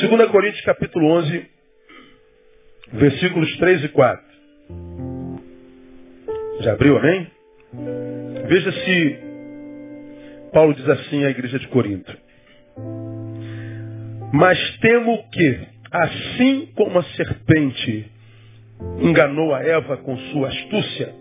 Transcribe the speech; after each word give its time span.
2 0.00 0.30
Coríntios 0.30 0.64
capítulo 0.64 1.08
11, 1.08 1.46
versículos 2.92 3.56
3 3.56 3.82
e 3.82 3.88
4. 3.88 4.24
Já 6.60 6.72
abriu, 6.74 6.96
amém? 6.96 7.26
Veja 8.46 8.70
se 8.70 9.18
Paulo 10.52 10.72
diz 10.74 10.88
assim 10.88 11.24
à 11.24 11.30
igreja 11.30 11.58
de 11.58 11.66
Corinto. 11.66 12.16
Mas 14.32 14.56
temo 14.78 15.28
que, 15.32 15.66
assim 15.90 16.66
como 16.76 17.00
a 17.00 17.02
serpente 17.02 18.08
enganou 19.00 19.52
a 19.52 19.64
Eva 19.64 19.96
com 19.96 20.16
sua 20.16 20.46
astúcia, 20.46 21.12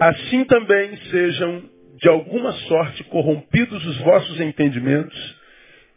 assim 0.00 0.44
também 0.46 0.96
sejam 1.12 1.62
de 1.96 2.08
alguma 2.08 2.50
sorte 2.54 3.04
corrompidos 3.04 3.86
os 3.86 3.98
vossos 3.98 4.40
entendimentos 4.40 5.38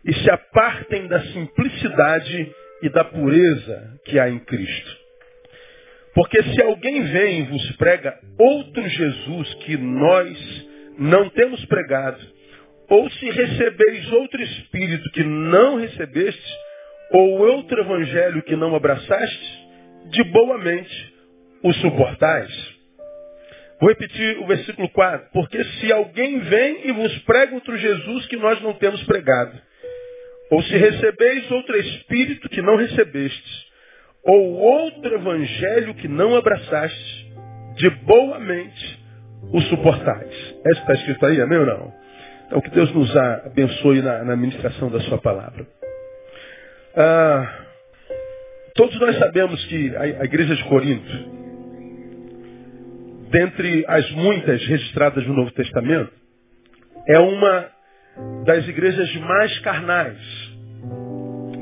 e 0.06 0.14
se 0.14 0.30
apartem 0.32 1.08
da 1.08 1.22
simplicidade 1.28 2.52
e 2.82 2.90
da 2.90 3.04
pureza 3.04 4.00
que 4.05 4.20
há 4.20 4.30
em 4.30 4.40
Cristo. 4.40 4.98
Porque 6.14 6.42
se 6.44 6.62
alguém 6.64 7.02
vem 7.04 7.40
e 7.40 7.44
vos 7.44 7.72
prega 7.78 8.18
outro 8.38 8.88
Jesus 8.88 9.54
que 9.56 9.78
nós 9.78 10.68
não 10.98 11.30
temos 11.30 11.64
pregado, 11.66 12.20
ou 12.90 13.09
se 13.09 13.30
recebeis 13.30 14.12
outro 14.12 14.42
Espírito 14.42 15.09
que 15.12 15.23
não 15.23 15.78
recebestes, 15.78 16.52
ou 17.12 17.40
outro 17.40 17.80
Evangelho 17.80 18.44
que 18.44 18.56
não 18.56 18.76
abraçastes, 18.76 19.62
de 20.09 20.23
boa 20.26 20.58
mente 20.58 21.14
o 21.64 21.72
suportais. 21.73 22.52
Vou 23.80 23.90
repetir 23.90 24.40
o 24.40 24.48
versículo 24.48 24.90
4. 24.90 25.30
Porque 25.31 25.64
se 25.64 25.92
alguém 25.92 26.40
vem 26.40 26.88
e 26.88 26.92
vos 26.92 27.18
prega 27.20 27.56
outro 27.56 27.76
Jesus 27.78 28.26
que 28.28 28.36
nós 28.36 28.62
não 28.62 28.73
temos 28.73 29.02
pregado, 29.04 29.58
ou 30.52 30.62
se 30.64 30.76
recebeis 30.76 31.50
outro 31.50 31.78
Espírito 31.78 32.50
que 32.50 32.62
não 32.62 32.76
recebestes, 32.76 33.66
ou 34.23 34.52
outro 34.52 35.16
Evangelho 35.16 35.95
que 35.95 36.08
não 36.08 36.36
abraçastes, 36.36 37.25
de 37.78 37.89
boa 37.89 38.38
mente 38.38 39.00
o 39.52 39.62
suportais. 39.62 40.30
É 40.66 40.72
isso 40.72 40.86
que 40.86 40.92
está 40.92 40.94
escrito 40.94 41.25
aí, 41.25 41.42
amém 41.42 41.58
ou 41.58 41.66
não? 41.66 41.94
Então 42.45 42.62
que 42.62 42.70
Deus 42.70 42.92
nos 42.94 43.16
abençoe 43.16 44.02
na, 44.02 44.25
na 44.25 44.36
ministração 44.36 44.90
da 44.92 45.00
sua 45.02 45.17
palavra. 45.17 45.66
Ah, 46.95 47.66
todos 48.75 49.00
nós 49.00 49.18
sabemos 49.18 49.64
que 49.66 49.95
a, 49.95 50.02
a 50.02 50.25
igreja 50.25 50.53
de 50.53 50.64
Corinto, 50.66 51.31
dentre 53.30 53.86
as 53.88 54.12
muitas 54.12 54.62
registradas 54.66 55.25
no 55.25 55.34
Novo 55.34 55.52
Testamento, 55.52 56.12
é 57.08 57.20
uma 57.20 57.72
das 58.45 58.68
igrejas 58.68 59.14
mais 59.16 59.59
carnais, 59.59 60.50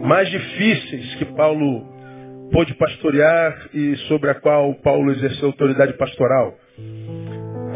mais 0.01 0.29
difíceis 0.29 1.15
que 1.15 1.25
Paulo 1.25 1.85
pôde 2.51 2.73
pastorear 2.75 3.69
e 3.73 3.95
sobre 4.07 4.29
a 4.29 4.35
qual 4.35 4.73
Paulo 4.75 5.11
exerceu 5.11 5.47
autoridade 5.47 5.93
pastoral. 5.93 6.57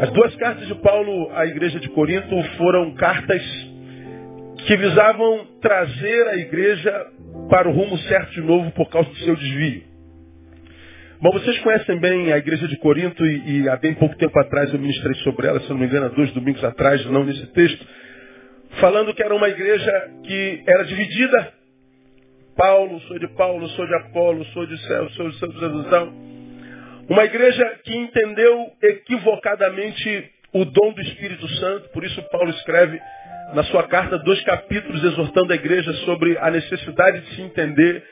As 0.00 0.10
duas 0.10 0.34
cartas 0.36 0.66
de 0.66 0.74
Paulo 0.76 1.30
à 1.34 1.46
igreja 1.46 1.78
de 1.78 1.88
Corinto 1.90 2.42
foram 2.56 2.94
cartas 2.94 3.42
que 4.66 4.76
visavam 4.76 5.46
trazer 5.60 6.28
a 6.28 6.36
igreja 6.36 7.06
para 7.48 7.68
o 7.68 7.72
rumo 7.72 7.96
certo 7.98 8.32
de 8.32 8.40
novo 8.40 8.70
por 8.72 8.88
causa 8.88 9.08
do 9.08 9.16
seu 9.16 9.36
desvio. 9.36 9.82
Bom, 11.20 11.30
vocês 11.30 11.58
conhecem 11.60 11.98
bem 12.00 12.32
a 12.32 12.38
igreja 12.38 12.66
de 12.66 12.76
Corinto 12.78 13.24
e, 13.24 13.62
e 13.62 13.68
há 13.68 13.76
bem 13.76 13.94
pouco 13.94 14.16
tempo 14.16 14.38
atrás 14.40 14.72
eu 14.72 14.78
ministrei 14.78 15.14
sobre 15.16 15.46
ela, 15.46 15.60
se 15.60 15.70
não 15.70 15.78
me 15.78 15.86
engano, 15.86 16.06
há 16.06 16.08
dois 16.08 16.30
domingos 16.32 16.62
atrás, 16.64 17.04
não 17.06 17.24
nesse 17.24 17.46
texto, 17.52 17.86
falando 18.80 19.14
que 19.14 19.22
era 19.22 19.34
uma 19.34 19.48
igreja 19.48 20.10
que 20.24 20.62
era 20.66 20.84
dividida. 20.84 21.63
Paulo, 22.56 23.00
sou 23.02 23.18
de 23.18 23.28
Paulo, 23.28 23.68
sou 23.70 23.86
de 23.86 23.94
Apolo, 23.94 24.44
sou 24.46 24.66
de 24.66 24.78
céu, 24.86 25.08
sou 25.10 25.28
de 25.28 25.38
Santo 25.38 25.58
Jesus. 25.58 25.86
Uma 27.08 27.24
igreja 27.24 27.80
que 27.84 27.94
entendeu 27.94 28.72
equivocadamente 28.82 30.30
o 30.52 30.64
dom 30.64 30.92
do 30.92 31.02
Espírito 31.02 31.46
Santo, 31.56 31.88
por 31.90 32.04
isso 32.04 32.22
Paulo 32.30 32.50
escreve 32.50 33.00
na 33.52 33.62
sua 33.64 33.82
carta 33.84 34.18
dois 34.18 34.42
capítulos 34.44 35.02
exortando 35.04 35.52
a 35.52 35.56
igreja 35.56 35.92
sobre 36.04 36.38
a 36.38 36.50
necessidade 36.50 37.20
de 37.20 37.34
se 37.34 37.42
entender 37.42 38.02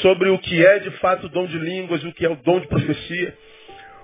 sobre 0.00 0.30
o 0.30 0.38
que 0.38 0.64
é 0.64 0.78
de 0.78 0.90
fato 0.98 1.26
o 1.26 1.28
dom 1.28 1.46
de 1.46 1.58
línguas, 1.58 2.02
o 2.04 2.12
que 2.12 2.24
é 2.24 2.30
o 2.30 2.36
dom 2.36 2.60
de 2.60 2.68
profecia. 2.68 3.34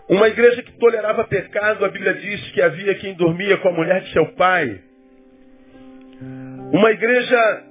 Uma 0.08 0.28
igreja 0.28 0.62
que 0.62 0.72
tolerava 0.78 1.24
pecado, 1.24 1.84
a 1.84 1.88
Bíblia 1.88 2.14
diz 2.14 2.50
que 2.50 2.60
havia 2.60 2.94
quem 2.96 3.14
dormia 3.14 3.56
com 3.58 3.68
a 3.68 3.72
mulher 3.72 4.00
de 4.02 4.12
seu 4.12 4.26
pai. 4.32 4.80
Uma 6.72 6.90
igreja 6.90 7.67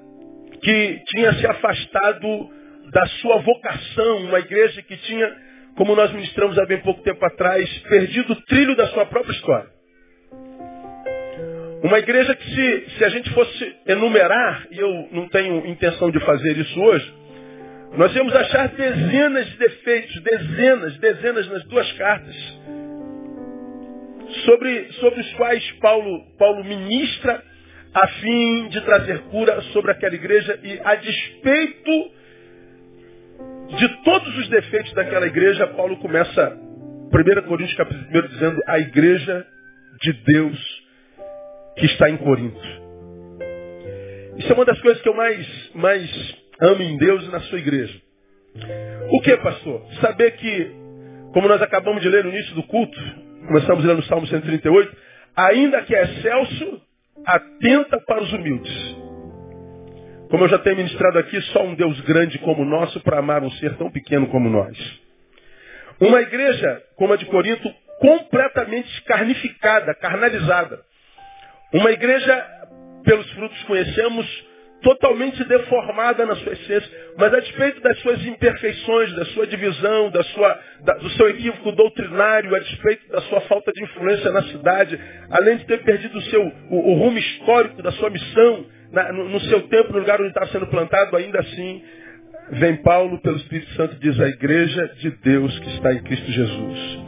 que 0.62 1.02
tinha 1.08 1.34
se 1.34 1.48
afastado 1.48 2.50
da 2.92 3.06
sua 3.22 3.38
vocação, 3.38 4.18
uma 4.26 4.40
igreja 4.40 4.82
que 4.82 4.96
tinha 4.98 5.48
como 5.78 5.96
nós 5.96 6.12
ministramos 6.12 6.58
há 6.58 6.66
bem 6.66 6.80
pouco 6.80 7.04
tempo 7.04 7.24
atrás, 7.24 7.70
perdido 7.88 8.34
o 8.34 8.42
trilho 8.48 8.76
da 8.76 8.88
sua 8.88 9.06
própria 9.06 9.32
história. 9.32 9.70
Uma 11.84 12.00
igreja 12.00 12.36
que 12.36 12.44
se, 12.44 12.90
se 12.98 13.04
a 13.06 13.10
gente 13.10 13.30
fosse 13.30 13.76
enumerar, 13.86 14.68
e 14.72 14.80
eu 14.80 15.08
não 15.12 15.30
tenho 15.30 15.66
intenção 15.68 16.10
de 16.10 16.20
fazer 16.22 16.58
isso 16.58 16.82
hoje, 16.82 17.14
nós 17.96 18.14
íamos 18.16 18.36
achar 18.36 18.70
dezenas 18.70 19.46
de 19.46 19.58
defeitos, 19.58 20.22
dezenas, 20.24 20.98
dezenas 20.98 21.48
nas 21.48 21.64
duas 21.66 21.92
cartas, 21.94 22.36
sobre, 24.46 24.92
sobre 24.94 25.22
os 25.22 25.34
quais 25.36 25.72
Paulo, 25.80 26.26
Paulo 26.40 26.64
ministra 26.64 27.44
a 27.98 28.08
fim 28.08 28.68
de 28.68 28.82
trazer 28.82 29.20
cura 29.32 29.60
sobre 29.74 29.92
aquela 29.92 30.14
igreja 30.14 30.60
e 30.62 30.80
a 30.84 30.96
despeito 30.96 32.12
de 33.76 34.04
todos 34.04 34.38
os 34.38 34.48
defeitos 34.50 34.94
daquela 34.94 35.26
igreja, 35.26 35.66
Paulo 35.68 35.98
começa 35.98 36.58
1 37.12 37.48
Coríntios 37.48 37.76
capítulo 37.76 38.24
1 38.24 38.28
dizendo 38.28 38.62
a 38.68 38.80
igreja 38.80 39.48
de 40.00 40.14
Deus 40.14 40.84
que 41.76 41.88
está 41.88 42.08
em 42.08 42.18
Corinto. 42.18 42.62
Isso 44.38 44.52
é 44.52 44.54
uma 44.54 44.66
das 44.66 44.80
coisas 44.80 45.02
que 45.02 45.10
eu 45.10 45.16
mais, 45.16 45.72
mais 45.74 46.36
amo 46.62 46.84
em 46.84 46.98
Deus 46.98 47.24
e 47.24 47.32
na 47.32 47.40
sua 47.40 47.58
igreja. 47.58 48.00
O 49.10 49.22
que, 49.22 49.36
pastor? 49.38 49.84
Saber 50.02 50.32
que, 50.32 50.72
como 51.34 51.48
nós 51.48 51.64
acabamos 51.64 52.04
de 52.04 52.10
ler 52.10 52.24
no 52.24 52.30
início 52.30 52.54
do 52.54 52.62
culto, 52.62 53.00
começamos 53.48 53.84
a 53.84 53.88
ler 53.88 53.96
no 53.96 54.04
Salmo 54.04 54.28
138, 54.28 54.96
ainda 55.36 55.82
que 55.82 55.96
é 55.96 56.04
excelso, 56.04 56.87
atenta 57.28 58.00
para 58.00 58.24
os 58.24 58.32
humildes. 58.32 58.98
Como 60.30 60.44
eu 60.44 60.50
já 60.50 60.60
tenho 60.60 60.78
ministrado 60.78 61.20
aqui, 61.20 61.42
só 61.54 61.64
um 61.64 61.76
Deus 61.76 62.00
grande 62.02 62.38
como 62.40 62.64
o 62.64 62.66
nosso 62.66 63.00
para 63.02 63.20
amar 63.20 63.44
um 63.44 63.52
ser 63.52 63.76
tão 63.76 63.92
pequeno 63.92 64.28
como 64.28 64.50
nós. 64.50 64.78
Uma 66.00 66.22
igreja 66.22 66.82
como 66.96 67.14
a 67.14 67.18
de 67.18 67.26
Corinto, 67.26 67.70
completamente 68.00 69.02
carnificada, 69.04 69.94
carnalizada. 69.96 70.82
Uma 71.74 71.92
igreja, 71.92 72.46
pelos 73.04 73.30
frutos 73.32 73.62
conhecemos, 73.64 74.46
totalmente 74.82 75.44
deformada 75.46 76.26
na 76.26 76.36
sua 76.36 76.54
essência, 76.54 76.90
mas 77.18 77.34
a 77.34 77.40
despeito 77.40 77.82
das 77.82 77.98
suas 78.00 78.24
imperfeições, 78.26 79.16
da 79.16 79.26
sua 79.26 79.48
divisão, 79.48 80.12
da 80.12 80.24
sua, 80.24 80.60
da, 80.84 80.94
do 80.94 81.10
seu 81.12 81.30
equívoco 81.30 81.72
doutrinário, 81.72 82.56
a 82.56 82.60
despeito 82.60 83.08
da 83.10 83.22
sua 83.22 83.42
falta 83.42 83.72
de 83.72 83.84
influência 83.84 84.32
na 84.32 84.44
cidade, 84.44 85.00
além 85.32 85.58
de 85.58 85.66
ter 85.66 85.84
perdido 85.84 86.18
o, 86.18 86.22
seu, 86.24 86.42
o, 86.70 86.92
o 86.92 86.94
rumo 86.96 87.18
histórico 87.18 87.82
da 87.82 87.92
sua 87.94 88.10
missão, 88.10 88.66
na, 88.92 89.12
no, 89.12 89.30
no, 89.30 89.40
seu 89.42 89.62
tempo, 89.68 89.92
no 89.94 90.00
lugar 90.00 90.20
onde 90.20 90.30
está 90.30 90.46
sendo 90.48 90.68
plantado, 90.68 91.18
ainda 91.18 91.40
assim, 91.40 91.84
vem 92.52 92.76
Paulo 92.78 93.20
pelo 93.22 93.38
Espírito 93.38 93.72
Santo 93.74 93.96
e 93.96 94.00
diz 94.00 94.20
a 94.20 94.28
igreja 94.28 94.92
de 95.00 95.10
Deus 95.24 95.58
que 95.60 95.70
está 95.70 95.94
em 95.94 96.04
Cristo 96.04 96.32
Jesus. 96.32 97.00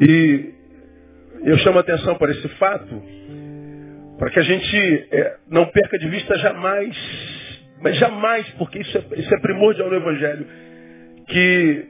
E 0.00 0.54
eu 1.44 1.56
chamo 1.58 1.78
a 1.78 1.80
atenção 1.80 2.16
para 2.16 2.32
esse 2.32 2.48
fato, 2.56 3.02
para 4.18 4.30
que 4.30 4.38
a 4.38 4.42
gente 4.42 5.08
é, 5.10 5.36
não 5.48 5.66
perca 5.66 5.98
de 5.98 6.08
vista 6.08 6.36
jamais, 6.38 6.96
mas 7.80 7.96
jamais, 7.98 8.48
porque 8.58 8.78
isso 8.78 8.96
é, 8.96 9.20
isso 9.20 9.34
é 9.34 9.40
primordial 9.40 9.88
no 9.88 9.96
Evangelho, 9.96 10.46
que 11.28 11.86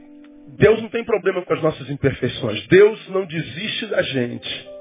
Deus 0.58 0.80
não 0.82 0.88
tem 0.88 1.04
problema 1.04 1.42
com 1.42 1.54
as 1.54 1.62
nossas 1.62 1.88
imperfeições. 1.90 2.66
Deus 2.68 3.08
não 3.08 3.26
desiste 3.26 3.86
da 3.86 4.02
gente 4.02 4.73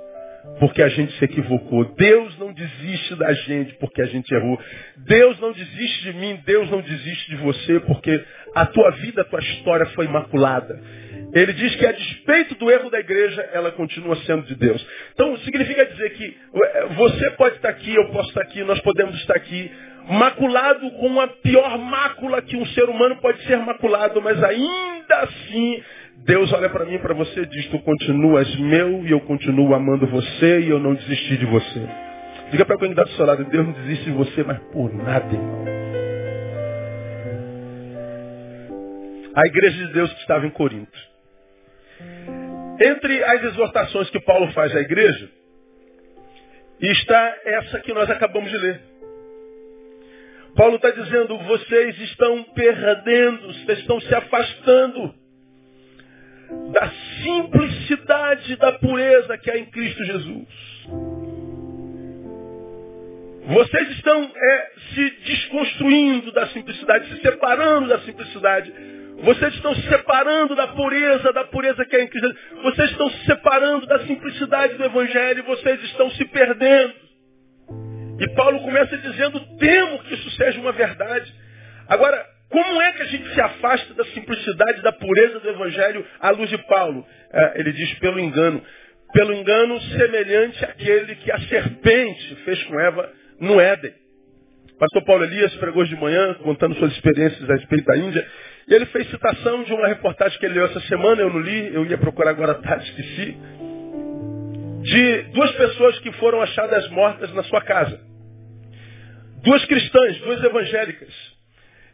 porque 0.60 0.82
a 0.82 0.90
gente 0.90 1.18
se 1.18 1.26
equivocou. 1.26 1.86
Deus 1.96 2.38
não 2.38 2.54
desiste 2.54 3.16
da 3.16 3.34
gente 3.34 3.74
porque 3.76 4.02
a 4.02 4.06
gente 4.06 4.34
errou. 4.34 4.60
Deus 4.98 5.40
não 5.40 5.52
desiste 5.52 6.04
de 6.04 6.14
mim, 6.14 6.40
Deus 6.46 6.70
não 6.70 6.82
desiste 6.82 7.30
de 7.30 7.38
você 7.38 7.80
porque 7.82 8.24
a 8.56 8.66
tua 8.66 8.92
vida, 8.92 9.22
a 9.22 9.26
tua 9.26 9.40
história 9.40 9.86
foi 9.88 10.06
imaculada. 10.06 10.80
Ele 11.34 11.52
diz 11.54 11.76
que 11.76 11.86
a 11.86 11.92
despeito 11.92 12.56
do 12.56 12.70
erro 12.70 12.90
da 12.92 13.00
igreja, 13.00 13.42
ela 13.54 13.72
continua 13.72 14.16
sendo 14.18 14.44
de 14.44 14.56
Deus. 14.56 14.86
Então 15.14 15.36
significa 15.38 15.86
dizer 15.86 16.12
que 16.12 16.38
você 16.96 17.32
pode 17.32 17.56
estar 17.56 17.70
aqui, 17.70 17.96
eu 17.96 18.10
posso 18.10 18.30
estar 18.30 18.42
aqui, 18.42 18.64
nós 18.64 18.80
podemos 18.82 19.16
estar 19.16 19.36
aqui, 19.36 19.72
maculado 20.10 20.92
com 20.92 21.20
a 21.20 21.28
pior 21.28 21.78
mácula 21.80 22.42
que 22.42 22.56
um 22.56 22.66
ser 22.68 22.84
humano 22.90 23.18
pode 23.18 23.42
ser 23.48 23.58
maculado, 23.58 24.22
mas 24.22 24.44
ainda 24.44 25.16
assim 25.22 25.84
Deus 26.18 26.54
olha 26.54 26.70
para 26.70 26.86
mim 26.86 26.96
e 26.96 27.00
para 27.00 27.14
você 27.14 27.42
e 27.42 27.46
diz, 27.46 27.68
tu 27.68 27.80
continuas 27.80 28.56
meu 28.56 29.06
e 29.06 29.12
eu 29.12 29.20
continuo 29.22 29.74
amando 29.74 30.08
você 30.08 30.62
e 30.62 30.70
eu 30.70 30.80
não 30.80 30.94
desisti 30.94 31.38
de 31.38 31.46
você. 31.46 31.82
Diga 32.52 32.66
para 32.66 32.78
quem 32.78 32.92
está 32.92 33.04
do 33.04 33.10
seu 33.12 33.26
lado, 33.26 33.44
Deus 33.46 33.66
não 33.66 33.74
desiste 33.74 34.06
de 34.06 34.12
você, 34.12 34.44
mas 34.44 34.60
por 34.72 34.94
nada, 34.94 35.34
irmão. 35.34 35.74
à 39.36 39.48
igreja 39.48 39.88
de 39.88 39.94
Deus 39.94 40.14
que 40.14 40.22
estava 40.22 40.46
em 40.46 40.52
Corinto. 40.52 40.98
Entre 42.80 43.24
as 43.24 43.44
exortações 43.44 44.10
que 44.10 44.20
Paulo 44.22 44.52
faz 44.54 44.76
à 44.76 44.80
igreja, 44.80 45.30
está 46.80 47.38
essa 47.46 47.80
que 47.80 47.94
nós 47.94 48.10
acabamos 48.10 48.50
de 48.50 48.58
ler. 48.58 48.82
Paulo 50.56 50.76
está 50.76 50.92
dizendo, 50.92 51.38
vocês 51.40 52.00
estão 52.02 52.44
perdendo, 52.56 53.48
vocês 53.48 53.80
estão 53.80 54.00
se 54.00 54.14
afastando 54.14 55.14
da 56.72 56.92
simplicidade, 57.24 58.56
da 58.58 58.74
pureza 58.74 59.38
que 59.38 59.52
há 59.52 59.58
em 59.58 59.66
Cristo 59.66 60.04
Jesus. 60.04 60.48
Vocês 63.46 63.90
estão 63.92 64.24
é, 64.24 64.72
se 64.94 65.10
desconstruindo 65.26 66.32
da 66.32 66.48
simplicidade, 66.48 67.10
se 67.10 67.22
separando 67.22 67.90
da 67.90 68.00
simplicidade. 68.00 68.74
Vocês 69.22 69.54
estão 69.54 69.76
se 69.76 69.88
separando 69.88 70.56
da 70.56 70.68
pureza, 70.68 71.32
da 71.34 71.44
pureza 71.46 71.86
que 71.86 71.96
é 71.96 72.04
em 72.04 72.08
Cristo. 72.08 72.36
Vocês 72.64 72.92
estão 72.92 73.10
se 73.10 73.26
separando 73.26 73.86
da 73.86 74.00
simplicidade 74.06 74.76
do 74.76 74.84
Evangelho. 74.84 75.44
Vocês 75.44 75.82
estão 75.84 76.10
se 76.12 76.26
perdendo. 76.26 76.94
E 78.20 78.28
Paulo 78.36 78.62
começa 78.62 78.98
dizendo, 78.98 79.40
temo 79.58 80.00
que 80.04 80.14
isso 80.14 80.30
seja 80.32 80.60
uma 80.60 80.72
verdade. 80.72 81.34
Agora, 81.88 82.26
como 82.54 82.82
é 82.84 82.92
que 82.92 83.02
a 83.02 83.06
gente 83.06 83.34
se 83.34 83.42
afasta 83.42 83.96
da 83.96 84.06
simplicidade, 84.06 84.84
da 84.84 84.92
pureza 84.92 85.40
do 85.40 85.50
Evangelho 85.50 86.06
à 86.20 86.30
luz 86.30 86.48
de 86.52 86.58
Paulo? 86.68 87.04
É, 87.34 87.60
ele 87.60 87.72
diz 87.72 87.92
pelo 87.96 88.20
engano. 88.20 88.64
Pelo 89.12 89.34
engano 89.34 89.82
semelhante 89.82 90.64
àquele 90.64 91.16
que 91.16 91.32
a 91.32 91.40
serpente 91.40 92.36
fez 92.46 92.64
com 92.66 92.80
Eva 92.80 93.12
no 93.40 93.60
Éden. 93.60 93.92
Pastor 94.78 95.04
Paulo 95.04 95.24
Elias 95.24 95.52
pregou 95.56 95.84
de 95.84 95.96
manhã, 95.96 96.36
contando 96.44 96.76
suas 96.76 96.92
experiências 96.92 97.50
a 97.50 97.54
respeito 97.56 97.86
da 97.86 97.98
Índia. 97.98 98.24
E 98.68 98.74
ele 98.76 98.86
fez 98.86 99.10
citação 99.10 99.64
de 99.64 99.74
uma 99.74 99.88
reportagem 99.88 100.38
que 100.38 100.46
ele 100.46 100.54
leu 100.54 100.66
essa 100.66 100.82
semana, 100.82 101.22
eu 101.22 101.32
não 101.32 101.40
li, 101.40 101.74
eu 101.74 101.84
ia 101.88 101.98
procurar 101.98 102.30
agora 102.30 102.52
à 102.52 102.56
tarde, 102.56 102.88
esqueci. 102.88 103.36
De 104.84 105.22
duas 105.34 105.52
pessoas 105.54 105.98
que 106.02 106.12
foram 106.14 106.40
achadas 106.40 106.88
mortas 106.90 107.34
na 107.34 107.42
sua 107.46 107.62
casa. 107.62 108.00
Duas 109.44 109.66
cristãs, 109.66 110.20
duas 110.20 110.44
evangélicas, 110.44 111.33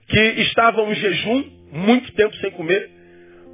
que 0.10 0.20
estavam 0.42 0.92
em 0.92 0.96
jejum, 0.96 1.44
muito 1.72 2.12
tempo 2.14 2.36
sem 2.38 2.52
comer, 2.52 2.90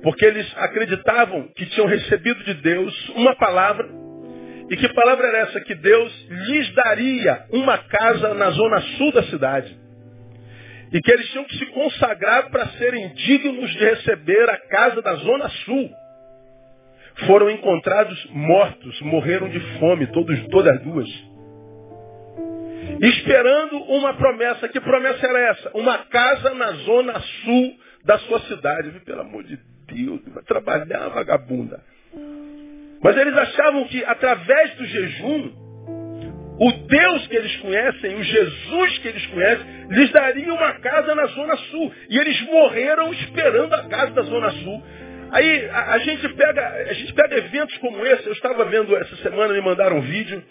porque 0.02 0.26
eles 0.26 0.52
acreditavam 0.58 1.50
que 1.56 1.66
tinham 1.68 1.88
recebido 1.88 2.44
de 2.44 2.54
Deus 2.56 3.10
uma 3.10 3.36
palavra. 3.36 3.88
E 4.70 4.78
que 4.78 4.94
palavra 4.94 5.28
era 5.28 5.38
essa? 5.40 5.62
Que 5.62 5.76
Deus 5.76 6.28
lhes 6.30 6.74
daria 6.74 7.46
uma 7.52 7.78
casa 7.78 8.34
na 8.34 8.50
zona 8.52 8.82
sul 8.98 9.12
da 9.12 9.24
cidade. 9.24 9.78
E 10.94 11.02
que 11.02 11.12
eles 11.12 11.30
tinham 11.30 11.44
que 11.46 11.58
se 11.58 11.66
consagrar 11.68 12.50
para 12.50 12.68
serem 12.70 13.10
dignos 13.14 13.70
de 13.72 13.86
receber 13.86 14.50
a 14.50 14.58
casa 14.58 15.02
da 15.02 15.16
Zona 15.16 15.50
Sul. 15.66 15.90
Foram 17.28 17.50
encontrados 17.50 18.26
mortos, 18.32 19.02
morreram 19.02 19.50
de 19.50 19.60
fome, 19.80 20.08
todos, 20.08 20.40
todas 20.48 20.82
duas. 20.82 21.10
Esperando 23.02 23.78
uma 23.84 24.14
promessa. 24.14 24.68
Que 24.70 24.80
promessa 24.80 25.26
era 25.26 25.40
essa? 25.52 25.72
Uma 25.74 25.98
casa 26.00 26.54
na 26.54 26.72
Zona 26.72 27.20
Sul 27.20 27.76
da 28.04 28.18
sua 28.20 28.40
cidade. 28.42 28.92
Pelo 29.02 29.22
amor 29.22 29.44
de 29.44 29.58
Deus, 29.88 30.22
vai 30.28 30.44
trabalhar, 30.44 31.10
vagabunda. 31.10 31.82
Mas 33.04 33.18
eles 33.18 33.38
achavam 33.38 33.86
que 33.86 34.04
através 34.04 34.76
do 34.76 34.86
jejum, 34.86 35.52
o 36.60 36.72
Deus 36.88 37.28
que 37.28 37.36
eles 37.36 37.56
conhecem, 37.58 38.16
o 38.16 38.24
Jesus 38.24 38.98
que 39.00 39.08
eles 39.10 39.26
conhecem, 39.28 39.66
lhes 39.90 40.12
daria 40.12 40.54
uma 40.54 40.74
casa 40.80 41.14
na 41.14 41.26
Zona 41.28 41.58
Sul. 41.58 41.94
E 42.10 42.18
eles 42.18 42.42
morreram 42.42 43.14
esperando 43.14 43.74
a 43.74 43.84
casa 43.88 44.12
da 44.12 44.22
Zona 44.24 44.52
Sul. 44.52 44.84
Aí 45.32 45.70
a, 45.70 45.94
a, 45.94 45.98
gente 46.00 46.30
pega, 46.30 46.68
a 46.90 46.94
gente 46.94 47.14
pega 47.14 47.38
eventos 47.38 47.78
como 47.80 48.06
esse. 48.06 48.26
Eu 48.26 48.34
estava 48.34 48.66
vendo 48.66 48.96
essa 48.96 49.16
semana, 49.18 49.54
me 49.54 49.62
mandaram 49.62 49.98
um 49.98 50.02
vídeo 50.02 50.42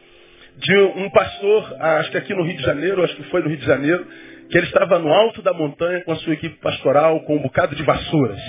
de 0.56 0.76
um 0.76 1.10
pastor, 1.10 1.76
acho 1.80 2.10
que 2.10 2.18
aqui 2.18 2.34
no 2.34 2.44
Rio 2.44 2.56
de 2.56 2.62
Janeiro, 2.62 3.02
acho 3.02 3.16
que 3.16 3.24
foi 3.24 3.42
no 3.42 3.48
Rio 3.48 3.58
de 3.58 3.66
Janeiro, 3.66 4.06
que 4.50 4.58
ele 4.58 4.66
estava 4.66 4.98
no 4.98 5.12
alto 5.12 5.42
da 5.42 5.52
montanha 5.52 6.02
com 6.04 6.12
a 6.12 6.16
sua 6.16 6.34
equipe 6.34 6.56
pastoral, 6.60 7.20
com 7.24 7.36
um 7.36 7.42
bocado 7.42 7.74
de 7.74 7.82
vassouras. 7.82 8.40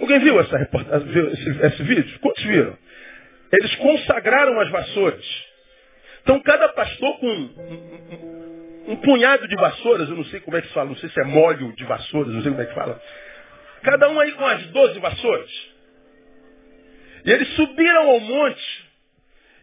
Alguém 0.00 0.18
viu 0.18 0.40
essa 0.40 0.56
reportagem, 0.56 1.08
viu 1.08 1.28
esse, 1.32 1.66
esse 1.66 1.82
vídeo? 1.82 2.18
Quantos 2.20 2.42
viram? 2.44 2.76
Eles 3.52 3.74
consagraram 3.76 4.60
as 4.60 4.70
vassouras. 4.70 5.24
Então 6.22 6.40
cada 6.40 6.68
pastor 6.70 7.18
com 7.18 7.26
um, 7.26 7.50
um, 8.88 8.92
um, 8.92 8.96
punhado 8.96 9.46
de 9.46 9.54
vassouras, 9.54 10.08
eu 10.08 10.16
não 10.16 10.24
sei 10.24 10.40
como 10.40 10.56
é 10.56 10.62
que 10.62 10.68
se 10.68 10.74
fala, 10.74 10.88
não 10.88 10.96
sei 10.96 11.08
se 11.10 11.20
é 11.20 11.24
molho 11.24 11.72
de 11.76 11.84
vassouras, 11.84 12.32
não 12.32 12.42
sei 12.42 12.50
como 12.50 12.62
é 12.62 12.66
que 12.66 12.74
fala. 12.74 13.00
Cada 13.82 14.08
um 14.08 14.18
aí 14.18 14.32
com 14.32 14.46
as 14.46 14.66
doze 14.68 14.98
vassouras. 14.98 15.50
E 17.24 17.30
eles 17.30 17.48
subiram 17.54 18.10
ao 18.10 18.20
monte. 18.20 18.83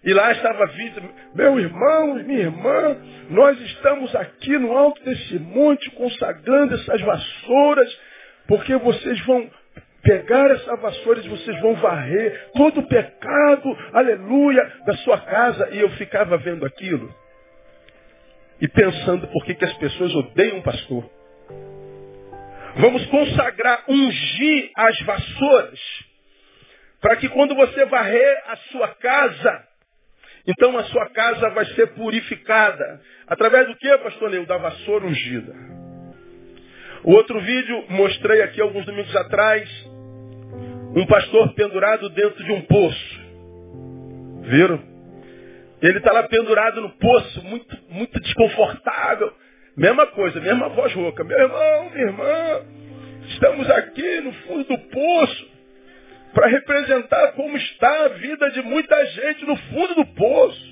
E 0.04 0.14
lá 0.14 0.32
estava 0.32 0.66
vida, 0.66 1.02
meu 1.36 1.60
irmão, 1.60 2.16
minha 2.16 2.40
irmã, 2.40 2.98
nós 3.30 3.60
estamos 3.62 4.16
aqui 4.16 4.58
no 4.58 4.76
alto 4.76 5.04
desse 5.04 5.38
monte 5.38 5.92
consagrando 5.92 6.74
essas 6.74 7.02
vassouras, 7.02 8.00
porque 8.48 8.76
vocês 8.78 9.20
vão 9.26 9.48
pegar 10.02 10.50
essa 10.50 10.76
vassoura 10.78 11.20
e 11.20 11.30
vocês 11.30 11.62
vão 11.62 11.76
varrer 11.76 12.50
todo 12.56 12.80
o 12.80 12.88
pecado, 12.88 13.78
aleluia, 13.94 14.74
da 14.88 14.94
sua 14.98 15.20
casa. 15.20 15.70
E 15.72 15.80
eu 15.80 15.90
ficava 15.92 16.36
vendo 16.38 16.66
aquilo 16.66 17.14
e 18.60 18.68
pensando 18.68 19.28
por 19.28 19.46
que, 19.46 19.54
que 19.54 19.66
as 19.66 19.74
pessoas 19.74 20.16
odeiam 20.16 20.58
o 20.58 20.64
pastor. 20.64 21.08
Vamos 22.78 23.06
consagrar, 23.08 23.84
ungir 23.88 24.72
as 24.76 25.00
vassouras, 25.02 25.80
para 27.02 27.18
que 27.18 27.30
quando 27.30 27.54
você 27.54 27.86
varrer 27.86 28.44
a 28.48 28.56
sua 28.72 28.88
casa, 28.96 29.71
então 30.48 30.78
a 30.78 30.84
sua 30.86 31.10
casa 31.10 31.50
vai 31.50 31.66
ser 31.68 31.88
purificada. 31.94 33.02
Através 33.28 33.68
do 33.68 33.76
que, 33.76 33.98
pastor 34.00 34.30
Leo? 34.30 34.46
Da 34.46 34.58
vassoura 34.58 35.06
ungida. 35.06 35.54
O 37.04 37.14
outro 37.14 37.40
vídeo, 37.40 37.86
mostrei 37.90 38.42
aqui 38.42 38.62
alguns 38.62 38.86
domingos 38.86 39.16
atrás, 39.16 39.70
um 40.96 41.06
pastor 41.08 41.54
pendurado 41.54 42.10
dentro 42.10 42.44
de 42.44 42.52
um 42.52 42.62
poço. 42.62 43.22
Viram? 44.44 44.92
Ele 45.82 45.98
está 45.98 46.12
lá 46.12 46.24
pendurado 46.24 46.80
no 46.82 46.90
poço, 46.92 47.44
muito, 47.44 47.78
muito 47.90 48.20
desconfortável. 48.20 49.34
Mesma 49.76 50.06
coisa, 50.08 50.40
mesma 50.40 50.70
voz 50.70 50.94
rouca. 50.94 51.24
Meu 51.24 51.38
irmão, 51.40 51.90
minha 51.92 52.06
irmã, 52.06 52.66
estamos 53.30 53.70
aqui 53.72 54.22
no 54.22 54.34
fundo 54.34 54.64
do 54.66 54.78
poço 54.78 55.51
para 56.34 56.48
representar 56.48 57.34
como 57.34 57.58
está 57.58 58.06
a 58.06 58.08
vida 58.10 58.50
de 58.52 58.62
muita 58.62 59.06
gente 59.06 59.46
no 59.46 59.56
fundo 59.56 59.96
do 59.96 60.06
poço. 60.06 60.72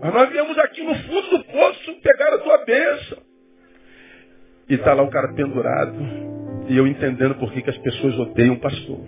Mas 0.00 0.14
nós 0.14 0.30
viemos 0.30 0.58
aqui 0.58 0.82
no 0.82 0.94
fundo 0.94 1.38
do 1.38 1.44
poço 1.44 1.94
pegar 2.00 2.34
a 2.34 2.38
tua 2.38 2.64
bênção. 2.64 3.18
E 4.68 4.74
está 4.74 4.94
lá 4.94 5.02
o 5.02 5.10
cara 5.10 5.32
pendurado. 5.34 5.96
E 6.68 6.76
eu 6.76 6.86
entendendo 6.86 7.34
por 7.36 7.52
que, 7.52 7.62
que 7.62 7.70
as 7.70 7.78
pessoas 7.78 8.18
odeiam 8.18 8.54
o 8.54 8.60
pastor. 8.60 9.00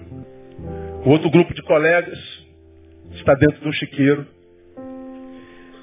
O 1.05 1.11
outro 1.11 1.31
grupo 1.31 1.55
de 1.55 1.63
colegas 1.63 2.19
está 3.13 3.35
dentro 3.35 3.61
de 3.61 3.69
um 3.69 3.73
chiqueiro, 3.73 4.27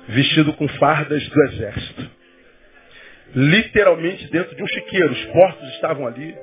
vestido 0.08 0.54
com 0.54 0.68
fardas 0.68 1.28
do 1.28 1.44
exército. 1.44 2.12
Literalmente 3.36 4.30
dentro 4.30 4.56
de 4.56 4.64
um 4.64 4.68
chiqueiro. 4.68 5.12
Os 5.12 5.26
portos 5.26 5.70
estavam 5.70 6.08
ali. 6.08 6.36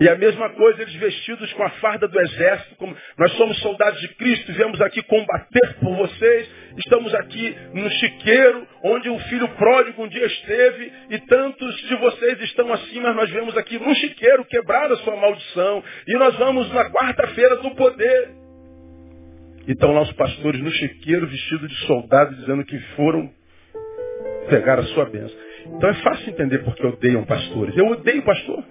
E 0.00 0.08
a 0.08 0.16
mesma 0.16 0.48
coisa, 0.54 0.80
eles 0.80 0.94
vestidos 0.94 1.52
com 1.52 1.62
a 1.62 1.68
farda 1.72 2.08
do 2.08 2.18
exército, 2.18 2.74
como 2.76 2.96
nós 3.18 3.32
somos 3.32 3.58
soldados 3.60 4.00
de 4.00 4.08
Cristo, 4.14 4.50
viemos 4.54 4.80
aqui 4.80 5.02
combater 5.02 5.74
por 5.78 5.94
vocês, 5.94 6.48
estamos 6.78 7.14
aqui 7.16 7.54
no 7.74 7.90
chiqueiro, 7.90 8.66
onde 8.82 9.10
o 9.10 9.18
filho 9.18 9.46
pródigo 9.48 10.02
um 10.02 10.08
dia 10.08 10.24
esteve, 10.24 10.90
e 11.10 11.18
tantos 11.26 11.76
de 11.86 11.96
vocês 11.96 12.40
estão 12.40 12.72
assim, 12.72 12.98
mas 13.00 13.14
nós 13.14 13.28
viemos 13.28 13.54
aqui 13.58 13.78
no 13.78 13.94
chiqueiro 13.94 14.42
quebrar 14.46 14.90
a 14.90 14.96
sua 14.96 15.16
maldição, 15.16 15.84
e 16.08 16.14
nós 16.14 16.34
vamos 16.36 16.72
na 16.72 16.90
quarta-feira 16.90 17.56
do 17.56 17.70
poder. 17.74 18.30
E 19.68 19.72
estão 19.72 19.92
lá 19.92 20.00
os 20.00 20.12
pastores 20.12 20.62
no 20.62 20.70
chiqueiro, 20.70 21.26
vestidos 21.26 21.68
de 21.68 21.76
soldados, 21.86 22.38
dizendo 22.38 22.64
que 22.64 22.78
foram 22.96 23.30
pegar 24.48 24.78
a 24.78 24.84
sua 24.84 25.04
bênção. 25.04 25.36
Então 25.66 25.90
é 25.90 25.94
fácil 25.94 26.30
entender 26.30 26.60
porque 26.60 26.86
odeiam 26.86 27.22
pastores. 27.24 27.76
Eu 27.76 27.86
odeio 27.88 28.22
pastor. 28.22 28.64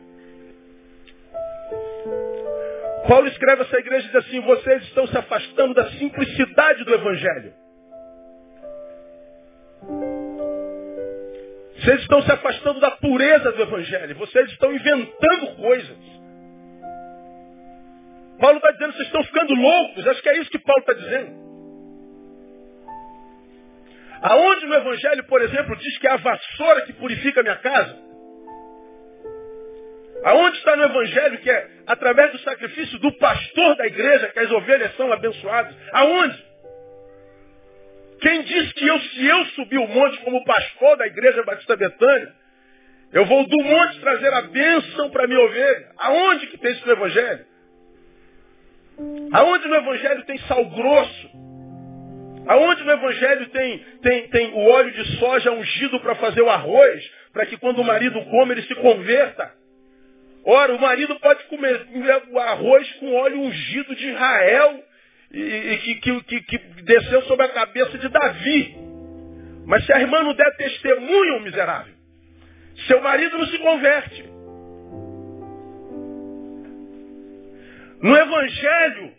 Paulo 3.07 3.27
escreve 3.27 3.63
essa 3.63 3.77
igreja 3.77 4.05
e 4.05 4.11
diz 4.11 4.15
assim, 4.15 4.39
vocês 4.41 4.83
estão 4.83 5.07
se 5.07 5.17
afastando 5.17 5.73
da 5.73 5.89
simplicidade 5.91 6.83
do 6.83 6.93
Evangelho. 6.93 7.53
Vocês 11.75 12.01
estão 12.01 12.21
se 12.21 12.31
afastando 12.31 12.79
da 12.79 12.91
pureza 12.91 13.51
do 13.51 13.61
Evangelho. 13.61 14.15
Vocês 14.15 14.51
estão 14.51 14.73
inventando 14.73 15.55
coisas. 15.55 15.97
Paulo 18.39 18.57
está 18.57 18.71
dizendo, 18.71 18.93
vocês 18.93 19.07
estão 19.07 19.23
ficando 19.23 19.53
loucos. 19.53 20.07
Acho 20.07 20.21
que 20.21 20.29
é 20.29 20.37
isso 20.39 20.51
que 20.51 20.59
Paulo 20.59 20.81
está 20.81 20.93
dizendo. 20.93 21.49
Aonde 24.21 24.65
no 24.65 24.75
Evangelho, 24.75 25.23
por 25.25 25.41
exemplo, 25.41 25.75
diz 25.77 25.97
que 25.97 26.07
é 26.07 26.11
a 26.11 26.17
vassoura 26.17 26.81
que 26.81 26.93
purifica 26.93 27.39
a 27.39 27.43
minha 27.43 27.55
casa? 27.55 28.08
Aonde 30.23 30.57
está 30.57 30.75
no 30.75 30.83
Evangelho 30.83 31.37
que 31.39 31.49
é 31.49 31.67
através 31.87 32.31
do 32.31 32.39
sacrifício 32.39 32.99
do 32.99 33.11
pastor 33.13 33.75
da 33.75 33.87
igreja 33.87 34.29
que 34.29 34.39
as 34.39 34.51
ovelhas 34.51 34.95
são 34.95 35.11
abençoadas? 35.11 35.73
Aonde? 35.93 36.49
Quem 38.21 38.43
diz 38.43 38.73
que 38.73 38.85
eu, 38.85 38.99
se 38.99 39.25
eu 39.25 39.45
subir 39.47 39.77
o 39.77 39.87
monte 39.87 40.17
como 40.19 40.43
pastor 40.43 40.97
da 40.97 41.07
igreja 41.07 41.43
Batista 41.43 41.75
Betânia, 41.77 42.33
eu 43.13 43.25
vou 43.25 43.47
do 43.47 43.63
monte 43.63 43.99
trazer 44.01 44.33
a 44.33 44.41
bênção 44.41 45.09
para 45.09 45.25
minha 45.25 45.39
ovelha? 45.39 45.89
Aonde 45.97 46.47
que 46.47 46.57
tem 46.57 46.71
isso 46.73 46.85
no 46.85 46.91
Evangelho? 46.91 47.45
Aonde 49.31 49.67
no 49.67 49.75
Evangelho 49.75 50.25
tem 50.25 50.37
sal 50.39 50.65
grosso? 50.65 51.29
Aonde 52.45 52.83
no 52.83 52.91
Evangelho 52.91 53.49
tem, 53.49 53.79
tem, 54.01 54.27
tem 54.29 54.53
o 54.53 54.67
óleo 54.67 54.91
de 54.91 55.17
soja 55.17 55.51
ungido 55.51 55.99
para 56.01 56.15
fazer 56.15 56.41
o 56.41 56.49
arroz, 56.49 57.11
para 57.31 57.45
que 57.45 57.57
quando 57.57 57.79
o 57.79 57.85
marido 57.85 58.21
come 58.25 58.53
ele 58.53 58.63
se 58.63 58.75
converta? 58.75 59.58
Ora, 60.45 60.73
o 60.73 60.81
marido 60.81 61.19
pode 61.19 61.43
comer 61.45 61.87
o 62.31 62.39
arroz 62.39 62.91
com 62.93 63.13
óleo 63.13 63.41
ungido 63.41 63.95
de 63.95 64.09
Israel 64.09 64.83
e, 65.31 65.77
que, 66.01 66.21
que, 66.21 66.41
que, 66.41 66.57
desceu 66.83 67.21
sobre 67.23 67.45
a 67.45 67.49
cabeça 67.49 67.97
de 67.97 68.07
Davi. 68.09 68.77
Mas 69.65 69.85
se 69.85 69.93
a 69.93 70.01
irmã 70.01 70.23
não 70.23 70.33
der 70.33 70.55
testemunho, 70.55 71.41
miserável, 71.41 71.93
seu 72.87 73.01
marido 73.01 73.37
não 73.37 73.47
se 73.47 73.57
converte. 73.59 74.23
No 78.01 78.15
Evangelho, 78.15 79.13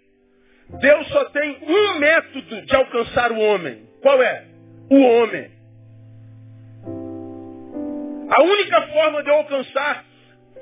Deus 0.80 1.06
só 1.08 1.24
tem 1.26 1.58
um 1.62 1.98
método 1.98 2.62
de 2.62 2.74
alcançar 2.74 3.30
o 3.30 3.38
homem. 3.38 3.86
Qual 4.00 4.22
é? 4.22 4.46
O 4.90 5.00
homem. 5.00 5.50
A 8.30 8.42
única 8.42 8.82
forma 8.88 9.22
de 9.22 9.28
eu 9.28 9.34
alcançar 9.34 10.04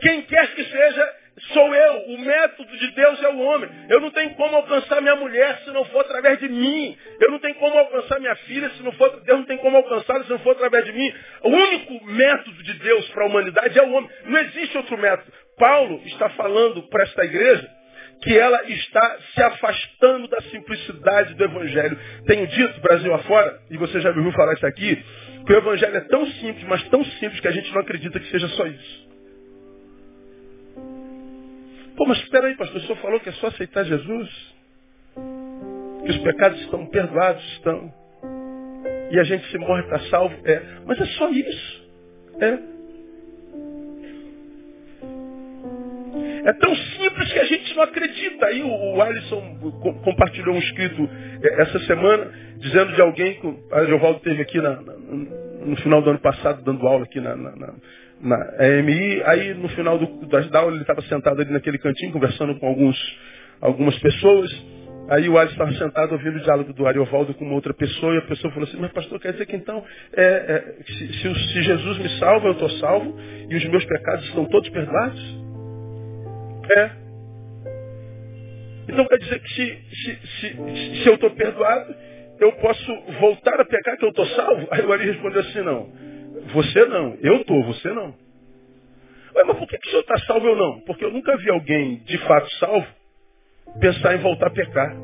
quem 0.01 0.23
quer 0.23 0.55
que 0.55 0.65
seja, 0.65 1.15
sou 1.53 1.75
eu. 1.75 2.15
O 2.15 2.19
método 2.19 2.77
de 2.77 2.91
Deus 2.93 3.23
é 3.23 3.29
o 3.29 3.39
homem. 3.39 3.71
Eu 3.89 4.01
não 4.01 4.11
tenho 4.11 4.35
como 4.35 4.57
alcançar 4.57 5.01
minha 5.01 5.17
mulher 5.17 5.61
se 5.65 5.71
não 5.71 5.85
for 5.87 6.01
através 6.01 6.39
de 6.39 6.49
mim. 6.49 6.97
Eu 7.21 7.31
não 7.31 7.39
tenho 7.39 7.55
como 7.57 7.79
alcançar 7.79 8.21
minha 8.21 8.37
filha 8.37 8.71
se 8.71 8.83
não 8.83 8.93
for. 8.93 9.21
Deus 9.21 9.39
não 9.39 9.47
tem 9.47 9.59
como 9.59 9.77
alcançá-la 9.77 10.25
se 10.25 10.31
não 10.31 10.39
for 10.41 10.53
através 10.53 10.85
de 10.85 10.93
mim. 10.93 11.15
O 11.43 11.49
único 11.49 12.05
método 12.07 12.63
de 12.63 12.75
Deus 12.75 13.09
para 13.11 13.25
a 13.25 13.27
humanidade 13.27 13.79
é 13.79 13.83
o 13.83 13.93
homem. 13.93 14.11
Não 14.25 14.39
existe 14.39 14.77
outro 14.77 14.99
método. 14.99 15.33
Paulo 15.59 16.01
está 16.07 16.29
falando 16.31 16.83
para 16.89 17.05
esta 17.05 17.25
igreja 17.25 17.79
que 18.23 18.37
ela 18.37 18.63
está 18.65 19.19
se 19.33 19.43
afastando 19.43 20.27
da 20.29 20.41
simplicidade 20.43 21.35
do 21.35 21.45
Evangelho. 21.45 21.99
Tenho 22.27 22.47
dito, 22.49 22.81
Brasil 22.81 23.15
afora, 23.15 23.61
e 23.71 23.77
você 23.77 24.01
já 24.01 24.11
me 24.11 24.19
ouviu 24.19 24.33
falar 24.33 24.55
isso 24.55 24.67
aqui, 24.67 25.05
que 25.47 25.53
o 25.53 25.57
Evangelho 25.57 25.97
é 25.97 26.01
tão 26.01 26.27
simples, 26.27 26.65
mas 26.65 26.83
tão 26.89 27.05
simples 27.05 27.41
que 27.41 27.49
a 27.49 27.53
gente 27.53 27.73
não 27.73 27.81
acredita 27.81 28.19
que 28.19 28.29
seja 28.31 28.49
só 28.49 28.67
isso. 28.67 29.08
Pô, 31.99 32.07
mas 32.07 32.19
espera 32.19 32.47
aí, 32.47 32.55
pastor, 32.55 32.77
o 32.77 32.81
senhor 32.83 32.97
falou 32.99 33.19
que 33.19 33.29
é 33.29 33.33
só 33.33 33.49
aceitar 33.49 33.85
Jesus? 33.85 34.55
Que 36.05 36.11
os 36.13 36.19
pecados 36.19 36.61
estão 36.61 36.87
perdoados, 36.87 37.45
estão. 37.55 37.93
E 39.11 39.19
a 39.19 39.25
gente 39.25 39.51
se 39.51 39.59
morre 39.59 39.83
para 39.83 39.99
salvo? 40.09 40.33
É. 40.45 40.63
Mas 40.87 41.01
é 41.01 41.07
só 41.07 41.29
isso. 41.29 41.89
É. 42.41 42.59
É 46.49 46.53
tão 46.53 46.73
simples 46.77 47.33
que 47.33 47.39
a 47.41 47.45
gente 47.47 47.75
não 47.75 47.83
acredita. 47.83 48.47
Aí 48.47 48.63
o, 48.63 49.03
Alisson 49.03 49.59
compartilhou 50.05 50.55
um 50.55 50.59
escrito 50.61 51.11
é, 51.43 51.63
essa 51.63 51.81
semana, 51.81 52.33
dizendo 52.59 52.93
de 52.93 53.01
alguém 53.03 53.41
que 53.41 53.47
o 53.49 53.87
Jovaldo 53.89 54.21
teve 54.21 54.41
aqui 54.41 54.61
na, 54.61 54.81
na, 54.81 54.93
no 54.93 55.77
final 55.79 56.01
do 56.01 56.11
ano 56.11 56.21
passado, 56.21 56.63
dando 56.63 56.87
aula 56.87 57.03
aqui 57.03 57.21
na, 57.21 57.35
na 57.35 57.75
na 58.21 58.79
EMI, 58.79 59.23
aí 59.25 59.55
no 59.55 59.69
final 59.71 59.99
do, 59.99 60.27
da 60.27 60.59
aula 60.59 60.73
ele 60.73 60.83
estava 60.83 61.03
sentado 61.03 61.41
ali 61.41 61.53
naquele 61.53 61.79
cantinho, 61.79 62.13
conversando 62.13 62.59
com 62.59 62.67
alguns, 62.67 62.97
algumas 63.61 63.99
pessoas. 63.99 64.51
Aí 65.11 65.27
o 65.27 65.39
Alisson 65.39 65.53
estava 65.55 65.73
sentado 65.73 66.13
ouvindo 66.13 66.37
o 66.37 66.41
diálogo 66.41 66.73
do 66.75 66.87
Ariovaldo 66.87 67.33
com 67.33 67.45
uma 67.45 67.55
outra 67.55 67.73
pessoa, 67.73 68.15
e 68.15 68.19
a 68.19 68.23
pessoa 68.23 68.53
falou 68.53 68.69
assim, 68.69 68.79
mas 68.79 68.93
pastor, 68.93 69.19
quer 69.19 69.33
dizer 69.33 69.47
que 69.47 69.57
então, 69.57 69.83
é, 70.13 70.23
é, 70.23 70.83
se, 70.85 71.13
se, 71.15 71.35
se, 71.35 71.63
Jesus 71.63 71.99
me 71.99 72.09
salva, 72.19 72.49
eu 72.49 72.53
estou 72.53 72.69
salvo, 72.73 73.19
e 73.49 73.57
os 73.57 73.65
meus 73.67 73.85
pecados 73.87 74.25
estão 74.27 74.45
todos 74.47 74.69
perdoados? 74.69 75.43
É. 76.77 76.91
Então 78.91 79.07
quer 79.07 79.19
dizer 79.19 79.39
que 79.41 79.49
se, 79.49 80.19
se, 80.41 81.03
se 81.03 81.09
eu 81.09 81.15
estou 81.15 81.31
perdoado, 81.31 81.95
eu 82.41 82.53
posso 82.53 83.01
voltar 83.19 83.61
a 83.61 83.65
pecar 83.65 83.97
que 83.97 84.05
eu 84.05 84.11
estou 84.11 84.27
salvo? 84.27 84.69
Aí 84.71 84.85
o 84.85 84.93
Ari 84.93 85.07
respondeu 85.07 85.41
assim, 85.41 85.63
não. 85.63 85.89
Você 86.53 86.85
não. 86.87 87.17
Eu 87.23 87.37
estou, 87.37 87.63
você 87.65 87.89
não. 87.91 88.15
Ué, 89.35 89.45
mas 89.47 89.57
por 89.57 89.69
que, 89.69 89.79
que 89.79 89.87
o 89.87 89.91
senhor 89.91 90.03
está 90.03 90.19
salvo 90.21 90.49
ou 90.49 90.57
não? 90.57 90.81
Porque 90.81 91.05
eu 91.05 91.11
nunca 91.11 91.37
vi 91.37 91.51
alguém 91.51 91.97
de 92.05 92.19
fato 92.19 92.51
salvo 92.55 92.87
pensar 93.81 94.15
em 94.15 94.19
voltar 94.19 94.47
a 94.47 94.51
pecar. 94.51 94.97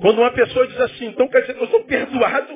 Quando 0.00 0.20
uma 0.20 0.30
pessoa 0.30 0.66
diz 0.66 0.80
assim, 0.80 1.06
então 1.06 1.28
quer 1.28 1.40
dizer 1.40 1.54
que 1.54 1.62
eu 1.64 1.68
sou 1.68 1.84
perdoado, 1.84 2.47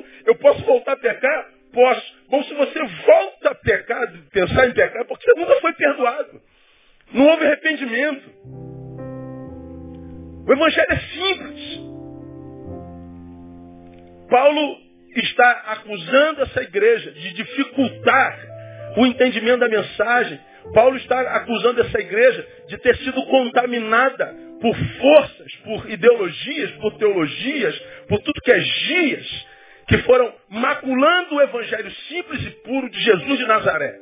entendimento 19.13 19.59
da 19.59 19.69
mensagem. 19.69 20.39
Paulo 20.73 20.97
está 20.97 21.19
acusando 21.37 21.81
essa 21.81 21.99
igreja 21.99 22.47
de 22.67 22.77
ter 22.77 22.95
sido 22.97 23.25
contaminada 23.25 24.33
por 24.61 24.75
forças, 24.75 25.55
por 25.63 25.89
ideologias, 25.89 26.71
por 26.73 26.97
teologias, 26.97 27.77
por 28.07 28.19
tudo 28.19 28.41
que 28.41 28.51
é 28.51 28.59
gias, 28.59 29.45
que 29.87 29.97
foram 29.99 30.33
maculando 30.49 31.35
o 31.35 31.41
evangelho 31.41 31.91
simples 32.07 32.41
e 32.45 32.49
puro 32.63 32.89
de 32.89 32.99
Jesus 33.01 33.39
de 33.39 33.45
Nazaré. 33.45 33.93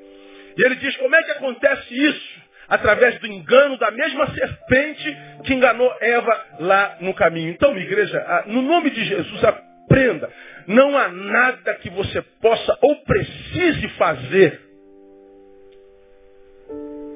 E 0.57 0.65
ele 0.65 0.75
diz, 0.75 0.95
como 0.97 1.15
é 1.15 1.23
que 1.23 1.31
acontece 1.31 1.93
isso? 1.93 2.41
Através 2.67 3.19
do 3.19 3.27
engano 3.27 3.77
da 3.77 3.89
mesma 3.91 4.27
serpente 4.33 5.17
que 5.45 5.53
enganou 5.53 5.91
Eva 5.99 6.45
lá 6.59 6.97
no 7.01 7.13
caminho. 7.13 7.49
Então, 7.49 7.75
igreja, 7.75 8.43
no 8.45 8.61
nome 8.61 8.91
de 8.91 9.03
Jesus, 9.03 9.43
aprenda. 9.43 10.29
Não 10.67 10.95
há 10.95 11.07
nada 11.09 11.73
que 11.75 11.89
você 11.89 12.21
possa 12.39 12.77
ou 12.81 12.95
precise 12.97 13.89
fazer 13.97 14.70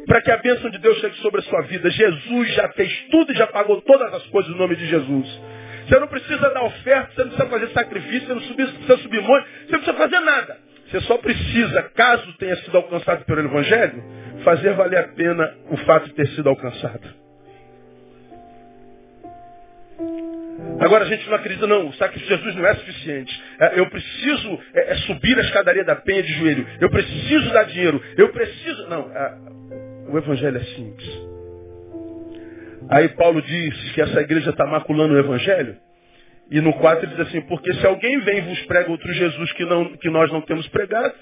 para 0.06 0.22
que 0.22 0.32
a 0.32 0.38
bênção 0.38 0.70
de 0.70 0.78
Deus 0.78 0.98
chegue 1.00 1.16
sobre 1.18 1.42
a 1.42 1.44
sua 1.44 1.62
vida. 1.64 1.90
Jesus 1.90 2.54
já 2.54 2.70
fez 2.70 2.92
tudo 3.12 3.32
e 3.32 3.36
já 3.36 3.48
pagou 3.48 3.82
todas 3.82 4.14
as 4.14 4.24
coisas 4.28 4.52
no 4.52 4.58
nome 4.58 4.76
de 4.76 4.86
Jesus. 4.88 5.42
Você 5.88 6.00
não 6.00 6.08
precisa 6.08 6.50
dar 6.50 6.64
oferta, 6.64 7.12
você 7.14 7.22
não 7.22 7.30
precisa 7.30 7.50
fazer 7.50 7.68
sacrifício, 7.70 8.28
você 8.28 8.34
não 8.34 8.56
precisa 8.56 8.98
subir 8.98 9.22
monte, 9.22 9.48
você 9.66 9.72
não 9.72 9.80
precisa 9.80 9.94
fazer 9.94 10.20
nada. 10.20 10.58
Você 10.90 11.02
só 11.02 11.18
precisa, 11.18 11.84
caso 11.96 12.34
tenha 12.38 12.56
sido 12.58 12.78
alcançado 12.78 13.26
pelo 13.26 13.42
Evangelho, 13.42 14.04
fazer 14.44 14.74
valer 14.74 15.00
a 15.00 15.08
pena 15.10 15.56
o 15.70 15.78
fato 15.78 16.06
de 16.06 16.14
ter 16.14 16.28
sido 16.30 16.50
alcançado. 16.50 17.26
Agora 20.80 21.06
a 21.06 21.08
gente 21.08 21.28
não 21.28 21.36
acredita, 21.36 21.66
não, 21.68 21.88
o 21.88 21.94
sacrifício 21.94 22.38
de 22.38 22.44
Jesus 22.44 22.56
não 22.56 22.68
é 22.68 22.76
suficiente. 22.76 23.44
É, 23.60 23.80
eu 23.80 23.90
preciso 23.90 24.60
é, 24.74 24.92
é 24.92 24.96
subir 24.98 25.38
a 25.38 25.42
escadaria 25.42 25.84
da 25.84 25.96
penha 25.96 26.22
de 26.22 26.34
joelho. 26.34 26.68
Eu 26.82 26.90
preciso 26.90 27.52
dar 27.54 27.64
dinheiro. 27.64 28.02
Eu 28.18 28.30
preciso. 28.30 28.88
Não, 28.88 29.10
o 30.08 30.18
evangelho 30.18 30.58
é 30.58 30.64
simples. 30.64 31.10
Aí 32.90 33.10
Paulo 33.10 33.42
diz 33.42 33.92
que 33.94 34.02
essa 34.02 34.22
igreja 34.22 34.52
está 34.52 34.66
maculando 34.66 35.14
o 35.14 35.20
evangelho. 35.20 35.78
E 36.52 36.62
no 36.62 36.74
4 36.74 37.06
ele 37.06 37.16
diz 37.16 37.28
assim, 37.28 37.42
porque 37.42 37.74
se 37.74 37.86
alguém 37.88 38.20
vem 38.20 38.38
e 38.38 38.42
vos 38.42 38.62
prega 38.68 38.92
outro 38.92 39.12
Jesus 39.12 39.52
que, 39.54 39.66
não, 39.66 39.98
que 39.98 40.10
nós 40.10 40.32
não 40.32 40.42
temos 40.42 40.68
pregado, 40.68 41.14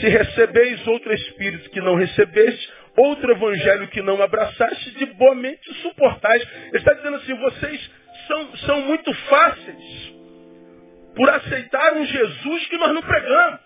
se 0.00 0.08
recebeis 0.08 0.86
outro 0.86 1.12
Espírito 1.12 1.68
que 1.70 1.80
não 1.80 1.94
recebeste, 1.94 2.72
outro 2.96 3.30
evangelho 3.32 3.88
que 3.88 4.00
não 4.00 4.22
abraçaste, 4.22 4.92
de 4.92 5.06
boa 5.06 5.34
mente 5.34 5.72
suportais. 5.82 6.42
Ele 6.68 6.78
está 6.78 6.94
dizendo 6.94 7.16
assim, 7.16 7.34
vocês 7.34 7.90
são, 8.26 8.56
são 8.58 8.80
muito 8.82 9.12
fáceis 9.12 10.12
por 11.14 11.28
aceitar 11.28 11.92
um 11.94 12.06
Jesus 12.06 12.66
que 12.68 12.78
nós 12.78 12.94
não 12.94 13.02
pregamos. 13.02 13.60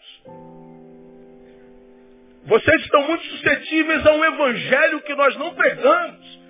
Vocês 2.46 2.80
estão 2.82 3.02
muito 3.02 3.24
suscetíveis 3.24 4.06
a 4.06 4.12
um 4.12 4.24
evangelho 4.24 5.00
que 5.02 5.14
nós 5.14 5.36
não 5.36 5.54
pregamos. 5.54 6.46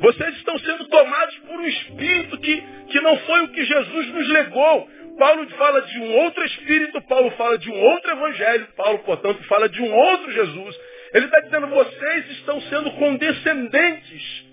Vocês 0.00 0.36
estão 0.36 0.58
sendo 0.58 0.88
tomados 0.88 1.36
por 1.38 1.60
um 1.60 1.66
espírito 1.66 2.38
que, 2.38 2.62
que 2.90 3.00
não 3.00 3.16
foi 3.18 3.40
o 3.42 3.48
que 3.48 3.64
Jesus 3.64 4.08
nos 4.08 4.28
legou. 4.28 4.88
Paulo 5.18 5.48
fala 5.50 5.82
de 5.82 5.98
um 5.98 6.16
outro 6.16 6.44
espírito, 6.44 7.00
Paulo 7.02 7.30
fala 7.32 7.58
de 7.58 7.70
um 7.70 7.78
outro 7.78 8.10
evangelho, 8.10 8.68
Paulo, 8.76 8.98
portanto, 9.00 9.42
fala 9.44 9.68
de 9.68 9.80
um 9.82 9.92
outro 9.92 10.32
Jesus. 10.32 10.76
Ele 11.12 11.26
está 11.26 11.40
dizendo, 11.40 11.66
vocês 11.66 12.30
estão 12.30 12.60
sendo 12.62 12.90
condescendentes 12.92 14.44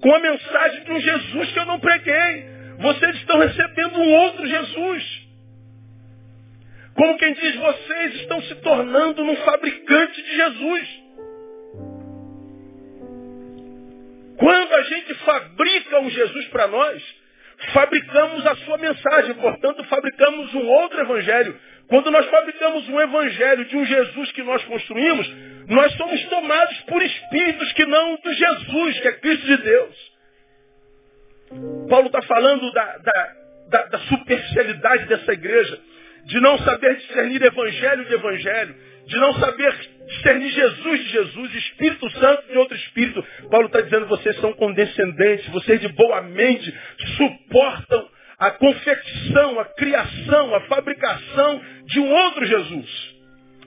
com 0.00 0.14
a 0.14 0.18
mensagem 0.18 0.84
de 0.84 0.92
um 0.92 1.00
Jesus 1.00 1.52
que 1.52 1.58
eu 1.58 1.66
não 1.66 1.78
preguei. 1.78 2.46
Vocês 2.78 3.16
estão 3.16 3.38
recebendo 3.38 3.98
um 3.98 4.14
outro 4.14 4.46
Jesus. 4.46 5.25
Como 6.96 7.18
quem 7.18 7.34
diz, 7.34 7.56
vocês 7.56 8.14
estão 8.16 8.40
se 8.42 8.54
tornando 8.56 9.22
um 9.22 9.36
fabricante 9.36 10.22
de 10.22 10.36
Jesus. 10.36 11.06
Quando 14.38 14.74
a 14.74 14.82
gente 14.82 15.14
fabrica 15.14 16.00
um 16.00 16.10
Jesus 16.10 16.46
para 16.48 16.66
nós, 16.68 17.02
fabricamos 17.72 18.46
a 18.46 18.54
sua 18.56 18.78
mensagem, 18.78 19.34
portanto, 19.34 19.84
fabricamos 19.84 20.54
um 20.54 20.66
outro 20.68 21.00
evangelho. 21.00 21.58
Quando 21.88 22.10
nós 22.10 22.26
fabricamos 22.26 22.88
um 22.88 23.00
evangelho 23.00 23.64
de 23.66 23.76
um 23.76 23.84
Jesus 23.84 24.32
que 24.32 24.42
nós 24.42 24.64
construímos, 24.64 25.28
nós 25.68 25.92
somos 25.94 26.22
tomados 26.26 26.80
por 26.82 27.02
espíritos 27.02 27.72
que 27.72 27.84
não 27.86 28.16
do 28.16 28.32
Jesus, 28.32 29.00
que 29.00 29.08
é 29.08 29.12
Cristo 29.12 29.46
de 29.46 29.56
Deus. 29.58 30.16
Paulo 31.88 32.06
está 32.06 32.22
falando 32.22 32.72
da, 32.72 32.98
da, 32.98 33.32
da, 33.68 33.82
da 33.86 33.98
superficialidade 34.00 35.06
dessa 35.06 35.32
igreja, 35.32 35.78
de 36.26 36.40
não 36.40 36.58
saber 36.58 36.96
discernir 36.96 37.42
evangelho 37.42 38.04
de 38.04 38.14
evangelho, 38.14 38.74
de 39.06 39.16
não 39.16 39.34
saber 39.34 39.74
discernir 40.06 40.50
Jesus 40.50 41.04
de 41.04 41.08
Jesus, 41.10 41.54
Espírito 41.54 42.10
Santo 42.10 42.48
de 42.50 42.58
outro 42.58 42.76
Espírito. 42.76 43.24
Paulo 43.50 43.66
está 43.66 43.80
dizendo, 43.80 44.06
vocês 44.06 44.36
são 44.40 44.52
condescendentes, 44.52 45.48
vocês 45.48 45.80
de 45.80 45.88
boa 45.88 46.22
mente 46.22 46.74
suportam 47.16 48.08
a 48.38 48.50
confecção, 48.50 49.58
a 49.60 49.64
criação, 49.64 50.54
a 50.54 50.60
fabricação 50.62 51.62
de 51.86 52.00
um 52.00 52.12
outro 52.12 52.44
Jesus. 52.44 53.16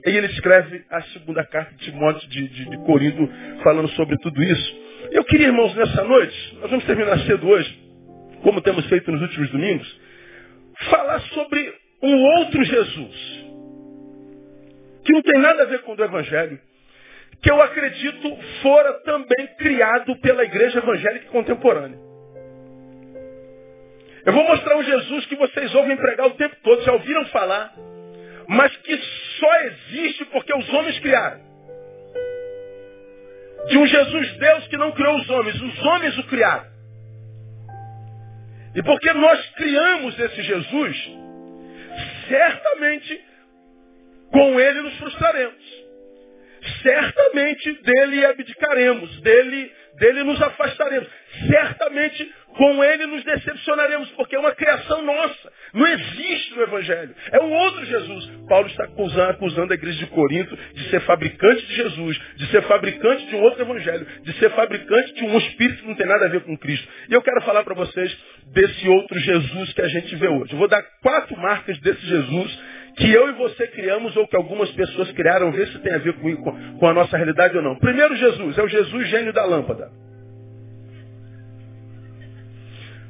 E 0.06 0.10
ele 0.10 0.28
escreve 0.28 0.84
a 0.90 1.02
segunda 1.02 1.44
carta 1.44 1.74
de 1.74 1.84
Timóteo 1.84 2.28
de, 2.28 2.48
de, 2.48 2.70
de 2.70 2.76
Corinto, 2.84 3.28
falando 3.62 3.88
sobre 3.90 4.16
tudo 4.18 4.42
isso. 4.42 4.80
Eu 5.10 5.24
queria, 5.24 5.48
irmãos, 5.48 5.74
nessa 5.74 6.04
noite, 6.04 6.58
nós 6.60 6.70
vamos 6.70 6.84
terminar 6.84 7.18
cedo 7.20 7.48
hoje, 7.48 7.78
como 8.42 8.60
temos 8.60 8.86
feito 8.86 9.10
nos 9.10 9.20
últimos 9.22 9.50
domingos, 9.50 10.00
falar 10.88 11.20
sobre 11.20 11.79
um 12.02 12.22
outro 12.38 12.64
Jesus, 12.64 13.44
que 15.04 15.12
não 15.12 15.22
tem 15.22 15.40
nada 15.40 15.62
a 15.62 15.66
ver 15.66 15.82
com 15.82 15.94
o 15.94 16.04
Evangelho, 16.04 16.58
que 17.42 17.50
eu 17.50 17.60
acredito 17.62 18.38
fora 18.62 18.92
também 19.00 19.46
criado 19.58 20.16
pela 20.16 20.44
igreja 20.44 20.78
evangélica 20.78 21.30
contemporânea. 21.30 21.98
Eu 24.26 24.32
vou 24.32 24.44
mostrar 24.44 24.76
um 24.76 24.82
Jesus 24.82 25.26
que 25.26 25.36
vocês 25.36 25.74
ouvem 25.74 25.96
pregar 25.96 26.26
o 26.26 26.34
tempo 26.34 26.54
todo, 26.62 26.82
já 26.82 26.92
ouviram 26.92 27.24
falar, 27.26 27.72
mas 28.46 28.76
que 28.78 28.96
só 29.38 29.54
existe 29.62 30.24
porque 30.26 30.54
os 30.54 30.68
homens 30.74 30.98
criaram. 30.98 31.40
De 33.68 33.78
um 33.78 33.86
Jesus 33.86 34.36
Deus 34.36 34.66
que 34.68 34.76
não 34.76 34.92
criou 34.92 35.16
os 35.16 35.30
homens, 35.30 35.60
os 35.60 35.86
homens 35.86 36.18
o 36.18 36.24
criaram. 36.24 36.66
E 38.74 38.82
porque 38.82 39.12
nós 39.14 39.50
criamos 39.50 40.18
esse 40.18 40.42
Jesus, 40.42 41.19
certamente 42.30 43.24
com 44.30 44.60
ele 44.60 44.82
nos 44.82 44.96
frustraremos. 44.98 45.80
Certamente 46.82 47.72
dele 47.82 48.24
abdicaremos, 48.24 49.20
dele, 49.22 49.72
dele 49.94 50.24
nos 50.24 50.40
afastaremos. 50.40 51.08
Certamente 51.48 52.34
com 52.56 52.82
ele 52.84 53.06
nos 53.06 53.24
decepcionaremos, 53.24 54.10
porque 54.10 54.36
é 54.36 54.38
uma 54.38 54.52
criação 54.52 55.02
nossa. 55.02 55.52
Não 55.72 55.86
existe 55.86 56.54
no 56.54 56.62
Evangelho. 56.62 57.14
É 57.32 57.40
um 57.40 57.52
outro 57.52 57.84
Jesus. 57.84 58.26
Paulo 58.48 58.66
está 58.66 58.84
acusando, 58.84 59.30
acusando 59.30 59.72
a 59.72 59.76
igreja 59.76 59.98
de 59.98 60.06
Corinto 60.06 60.56
de 60.74 60.90
ser 60.90 61.00
fabricante 61.00 61.66
de 61.66 61.74
Jesus, 61.74 62.20
de 62.36 62.46
ser 62.50 62.62
fabricante 62.62 63.26
de 63.26 63.36
um 63.36 63.42
outro 63.42 63.62
Evangelho, 63.62 64.06
de 64.22 64.32
ser 64.34 64.50
fabricante 64.50 65.14
de 65.14 65.24
um 65.24 65.38
espírito 65.38 65.82
que 65.82 65.88
não 65.88 65.94
tem 65.94 66.06
nada 66.06 66.26
a 66.26 66.28
ver 66.28 66.40
com 66.42 66.56
Cristo. 66.56 66.88
E 67.08 67.12
eu 67.14 67.22
quero 67.22 67.40
falar 67.42 67.64
para 67.64 67.74
vocês 67.74 68.16
desse 68.52 68.88
outro 68.88 69.18
Jesus 69.18 69.72
que 69.72 69.82
a 69.82 69.88
gente 69.88 70.16
vê 70.16 70.28
hoje. 70.28 70.52
Eu 70.52 70.58
vou 70.58 70.68
dar 70.68 70.82
quatro 71.02 71.36
marcas 71.38 71.78
desse 71.80 72.04
Jesus 72.06 72.58
que 72.96 73.10
eu 73.10 73.28
e 73.28 73.32
você 73.32 73.66
criamos 73.68 74.16
ou 74.16 74.26
que 74.26 74.36
algumas 74.36 74.70
pessoas 74.72 75.10
criaram, 75.12 75.52
ver 75.52 75.68
se 75.68 75.78
tem 75.78 75.94
a 75.94 75.98
ver 75.98 76.14
com, 76.14 76.76
com 76.78 76.86
a 76.86 76.92
nossa 76.92 77.16
realidade 77.16 77.56
ou 77.56 77.62
não. 77.62 77.78
Primeiro 77.78 78.16
Jesus, 78.16 78.58
é 78.58 78.62
o 78.62 78.68
Jesus 78.68 79.08
gênio 79.08 79.32
da 79.32 79.44
lâmpada. 79.44 80.09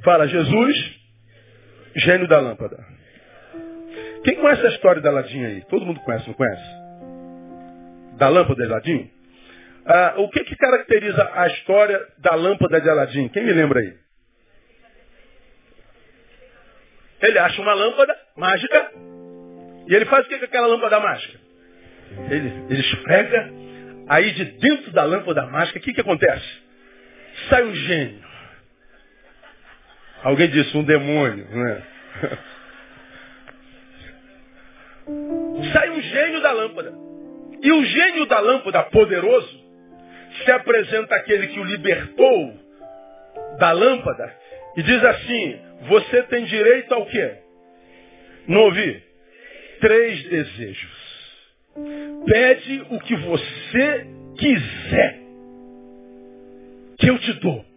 Fala, 0.02 0.26
Jesus, 0.26 1.00
gênio 1.96 2.26
da 2.26 2.40
lâmpada. 2.40 2.76
Quem 4.24 4.36
conhece 4.36 4.66
a 4.66 4.70
história 4.70 5.00
da 5.02 5.10
Ladinha 5.10 5.48
aí? 5.48 5.62
Todo 5.66 5.84
mundo 5.84 6.00
conhece, 6.00 6.26
não 6.26 6.34
conhece? 6.34 6.80
Da 8.16 8.28
lâmpada 8.28 8.62
de 8.62 8.70
Aladim? 8.70 9.10
Ah, 9.84 10.14
o 10.18 10.28
que, 10.28 10.44
que 10.44 10.56
caracteriza 10.56 11.30
a 11.34 11.46
história 11.48 12.00
da 12.18 12.34
lâmpada 12.34 12.80
de 12.80 12.88
Aladim? 12.88 13.28
Quem 13.28 13.44
me 13.44 13.52
lembra 13.52 13.80
aí? 13.80 13.94
Ele 17.22 17.38
acha 17.38 17.60
uma 17.60 17.74
lâmpada 17.74 18.16
mágica 18.36 18.92
e 19.86 19.94
ele 19.94 20.06
faz 20.06 20.24
o 20.24 20.28
que 20.28 20.38
com 20.38 20.44
aquela 20.44 20.66
lâmpada 20.66 21.00
mágica? 21.00 21.38
Ele, 22.30 22.48
ele 22.70 22.80
esfrega, 22.80 23.52
aí 24.08 24.32
de 24.32 24.44
dentro 24.44 24.92
da 24.92 25.04
lâmpada 25.04 25.46
mágica, 25.46 25.78
o 25.78 25.82
que, 25.82 25.92
que 25.92 26.00
acontece? 26.00 26.46
Sai 27.48 27.64
um 27.64 27.74
gênio. 27.74 28.29
Alguém 30.22 30.50
disse 30.50 30.76
um 30.76 30.84
demônio, 30.84 31.46
né? 31.48 31.82
Sai 35.72 35.90
um 35.90 36.00
gênio 36.00 36.40
da 36.40 36.52
lâmpada. 36.52 36.92
E 37.62 37.72
o 37.72 37.84
gênio 37.84 38.26
da 38.26 38.40
lâmpada, 38.40 38.82
poderoso, 38.84 39.60
se 40.44 40.50
apresenta 40.50 41.14
aquele 41.16 41.48
que 41.48 41.60
o 41.60 41.64
libertou 41.64 42.54
da 43.58 43.72
lâmpada 43.72 44.34
e 44.76 44.82
diz 44.82 45.04
assim: 45.04 45.60
Você 45.88 46.22
tem 46.24 46.44
direito 46.44 46.94
ao 46.94 47.06
quê? 47.06 47.34
Não 48.46 48.60
ouvi? 48.62 49.02
Três 49.80 50.22
desejos. 50.24 51.00
Pede 52.26 52.86
o 52.90 53.00
que 53.00 53.16
você 53.16 54.06
quiser, 54.38 55.20
que 56.98 57.08
eu 57.08 57.18
te 57.18 57.32
dou. 57.34 57.69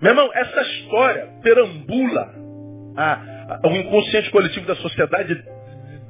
Meu 0.00 0.12
irmão, 0.12 0.30
essa 0.34 0.60
história 0.62 1.28
perambula 1.42 2.34
a, 2.96 3.12
a, 3.62 3.68
o 3.68 3.76
inconsciente 3.76 4.30
coletivo 4.30 4.66
da 4.66 4.76
sociedade 4.76 5.42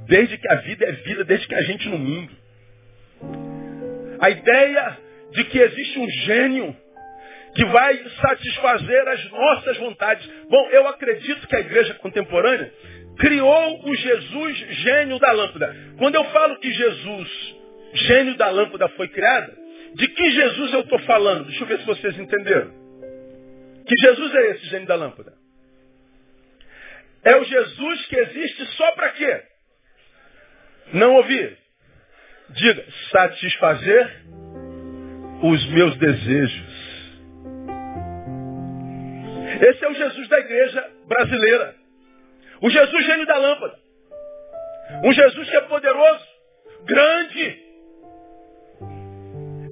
desde 0.07 0.39
que 0.39 0.51
a 0.51 0.57
vida 0.57 0.85
é 0.85 0.93
vida, 0.93 1.25
desde 1.25 1.47
que 1.47 1.55
a 1.55 1.63
gente 1.63 1.89
no 1.89 1.99
mundo. 1.99 2.33
A 4.21 4.31
ideia 4.31 4.99
de 5.33 5.45
que 5.45 5.59
existe 5.59 5.99
um 5.99 6.09
gênio 6.09 6.77
que 7.55 7.65
vai 7.67 7.97
satisfazer 8.21 9.09
as 9.09 9.31
nossas 9.31 9.77
vontades. 9.79 10.29
Bom, 10.49 10.69
eu 10.71 10.89
acredito 10.89 11.47
que 11.47 11.57
a 11.57 11.61
igreja 11.61 11.95
contemporânea 11.95 12.73
criou 13.19 13.89
o 13.89 13.95
Jesus 13.95 14.59
gênio 14.59 15.19
da 15.19 15.31
lâmpada. 15.33 15.75
Quando 15.99 16.17
eu 16.17 16.25
falo 16.25 16.59
que 16.59 16.73
Jesus, 16.73 17.57
gênio 17.95 18.37
da 18.37 18.51
lâmpada, 18.51 18.89
foi 18.91 19.09
criado, 19.09 19.53
de 19.95 20.09
que 20.09 20.31
Jesus 20.33 20.73
eu 20.73 20.81
estou 20.81 20.99
falando? 21.01 21.45
Deixa 21.45 21.63
eu 21.63 21.69
ver 21.69 21.79
se 21.79 21.87
vocês 21.87 22.19
entenderam. 22.19 22.84
Que 23.87 23.95
Jesus 24.01 24.35
é 24.35 24.51
esse 24.51 24.67
gênio 24.67 24.87
da 24.87 24.95
lâmpada? 24.95 25.35
É 27.23 27.37
o 27.37 27.45
Jesus 27.45 28.07
que 28.07 28.17
existe 28.17 28.67
só 28.77 28.93
para 28.93 29.11
quê? 29.11 29.43
Não 30.93 31.15
ouvir. 31.15 31.59
Diga, 32.51 32.85
satisfazer 33.11 34.25
os 35.43 35.67
meus 35.73 35.97
desejos. 35.97 36.75
Esse 39.61 39.85
é 39.85 39.89
o 39.89 39.95
Jesus 39.95 40.29
da 40.29 40.39
igreja 40.41 40.91
brasileira. 41.07 41.75
O 42.61 42.71
Jesus 42.71 43.07
gênio 43.07 43.27
da 43.27 43.39
lâmpada. 43.39 43.79
Um 45.05 45.13
Jesus 45.13 45.51
que 45.51 45.57
é 45.57 45.61
poderoso, 45.63 46.25
grande, 46.85 47.65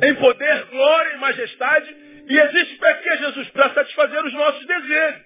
em 0.02 0.14
poder, 0.16 0.64
glória 0.66 1.14
e 1.14 1.18
majestade, 1.18 1.96
e 2.32 2.38
existe 2.38 2.76
para 2.76 2.94
quê, 2.94 3.16
Jesus? 3.18 3.50
Para 3.50 3.74
satisfazer 3.74 4.24
os 4.24 4.32
nossos 4.32 4.66
desejos. 4.66 5.20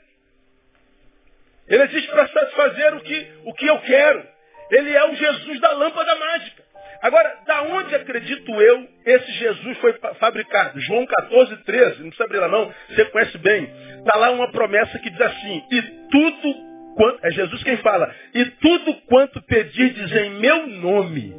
Ele 1.68 1.82
existe 1.84 2.10
para 2.10 2.26
satisfazer 2.26 2.94
o 2.94 3.00
que, 3.00 3.32
o 3.44 3.54
que 3.54 3.66
eu 3.66 3.78
quero. 3.82 4.26
Ele 4.72 4.92
é 4.92 5.08
o 5.08 5.14
Jesus 5.14 5.60
da 5.60 5.70
lâmpada 5.70 6.16
mágica. 6.16 6.64
Agora, 7.00 7.42
da 7.46 7.62
onde 7.62 7.94
acredito 7.94 8.50
eu 8.60 8.88
esse 9.04 9.32
Jesus 9.34 9.78
foi 9.78 9.92
fabricado? 10.18 10.80
João 10.80 11.06
14, 11.06 11.56
13, 11.58 12.00
não 12.00 12.08
precisa 12.08 12.24
abrir 12.24 12.38
lá 12.38 12.48
não, 12.48 12.74
você 12.88 13.04
conhece 13.04 13.38
bem. 13.38 13.70
Está 13.98 14.16
lá 14.16 14.30
uma 14.30 14.50
promessa 14.50 14.98
que 14.98 15.08
diz 15.10 15.20
assim, 15.20 15.62
e 15.70 15.82
tudo 16.10 16.54
quanto, 16.96 17.24
é 17.24 17.30
Jesus 17.30 17.62
quem 17.62 17.76
fala, 17.76 18.12
e 18.34 18.46
tudo 18.46 18.94
quanto 19.02 19.40
pedirdes 19.42 20.10
em 20.10 20.30
meu 20.40 20.66
nome, 20.66 21.36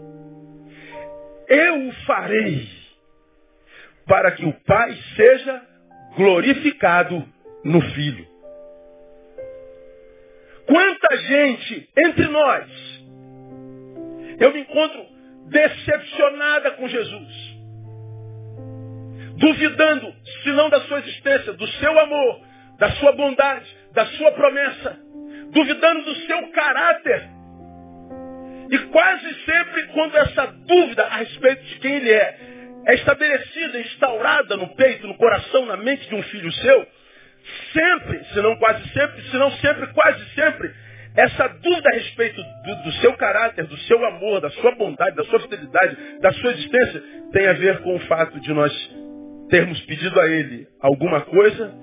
eu 1.49 1.89
o 1.89 1.93
farei 2.06 2.76
para 4.07 4.31
que 4.31 4.45
o 4.45 4.53
Pai 4.65 4.97
seja 5.15 5.61
glorificado 6.15 7.27
no 7.63 7.81
Filho. 7.93 8.25
Quanta 10.65 11.17
gente 11.17 11.89
entre 11.97 12.27
nós 12.27 12.87
eu 14.39 14.53
me 14.53 14.61
encontro 14.61 15.05
decepcionada 15.49 16.71
com 16.71 16.87
Jesus, 16.87 17.57
duvidando, 19.37 20.13
se 20.43 20.49
não 20.49 20.69
da 20.69 20.81
sua 20.81 20.99
existência, 20.99 21.53
do 21.53 21.67
seu 21.67 21.99
amor, 21.99 22.41
da 22.77 22.91
sua 22.91 23.11
bondade, 23.13 23.65
da 23.93 24.05
sua 24.05 24.31
promessa, 24.31 24.99
duvidando 25.51 26.03
do 26.03 26.15
seu 26.15 26.47
caráter. 26.49 27.29
E 28.69 28.77
quase 28.89 29.33
sempre, 29.45 29.87
quando 29.87 30.17
essa 30.17 30.45
dúvida 30.47 31.03
a 31.03 31.17
respeito 31.17 31.63
de 31.63 31.79
quem 31.79 31.95
ele 31.95 32.11
é 32.11 32.56
é 32.88 32.95
estabelecida, 32.95 33.80
instaurada 33.82 34.56
no 34.56 34.69
peito, 34.69 35.06
no 35.08 35.15
coração, 35.15 35.65
na 35.65 35.76
mente 35.76 36.08
de 36.08 36.15
um 36.15 36.23
filho 36.23 36.50
seu, 36.54 36.88
sempre, 37.73 38.23
se 38.23 38.41
não 38.41 38.56
quase 38.56 38.88
sempre, 38.93 39.21
se 39.23 39.38
não 39.38 39.52
sempre, 39.52 39.88
quase 39.88 40.26
sempre, 40.34 40.73
essa 41.13 41.50
dúvida 41.50 41.89
a 41.91 41.95
respeito 41.95 42.41
do, 42.41 42.84
do, 42.84 42.91
seu 42.93 43.12
caráter, 43.17 43.65
do 43.65 43.78
seu 43.80 44.06
amor, 44.06 44.39
da 44.39 44.50
sua 44.52 44.73
bondade, 44.76 45.17
da 45.17 45.26
sua 45.26 45.39
fidelidade, 45.41 45.97
da 46.21 46.32
sua 46.32 46.52
existência, 46.52 47.04
tem 47.34 47.47
a 47.47 47.54
ver 47.54 47.82
com 47.82 47.93
o 47.93 48.00
fato 48.02 48.39
de 48.39 48.54
nós 48.54 48.71
termos 49.50 49.82
pedido 49.82 50.17
a 50.21 50.28
Ele 50.28 50.67
alguma 50.80 51.21
coisa 51.21 51.73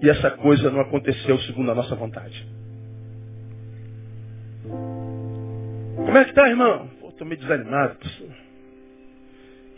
e 0.00 0.08
essa 0.08 0.30
coisa 0.30 0.70
não 0.70 0.80
aconteceu 0.80 1.38
segundo 1.40 1.72
a 1.72 1.74
nossa 1.74 1.96
vontade. 1.96 2.46
Como 5.96 6.18
é 6.18 6.24
que 6.24 6.30
está, 6.30 6.48
irmão? 6.48 6.88
Estou 7.08 7.26
meio 7.26 7.40
desanimado. 7.40 7.96
O 8.02 8.41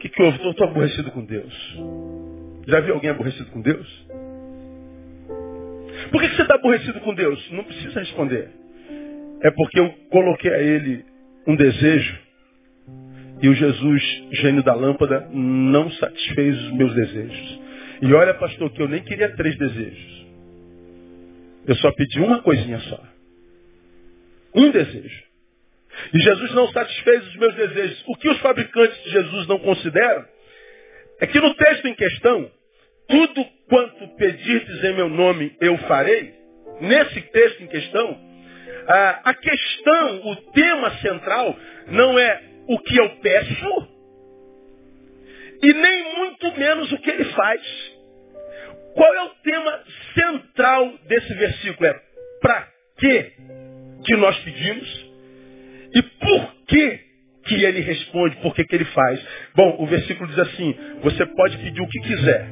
que, 0.05 0.09
que 0.11 0.23
houve? 0.23 0.49
Estou 0.49 0.69
aborrecido 0.69 1.11
com 1.13 1.25
Deus. 1.25 1.79
Já 2.67 2.81
viu 2.81 2.95
alguém 2.95 3.11
aborrecido 3.11 3.51
com 3.51 3.61
Deus? 3.61 4.07
Por 6.11 6.21
que, 6.21 6.29
que 6.29 6.37
você 6.37 6.43
está 6.43 6.55
aborrecido 6.57 7.01
com 7.01 7.15
Deus? 7.15 7.51
Não 7.51 7.65
precisa 7.65 8.01
responder. 8.01 8.51
É 9.43 9.51
porque 9.51 9.81
eu 9.81 9.91
coloquei 10.11 10.53
a 10.53 10.63
Ele 10.63 11.05
um 11.47 11.57
desejo 11.57 12.19
e 13.43 13.49
o 13.49 13.55
Jesus, 13.55 14.03
gênio 14.33 14.63
da 14.63 14.75
lâmpada, 14.75 15.29
não 15.33 15.91
satisfez 15.91 16.57
os 16.65 16.73
meus 16.73 16.95
desejos. 16.95 17.61
E 18.03 18.13
olha, 18.13 18.35
pastor, 18.35 18.71
que 18.73 18.83
eu 18.83 18.89
nem 18.89 19.03
queria 19.03 19.35
três 19.37 19.57
desejos. 19.57 20.27
Eu 21.67 21.75
só 21.77 21.91
pedi 21.93 22.21
uma 22.21 22.43
coisinha 22.43 22.79
só. 22.81 23.03
Um 24.55 24.71
desejo. 24.71 25.25
E 26.13 26.19
Jesus 26.19 26.53
não 26.53 26.69
satisfez 26.69 27.27
os 27.29 27.37
meus 27.37 27.55
desejos. 27.55 28.03
O 28.07 28.17
que 28.17 28.29
os 28.29 28.39
fabricantes 28.41 29.03
de 29.05 29.11
Jesus 29.11 29.47
não 29.47 29.59
consideram 29.59 30.25
é 31.21 31.27
que 31.27 31.41
no 31.41 31.55
texto 31.55 31.87
em 31.87 31.95
questão, 31.95 32.51
tudo 33.09 33.45
quanto 33.69 34.09
pedirdes 34.17 34.85
em 34.85 34.95
meu 34.95 35.09
nome 35.09 35.57
eu 35.61 35.77
farei. 35.79 36.35
Nesse 36.81 37.21
texto 37.21 37.63
em 37.63 37.69
questão, 37.69 38.19
a 39.25 39.35
questão, 39.35 40.27
o 40.27 40.37
tema 40.53 40.91
central, 40.99 41.57
não 41.89 42.19
é 42.19 42.43
o 42.67 42.79
que 42.81 42.97
eu 42.97 43.11
peço 43.21 43.95
e 45.63 45.73
nem 45.73 46.17
muito 46.17 46.59
menos 46.59 46.93
o 46.93 46.99
que 46.99 47.11
ele 47.11 47.25
faz. 47.27 47.63
Qual 48.95 49.15
é 49.15 49.23
o 49.23 49.31
tema 49.43 49.85
central 50.15 50.99
desse 51.07 51.35
versículo? 51.35 51.87
É 51.87 52.01
para 52.41 52.69
que 52.99 53.33
que 54.05 54.17
nós 54.17 54.39
pedimos 54.41 55.04
e 55.95 56.03
por 56.03 56.55
que 56.67 57.05
que 57.47 57.63
ele 57.63 57.81
responde, 57.81 58.37
por 58.37 58.55
que 58.55 58.65
que 58.65 58.75
ele 58.75 58.87
faz. 58.87 59.23
Bom, 59.55 59.77
o 59.79 59.87
versículo 59.87 60.29
diz 60.29 60.39
assim, 60.39 60.75
você 61.03 61.27
pode 61.27 61.59
pedir 61.59 61.81
o 61.81 61.89
que 61.89 62.01
quiser. 62.01 62.49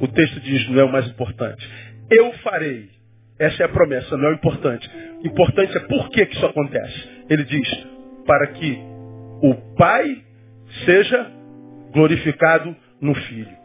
O 0.00 0.08
texto 0.08 0.40
diz, 0.40 0.68
não 0.68 0.80
é 0.80 0.84
o 0.84 0.92
mais 0.92 1.06
importante. 1.06 1.68
Eu 2.10 2.32
farei. 2.38 2.90
Essa 3.38 3.62
é 3.62 3.66
a 3.66 3.68
promessa, 3.68 4.16
não 4.16 4.28
é 4.28 4.32
o 4.32 4.34
importante. 4.34 4.88
O 5.22 5.26
importante 5.26 5.76
é 5.76 5.80
por 5.80 6.08
que, 6.10 6.26
que 6.26 6.36
isso 6.36 6.46
acontece. 6.46 7.08
Ele 7.30 7.44
diz, 7.44 7.86
para 8.26 8.48
que 8.48 8.78
o 9.42 9.54
Pai 9.76 10.22
seja 10.84 11.30
glorificado 11.92 12.76
no 13.00 13.14
Filho. 13.14 13.61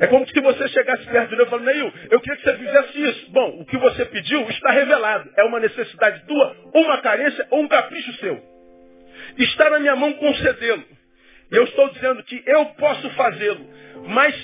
É 0.00 0.06
como 0.06 0.26
se 0.26 0.40
você 0.40 0.68
chegasse 0.68 1.06
perto 1.06 1.30
de 1.30 1.36
Deus 1.36 1.48
e 1.48 1.50
falasse, 1.50 1.66
Neil, 1.66 1.92
eu 2.10 2.20
queria 2.20 2.36
que 2.36 2.44
você 2.44 2.56
fizesse 2.56 3.02
isso. 3.02 3.30
Bom, 3.30 3.60
o 3.60 3.64
que 3.66 3.76
você 3.78 4.04
pediu 4.06 4.48
está 4.50 4.70
revelado. 4.70 5.30
É 5.36 5.44
uma 5.44 5.60
necessidade 5.60 6.24
tua, 6.26 6.56
uma 6.74 6.98
carência, 7.00 7.46
ou 7.50 7.62
um 7.62 7.68
capricho 7.68 8.12
seu. 8.14 8.42
Está 9.38 9.70
na 9.70 9.78
minha 9.78 9.96
mão 9.96 10.12
concedê-lo. 10.14 10.84
Eu 11.50 11.64
estou 11.64 11.90
dizendo 11.90 12.22
que 12.24 12.42
eu 12.46 12.66
posso 12.76 13.10
fazê-lo. 13.10 13.66
Mas 14.08 14.34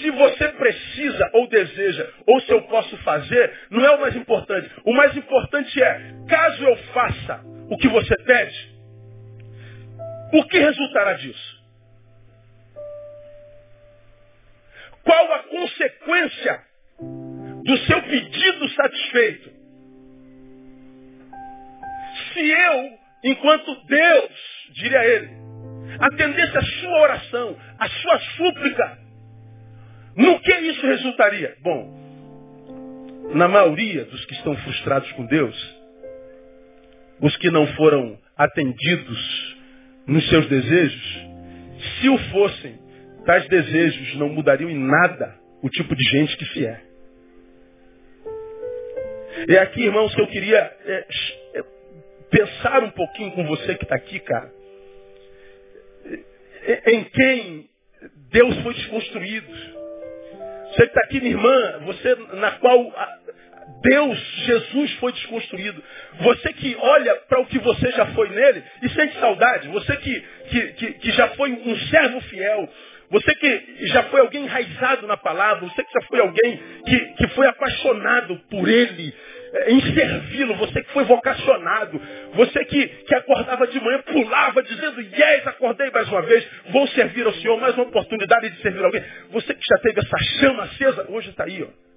se 0.00 0.10
você 0.10 0.48
precisa 0.48 1.30
ou 1.34 1.48
deseja, 1.48 2.08
ou 2.26 2.40
se 2.40 2.50
eu 2.50 2.62
posso 2.62 2.96
fazer, 2.98 3.52
não 3.70 3.84
é 3.84 3.90
o 3.92 4.00
mais 4.00 4.16
importante. 4.16 4.70
O 4.84 4.92
mais 4.92 5.16
importante 5.16 5.82
é, 5.82 6.14
caso 6.28 6.64
eu 6.64 6.76
faça 6.92 7.40
o 7.70 7.76
que 7.76 7.88
você 7.88 8.16
pede, 8.22 8.78
o 10.32 10.44
que 10.44 10.58
resultará 10.58 11.14
disso? 11.14 11.47
Qual 15.08 15.32
a 15.32 15.38
consequência 15.44 16.60
do 17.64 17.78
seu 17.86 18.02
pedido 18.02 18.68
satisfeito? 18.68 19.50
Se 22.34 22.40
eu, 22.40 22.98
enquanto 23.24 23.74
Deus, 23.86 24.32
diria 24.72 25.02
ele, 25.02 25.30
atendesse 25.98 26.58
a 26.58 26.62
sua 26.62 27.00
oração, 27.00 27.56
a 27.78 27.88
sua 27.88 28.18
súplica, 28.36 28.98
no 30.14 30.38
que 30.40 30.52
isso 30.52 30.86
resultaria? 30.86 31.56
Bom, 31.62 33.32
na 33.32 33.48
maioria 33.48 34.04
dos 34.04 34.22
que 34.26 34.34
estão 34.34 34.54
frustrados 34.58 35.10
com 35.12 35.24
Deus, 35.24 35.76
os 37.18 37.34
que 37.38 37.50
não 37.50 37.66
foram 37.68 38.18
atendidos 38.36 39.56
nos 40.06 40.28
seus 40.28 40.46
desejos, 40.48 41.26
se 41.98 42.10
o 42.10 42.18
fossem, 42.30 42.87
tais 43.28 43.46
desejos 43.46 44.14
não 44.14 44.30
mudariam 44.30 44.70
em 44.70 44.78
nada 44.78 45.38
o 45.62 45.68
tipo 45.68 45.94
de 45.94 46.02
gente 46.02 46.34
que 46.34 46.46
se 46.46 46.64
é. 46.64 46.80
E 49.46 49.58
aqui, 49.58 49.82
irmãos, 49.82 50.14
que 50.14 50.20
eu 50.22 50.26
queria 50.28 50.58
é, 50.58 51.06
é, 51.56 51.64
pensar 52.30 52.82
um 52.84 52.90
pouquinho 52.90 53.32
com 53.32 53.46
você 53.46 53.74
que 53.74 53.84
está 53.84 53.96
aqui, 53.96 54.18
cara, 54.20 54.50
em 56.86 57.04
quem 57.04 57.68
Deus 58.32 58.62
foi 58.62 58.72
desconstruído. 58.72 59.52
Você 60.70 60.86
que 60.86 60.88
está 60.88 61.00
aqui, 61.04 61.20
minha 61.20 61.32
irmã, 61.32 61.80
você 61.84 62.14
na 62.32 62.52
qual 62.52 62.92
Deus, 63.82 64.18
Jesus 64.46 64.92
foi 64.94 65.12
desconstruído. 65.12 65.84
Você 66.20 66.50
que 66.54 66.74
olha 66.76 67.14
para 67.28 67.40
o 67.40 67.46
que 67.46 67.58
você 67.58 67.90
já 67.92 68.06
foi 68.06 68.30
nele 68.30 68.64
e 68.82 68.88
sente 68.88 69.20
saudade. 69.20 69.68
Você 69.68 69.96
que, 69.98 70.20
que, 70.48 70.72
que, 70.72 70.92
que, 70.94 71.10
já 71.12 71.28
foi 71.28 71.52
um 71.52 71.76
servo 71.90 72.20
fiel. 72.22 72.68
Você 73.10 73.34
que 73.36 73.86
já 73.86 74.02
foi 74.04 74.20
alguém 74.20 74.44
enraizado 74.44 75.06
na 75.06 75.16
palavra. 75.16 75.66
Você 75.66 75.82
que 75.82 75.92
já 75.92 76.06
foi 76.06 76.20
alguém 76.20 76.60
que, 76.84 76.98
que 77.14 77.28
foi 77.28 77.46
apaixonado 77.46 78.36
por 78.50 78.68
ele, 78.68 79.14
eh, 79.54 79.72
em 79.72 79.80
servi-lo. 79.94 80.54
Você 80.56 80.82
que 80.82 80.92
foi 80.92 81.04
vocacionado. 81.04 82.00
Você 82.34 82.64
que, 82.66 82.86
que 82.86 83.14
acordava 83.14 83.66
de 83.66 83.80
manhã, 83.80 84.02
pulava 84.02 84.62
dizendo, 84.62 85.00
yes, 85.00 85.46
acordei 85.46 85.90
mais 85.90 86.08
uma 86.08 86.22
vez. 86.22 86.46
Vou 86.70 86.86
servir 86.88 87.26
ao 87.26 87.32
Senhor. 87.34 87.58
Mais 87.58 87.74
uma 87.74 87.84
oportunidade 87.84 88.50
de 88.50 88.60
servir 88.60 88.84
alguém. 88.84 89.02
Você 89.30 89.54
que 89.54 89.64
já 89.66 89.78
teve 89.78 90.00
essa 90.00 90.18
chama 90.40 90.62
acesa, 90.64 91.06
hoje 91.08 91.30
está 91.30 91.44
aí, 91.44 91.62
ó 91.62 91.88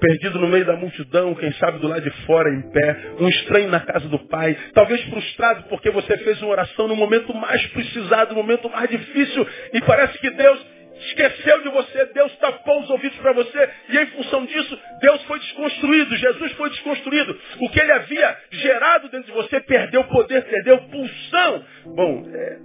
perdido 0.00 0.38
no 0.38 0.48
meio 0.48 0.64
da 0.64 0.76
multidão, 0.76 1.34
quem 1.34 1.52
sabe 1.54 1.78
do 1.78 1.88
lado 1.88 2.02
de 2.02 2.10
fora 2.26 2.50
em 2.50 2.62
pé, 2.70 2.96
um 3.20 3.28
estranho 3.28 3.70
na 3.70 3.80
casa 3.80 4.08
do 4.08 4.18
pai, 4.18 4.56
talvez 4.72 5.02
frustrado 5.04 5.64
porque 5.68 5.90
você 5.90 6.18
fez 6.18 6.40
uma 6.42 6.50
oração 6.50 6.88
no 6.88 6.96
momento 6.96 7.32
mais 7.34 7.64
precisado, 7.68 8.30
no 8.30 8.42
momento 8.42 8.68
mais 8.68 8.88
difícil, 8.90 9.46
e 9.72 9.80
parece 9.80 10.18
que 10.18 10.30
Deus 10.30 10.74
esqueceu 11.06 11.62
de 11.62 11.68
você, 11.70 12.04
Deus 12.06 12.36
tapou 12.36 12.80
os 12.80 12.90
ouvidos 12.90 13.18
para 13.18 13.32
você, 13.32 13.70
e 13.88 13.98
em 13.98 14.06
função 14.06 14.44
disso, 14.46 14.78
Deus 15.00 15.22
foi 15.24 15.38
desconstruído, 15.38 16.16
Jesus 16.16 16.52
foi 16.52 16.70
desconstruído. 16.70 17.38
O 17.60 17.68
que 17.68 17.80
ele 17.80 17.92
havia 17.92 18.36
gerado 18.50 19.08
dentro 19.08 19.26
de 19.26 19.32
você 19.32 19.60
perdeu 19.60 20.04
poder, 20.04 20.44
perdeu 20.44 20.78
pulsão. 20.88 21.64
Bom, 21.96 22.24
é, 22.32 22.58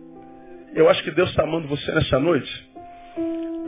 eu 0.75 0.89
acho 0.89 1.03
que 1.03 1.11
Deus 1.11 1.29
está 1.29 1.43
amando 1.43 1.67
você 1.67 1.91
nessa 1.91 2.19
noite 2.19 2.68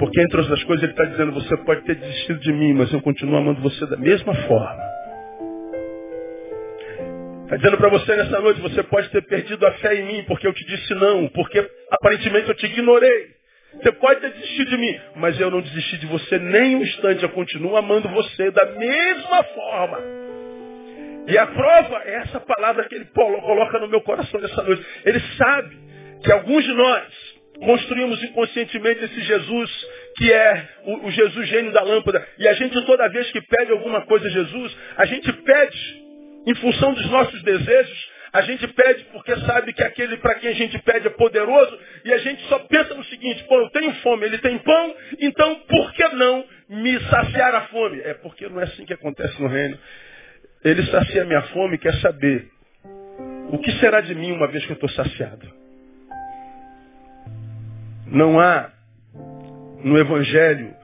porque 0.02 0.20
entre 0.20 0.40
outras 0.42 0.64
coisas 0.64 0.84
ele 0.84 0.94
está 0.94 1.06
dizendo, 1.06 1.32
você 1.32 1.56
pode 1.58 1.82
ter 1.84 1.96
desistido 1.96 2.40
de 2.40 2.52
mim, 2.52 2.74
mas 2.74 2.92
eu 2.92 3.02
continuo 3.02 3.38
amando 3.38 3.62
você 3.62 3.86
da 3.86 3.98
mesma 3.98 4.34
forma. 4.34 4.92
Está 7.44 7.58
dizendo 7.58 7.78
para 7.78 7.90
você 7.90 8.16
nessa 8.16 8.40
noite, 8.40 8.62
você 8.62 8.82
pode 8.82 9.10
ter 9.10 9.22
perdido 9.24 9.68
a 9.68 9.72
fé 9.74 9.96
em 9.96 10.06
mim, 10.06 10.24
porque 10.24 10.48
eu 10.48 10.54
te 10.54 10.66
disse 10.66 10.96
não, 10.96 11.28
porque 11.28 11.70
aparentemente 11.92 12.48
eu 12.48 12.56
te 12.56 12.66
ignorei. 12.66 13.28
Você 13.74 13.92
pode 13.92 14.22
ter 14.22 14.32
desistido 14.32 14.70
de 14.72 14.78
mim, 14.78 15.00
mas 15.18 15.40
eu 15.40 15.52
não 15.52 15.62
desisti 15.62 15.98
de 16.00 16.08
você 16.08 16.40
nem 16.40 16.78
um 16.78 16.82
instante, 16.82 17.24
eu 17.24 17.30
continuo 17.30 17.78
amando 17.78 18.10
você 18.10 18.50
da 18.52 18.66
mesma 18.66 19.44
forma. 19.44 20.00
E 21.28 21.38
a 21.38 21.46
prova 21.46 22.02
é 22.06 22.16
essa 22.24 22.40
palavra 22.40 22.88
que 22.88 22.96
ele 22.96 23.06
coloca 23.14 23.80
no 23.80 23.88
meu 23.88 24.02
coração 24.02 24.42
nessa 24.42 24.64
noite. 24.64 24.84
Ele 25.06 25.20
sabe 25.38 25.78
que 26.24 26.32
alguns 26.32 26.64
de 26.64 26.74
nós 26.74 27.04
construímos 27.62 28.22
inconscientemente 28.24 29.06
esse 29.06 29.22
Jesus 29.22 29.88
que 30.18 30.32
é 30.32 30.70
o, 30.84 31.08
o, 31.08 31.12
Jesus 31.12 31.48
gênio 31.48 31.72
da 31.72 31.84
lâmpada. 31.84 32.28
E 32.38 32.48
a 32.48 32.54
gente 32.54 32.86
toda 32.86 33.08
vez 33.10 33.32
que 33.32 33.42
pede 33.42 33.72
alguma 33.72 34.02
coisa 34.06 34.28
a 34.28 34.32
Jesus, 34.32 34.78
a 34.98 35.06
gente 35.06 35.32
pede 35.32 36.02
em 36.48 36.56
função 36.56 36.94
dos 36.94 37.10
nossos 37.10 37.42
desejos, 37.44 38.10
a 38.34 38.42
gente 38.42 38.68
pede 38.68 39.04
porque 39.12 39.36
sabe 39.42 39.74
que 39.74 39.84
aquele 39.84 40.18
para 40.18 40.36
quem 40.36 40.50
a 40.50 40.54
gente 40.54 40.78
pede 40.80 41.08
é 41.08 41.12
poderoso 41.12 41.78
e 42.04 42.14
a 42.14 42.18
gente 42.18 42.42
só 42.48 42.60
pensa 42.60 42.94
no 42.94 43.04
seguinte, 43.06 43.44
pô, 43.44 43.60
eu 43.60 43.70
tenho 43.70 43.94
fome, 43.96 44.26
ele 44.26 44.38
tem 44.40 44.58
pão, 44.58 44.96
então 45.20 45.56
por 45.68 45.94
que 45.94 46.08
não 46.16 46.46
me 46.70 47.00
saciar 47.10 47.54
a 47.56 47.62
fome? 47.68 48.02
É 48.02 48.14
porque 48.16 48.48
não 48.48 48.60
é 48.60 48.64
assim 48.64 48.86
que 48.86 48.94
acontece 48.94 49.40
no 49.42 49.48
reino. 49.48 49.78
Ele 50.64 50.84
sacia 50.88 51.26
minha 51.26 51.42
fome 51.44 51.78
quer 51.78 51.94
saber 51.96 52.48
o 53.52 53.60
que 53.60 53.72
será 53.80 54.02
de 54.02 54.16
mim 54.16 54.32
uma 54.32 54.48
vez 54.48 54.66
que 54.66 54.72
eu 54.72 54.76
estou 54.76 54.90
saciado. 54.90 55.61
Não 58.12 58.38
há 58.42 58.70
no 59.86 59.98
Evangelho 59.98 60.76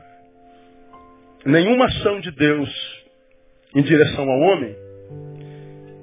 nenhuma 1.45 1.85
ação 1.85 2.21
de 2.21 2.31
Deus 2.31 2.69
em 3.75 3.81
direção 3.81 4.29
ao 4.29 4.39
homem 4.39 4.73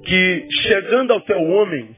que, 0.05 0.47
chegando 0.61 1.11
ao 1.11 1.21
teu 1.21 1.41
homem, 1.41 1.95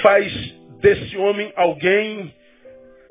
faz 0.00 0.32
desse 0.80 1.14
homem 1.18 1.52
alguém 1.56 2.34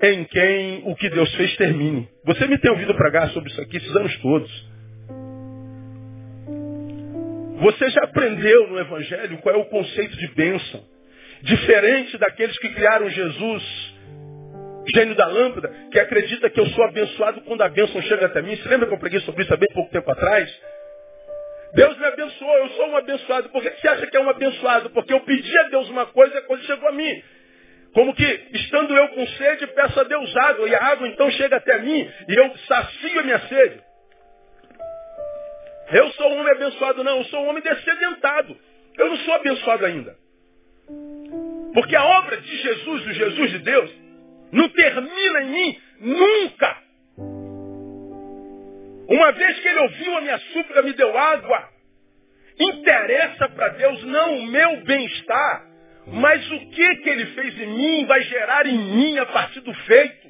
em 0.01 0.23
quem 0.23 0.81
o 0.85 0.95
que 0.95 1.07
Deus 1.11 1.31
fez 1.35 1.55
termine. 1.57 2.09
Você 2.25 2.47
me 2.47 2.57
tem 2.57 2.71
ouvido 2.71 2.95
pregar 2.95 3.29
sobre 3.29 3.51
isso 3.51 3.61
aqui 3.61 3.77
esses 3.77 3.95
anos 3.95 4.17
todos. 4.17 4.69
Você 7.61 7.89
já 7.91 8.05
aprendeu 8.05 8.69
no 8.69 8.79
Evangelho 8.79 9.37
qual 9.37 9.53
é 9.53 9.57
o 9.59 9.65
conceito 9.65 10.17
de 10.17 10.27
bênção. 10.29 10.83
Diferente 11.43 12.17
daqueles 12.17 12.57
que 12.57 12.69
criaram 12.69 13.07
Jesus, 13.07 13.88
gênio 14.95 15.15
da 15.15 15.27
lâmpada, 15.27 15.71
que 15.91 15.99
acredita 15.99 16.49
que 16.49 16.59
eu 16.59 16.65
sou 16.67 16.83
abençoado 16.83 17.41
quando 17.41 17.61
a 17.61 17.69
bênção 17.69 18.01
chega 18.03 18.27
até 18.27 18.41
mim. 18.41 18.55
Você 18.55 18.69
lembra 18.69 18.87
que 18.87 18.93
eu 18.93 18.99
preguei 18.99 19.19
sobre 19.21 19.43
isso 19.43 19.53
há 19.53 19.57
bem 19.57 19.69
pouco 19.73 19.91
tempo 19.91 20.09
atrás? 20.11 20.49
Deus 21.73 21.97
me 21.97 22.05
abençoou, 22.05 22.57
eu 22.57 22.69
sou 22.69 22.89
um 22.89 22.97
abençoado. 22.97 23.49
Por 23.49 23.61
que 23.61 23.69
você 23.69 23.87
acha 23.87 24.07
que 24.07 24.17
é 24.17 24.19
um 24.19 24.29
abençoado? 24.29 24.89
Porque 24.89 25.13
eu 25.13 25.19
pedi 25.21 25.57
a 25.59 25.63
Deus 25.63 25.89
uma 25.89 26.05
coisa 26.07 26.35
e 26.35 26.37
a 26.37 26.41
coisa 26.41 26.63
chegou 26.63 26.89
a 26.89 26.91
mim. 26.91 27.23
Como 27.93 28.13
que, 28.13 28.47
estando 28.53 28.95
eu 28.95 29.07
com 29.09 29.27
sede, 29.27 29.67
peço 29.67 29.99
a 29.99 30.03
Deus 30.03 30.35
água, 30.37 30.67
e 30.67 30.75
a 30.75 30.83
água 30.83 31.07
então 31.07 31.29
chega 31.31 31.57
até 31.57 31.79
mim, 31.79 32.11
e 32.27 32.39
eu 32.39 32.55
sacio 32.67 33.19
a 33.19 33.23
minha 33.23 33.39
sede. 33.47 33.81
Eu 35.91 36.11
sou 36.13 36.29
um 36.31 36.39
homem 36.39 36.51
abençoado, 36.53 37.03
não, 37.03 37.17
eu 37.17 37.23
sou 37.25 37.43
um 37.43 37.49
homem 37.49 37.63
descedentado. 37.63 38.55
Eu 38.97 39.09
não 39.09 39.17
sou 39.17 39.33
abençoado 39.33 39.85
ainda. 39.85 40.15
Porque 41.73 41.95
a 41.95 42.03
obra 42.03 42.37
de 42.37 42.57
Jesus, 42.57 43.07
o 43.07 43.13
Jesus 43.13 43.51
de 43.51 43.59
Deus, 43.59 43.91
não 44.51 44.69
termina 44.69 45.41
em 45.43 45.49
mim 45.49 45.79
nunca. 45.99 46.77
Uma 49.09 49.31
vez 49.31 49.59
que 49.59 49.67
ele 49.67 49.79
ouviu 49.79 50.17
a 50.17 50.21
minha 50.21 50.37
súplica, 50.37 50.81
me 50.83 50.93
deu 50.93 51.17
água. 51.17 51.69
Interessa 52.59 53.49
para 53.49 53.69
Deus 53.69 54.03
não 54.03 54.37
o 54.37 54.45
meu 54.47 54.83
bem-estar, 54.83 55.65
mas 56.07 56.51
o 56.51 56.59
que, 56.69 56.95
que 56.97 57.09
ele 57.09 57.25
fez 57.27 57.59
em 57.59 57.67
mim 57.67 58.05
vai 58.05 58.21
gerar 58.23 58.65
em 58.65 58.77
mim 58.77 59.17
a 59.17 59.25
partir 59.25 59.61
do 59.61 59.73
feito. 59.73 60.29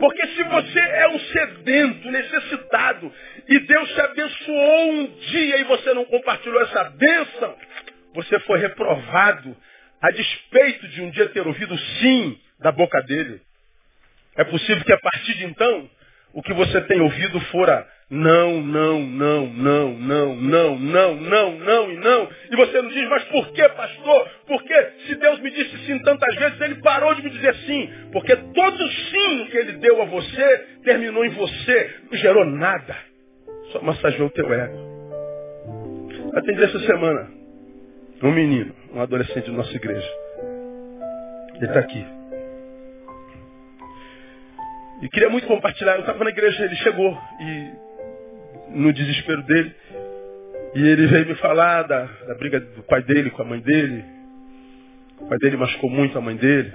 Porque 0.00 0.26
se 0.28 0.42
você 0.44 0.80
é 0.80 1.08
um 1.08 1.20
sedento, 1.20 2.10
necessitado, 2.10 3.12
e 3.48 3.58
Deus 3.60 3.92
te 3.92 4.00
abençoou 4.00 4.92
um 4.92 5.06
dia 5.06 5.58
e 5.58 5.64
você 5.64 5.92
não 5.92 6.04
compartilhou 6.06 6.62
essa 6.62 6.84
bênção, 6.84 7.56
você 8.14 8.40
foi 8.40 8.58
reprovado, 8.58 9.56
a 10.00 10.10
despeito 10.10 10.88
de 10.88 11.02
um 11.02 11.10
dia 11.10 11.28
ter 11.28 11.46
ouvido 11.46 11.76
sim 11.78 12.38
da 12.58 12.72
boca 12.72 13.02
dele. 13.02 13.40
É 14.36 14.44
possível 14.44 14.84
que 14.84 14.92
a 14.92 14.98
partir 14.98 15.34
de 15.36 15.44
então, 15.44 15.90
o 16.32 16.42
que 16.42 16.52
você 16.54 16.80
tem 16.82 17.00
ouvido 17.00 17.40
fora 17.52 17.86
não, 18.10 18.60
não, 18.60 19.00
não, 19.00 19.46
não, 19.46 19.94
não, 19.94 20.34
não, 20.36 20.78
não, 20.78 21.16
não, 21.16 21.58
não 21.58 21.92
e 21.92 21.96
não. 21.96 22.28
E 22.50 22.56
você 22.56 22.82
não 22.82 22.88
diz, 22.88 23.08
mas 23.08 23.24
por 23.24 23.52
que, 23.52 23.68
pastor? 23.68 24.28
Porque 24.46 24.90
se 25.06 25.14
Deus 25.14 25.38
me 25.40 25.50
disse 25.50 25.86
sim 25.86 25.98
tantas 26.00 26.34
vezes, 26.34 26.60
ele 26.60 26.76
parou 26.76 27.14
de 27.14 27.22
me 27.22 27.30
dizer 27.30 27.54
sim. 27.66 27.88
Porque 28.12 28.34
todo 28.34 28.88
sim 28.88 29.46
que 29.46 29.56
ele 29.56 29.72
deu 29.74 30.02
a 30.02 30.06
você, 30.06 30.66
terminou 30.82 31.24
em 31.24 31.30
você, 31.30 31.96
não 32.10 32.18
gerou 32.18 32.44
nada. 32.44 32.96
Só 33.72 33.80
massageou 33.82 34.26
o 34.26 34.32
teu 34.32 34.52
ego. 34.52 34.90
Atendi 36.34 36.64
essa 36.64 36.80
semana 36.80 37.30
um 38.22 38.32
menino, 38.32 38.74
um 38.92 39.00
adolescente 39.00 39.46
da 39.46 39.56
nossa 39.56 39.74
igreja. 39.74 40.08
Ele 41.56 41.66
está 41.66 41.80
aqui. 41.80 42.04
E 45.02 45.08
queria 45.08 45.30
muito 45.30 45.46
compartilhar. 45.46 45.94
Eu 45.94 46.00
estava 46.00 46.24
na 46.24 46.30
igreja, 46.30 46.64
ele 46.64 46.76
chegou 46.76 47.18
e 47.40 47.70
no 48.70 48.92
desespero 48.92 49.42
dele. 49.42 49.74
E 50.74 50.86
ele 50.86 51.06
veio 51.06 51.26
me 51.26 51.34
falar 51.36 51.82
da, 51.82 52.04
da 52.04 52.34
briga 52.34 52.60
do 52.60 52.82
pai 52.84 53.02
dele 53.02 53.30
com 53.30 53.42
a 53.42 53.44
mãe 53.44 53.60
dele. 53.60 54.04
O 55.20 55.26
pai 55.26 55.38
dele 55.38 55.56
machucou 55.56 55.90
muito 55.90 56.16
a 56.16 56.20
mãe 56.20 56.36
dele. 56.36 56.72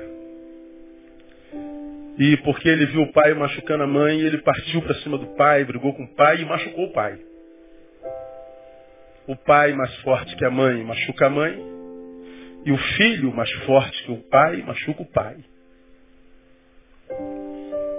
E 2.17 2.38
porque 2.38 2.67
ele 2.67 2.86
viu 2.88 3.04
o 3.04 3.12
pai 3.12 3.34
machucando 3.34 3.84
a 3.84 3.88
mãe, 3.88 4.19
ele 4.19 4.38
partiu 4.39 4.82
para 4.82 4.95
cima 4.95 5.17
do 5.17 5.28
pai, 5.36 5.65
brigou 5.65 5.93
com 5.93 6.04
o 6.04 6.15
pai 6.15 6.41
e 6.41 6.45
machucou 6.45 6.86
o 6.86 6.93
pai. 6.93 7.19
O 9.28 9.36
pai 9.36 9.73
mais 9.73 9.93
forte 9.97 10.36
que 10.36 10.45
a 10.45 10.51
mãe 10.51 10.84
machuca 10.84 11.28
a 11.28 11.30
mãe. 11.30 11.75
E 12.65 12.71
o 12.71 12.78
filho 12.78 13.32
mais 13.34 13.51
forte 13.65 14.04
que 14.04 14.12
o 14.12 14.17
pai 14.23 14.63
machuca 14.63 15.04
o 15.04 15.06
pai. 15.06 15.38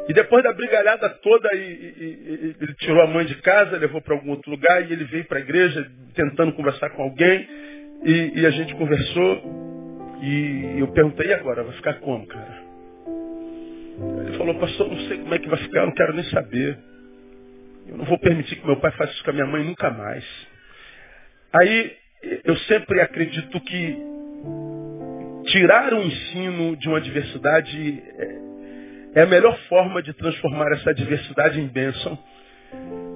E 0.09 0.13
depois 0.13 0.43
da 0.43 0.53
brigalhada 0.53 1.09
toda, 1.23 1.55
e, 1.55 1.59
e, 1.59 1.65
e, 1.65 2.57
ele 2.61 2.75
tirou 2.75 3.01
a 3.03 3.07
mãe 3.07 3.27
de 3.27 3.35
casa, 3.37 3.77
levou 3.77 4.01
para 4.01 4.15
algum 4.15 4.31
outro 4.31 4.51
lugar, 4.51 4.83
e 4.83 4.93
ele 4.93 5.05
veio 5.05 5.25
para 5.25 5.39
a 5.39 5.41
igreja 5.41 5.89
tentando 6.15 6.53
conversar 6.53 6.91
com 6.91 7.03
alguém, 7.03 7.49
e, 8.05 8.47
a 8.47 8.51
gente 8.51 8.75
conversou, 8.75 9.43
e 10.23 10.79
eu 10.79 10.89
perguntei, 10.89 11.29
e 11.29 11.33
agora, 11.33 11.65
vai 11.65 11.75
ficar 11.75 11.95
como, 11.95 12.27
cara? 12.27 12.65
Ele 14.27 14.37
falou, 14.37 14.55
pastor, 14.61 14.89
não 14.89 14.99
sei 15.09 15.19
como 15.19 15.35
é 15.35 15.39
que 15.39 15.49
vai 15.49 15.59
ficar, 15.59 15.81
eu 15.81 15.87
não 15.87 15.95
quero 15.95 16.13
nem 16.13 16.25
saber. 16.25 16.79
Eu 17.89 17.97
não 17.97 18.05
vou 18.05 18.19
permitir 18.19 18.57
que 18.57 18.67
meu 18.67 18.77
pai 18.77 18.93
faça 18.93 19.13
isso 19.13 19.25
com 19.25 19.31
a 19.31 19.33
minha 19.33 19.47
mãe 19.47 19.65
nunca 19.65 19.91
mais. 19.91 20.25
Aí, 21.53 21.97
eu 22.45 22.57
sempre 22.59 23.01
acredito 23.01 23.61
que 23.61 23.97
tirar 25.57 25.95
o 25.95 26.03
ensino 26.03 26.77
de 26.77 26.87
uma 26.87 27.01
diversidade 27.01 28.03
é, 29.15 29.21
é 29.21 29.23
a 29.23 29.27
melhor 29.27 29.59
forma 29.69 30.03
de 30.03 30.13
transformar 30.13 30.71
essa 30.73 30.91
adversidade 30.91 31.59
em 31.59 31.67
bênção. 31.67 32.19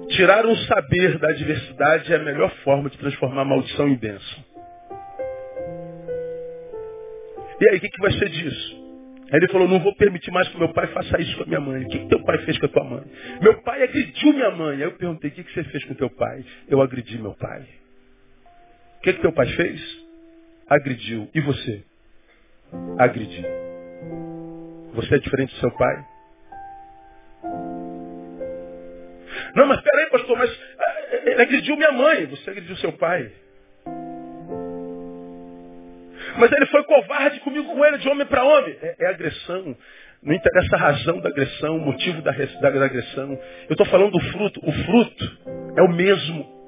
Tirar 0.09 0.45
um 0.47 0.55
saber 0.55 1.19
da 1.19 1.29
adversidade 1.29 2.11
é 2.11 2.15
a 2.15 2.23
melhor 2.23 2.51
forma 2.63 2.89
de 2.89 2.97
transformar 2.97 3.43
a 3.43 3.45
maldição 3.45 3.87
em 3.87 3.95
bênção. 3.95 4.43
E 7.59 7.69
aí, 7.69 7.77
o 7.77 7.79
que, 7.79 7.89
que 7.89 8.01
vai 8.01 8.11
ser 8.13 8.29
disso? 8.29 8.81
Aí 9.31 9.37
ele 9.37 9.47
falou, 9.49 9.67
não 9.67 9.79
vou 9.79 9.95
permitir 9.95 10.31
mais 10.31 10.47
que 10.49 10.57
meu 10.57 10.73
pai 10.73 10.87
faça 10.87 11.21
isso 11.21 11.37
com 11.37 11.43
a 11.43 11.45
minha 11.45 11.61
mãe. 11.61 11.83
O 11.83 11.87
que, 11.89 11.99
que 11.99 12.07
teu 12.07 12.23
pai 12.23 12.39
fez 12.39 12.57
com 12.57 12.65
a 12.65 12.69
tua 12.69 12.83
mãe? 12.83 13.03
Meu 13.39 13.61
pai 13.61 13.83
agrediu 13.83 14.33
minha 14.33 14.49
mãe. 14.49 14.77
Aí 14.77 14.81
eu 14.81 14.93
perguntei, 14.93 15.29
o 15.29 15.33
que, 15.33 15.43
que 15.43 15.53
você 15.53 15.63
fez 15.65 15.85
com 15.85 15.93
teu 15.93 16.09
pai? 16.09 16.43
Eu 16.67 16.81
agredi 16.81 17.19
meu 17.19 17.35
pai. 17.35 17.61
O 18.97 19.01
que, 19.03 19.13
que 19.13 19.21
teu 19.21 19.31
pai 19.31 19.47
fez? 19.55 19.79
Agrediu. 20.67 21.29
E 21.35 21.39
você? 21.39 21.90
Agrediu. 22.97 23.45
Você 24.93 25.15
é 25.15 25.19
diferente 25.19 25.53
do 25.53 25.59
seu 25.59 25.71
pai? 25.71 26.05
Não, 29.55 29.65
mas 29.67 29.81
peraí, 29.81 30.09
pastor, 30.09 30.37
mas 30.37 30.49
eh, 30.49 31.31
ele 31.31 31.41
agrediu 31.41 31.75
minha 31.75 31.91
mãe, 31.91 32.25
você 32.25 32.49
agrediu 32.49 32.75
seu 32.77 32.93
pai. 32.93 33.31
Mas 36.37 36.51
ele 36.51 36.65
foi 36.67 36.83
covarde 36.83 37.39
comigo 37.41 37.73
com 37.73 37.85
ele, 37.85 37.97
de 37.97 38.07
homem 38.07 38.25
para 38.25 38.43
homem. 38.43 38.77
É, 38.81 38.95
é, 38.99 39.07
agressão. 39.07 39.75
Não 40.23 40.33
interessa 40.35 40.75
a 40.75 40.79
razão 40.79 41.19
da 41.19 41.29
agressão, 41.29 41.77
o 41.77 41.81
motivo 41.81 42.21
da, 42.21 42.31
da, 42.31 42.69
da 42.69 42.85
agressão. 42.85 43.31
Eu 43.67 43.71
estou 43.73 43.85
falando 43.87 44.11
do 44.11 44.19
fruto. 44.31 44.59
O 44.63 44.71
fruto 44.71 45.37
é 45.75 45.81
o 45.81 45.89
mesmo. 45.89 46.61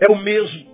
É 0.00 0.06
o 0.10 0.16
mesmo. 0.16 0.69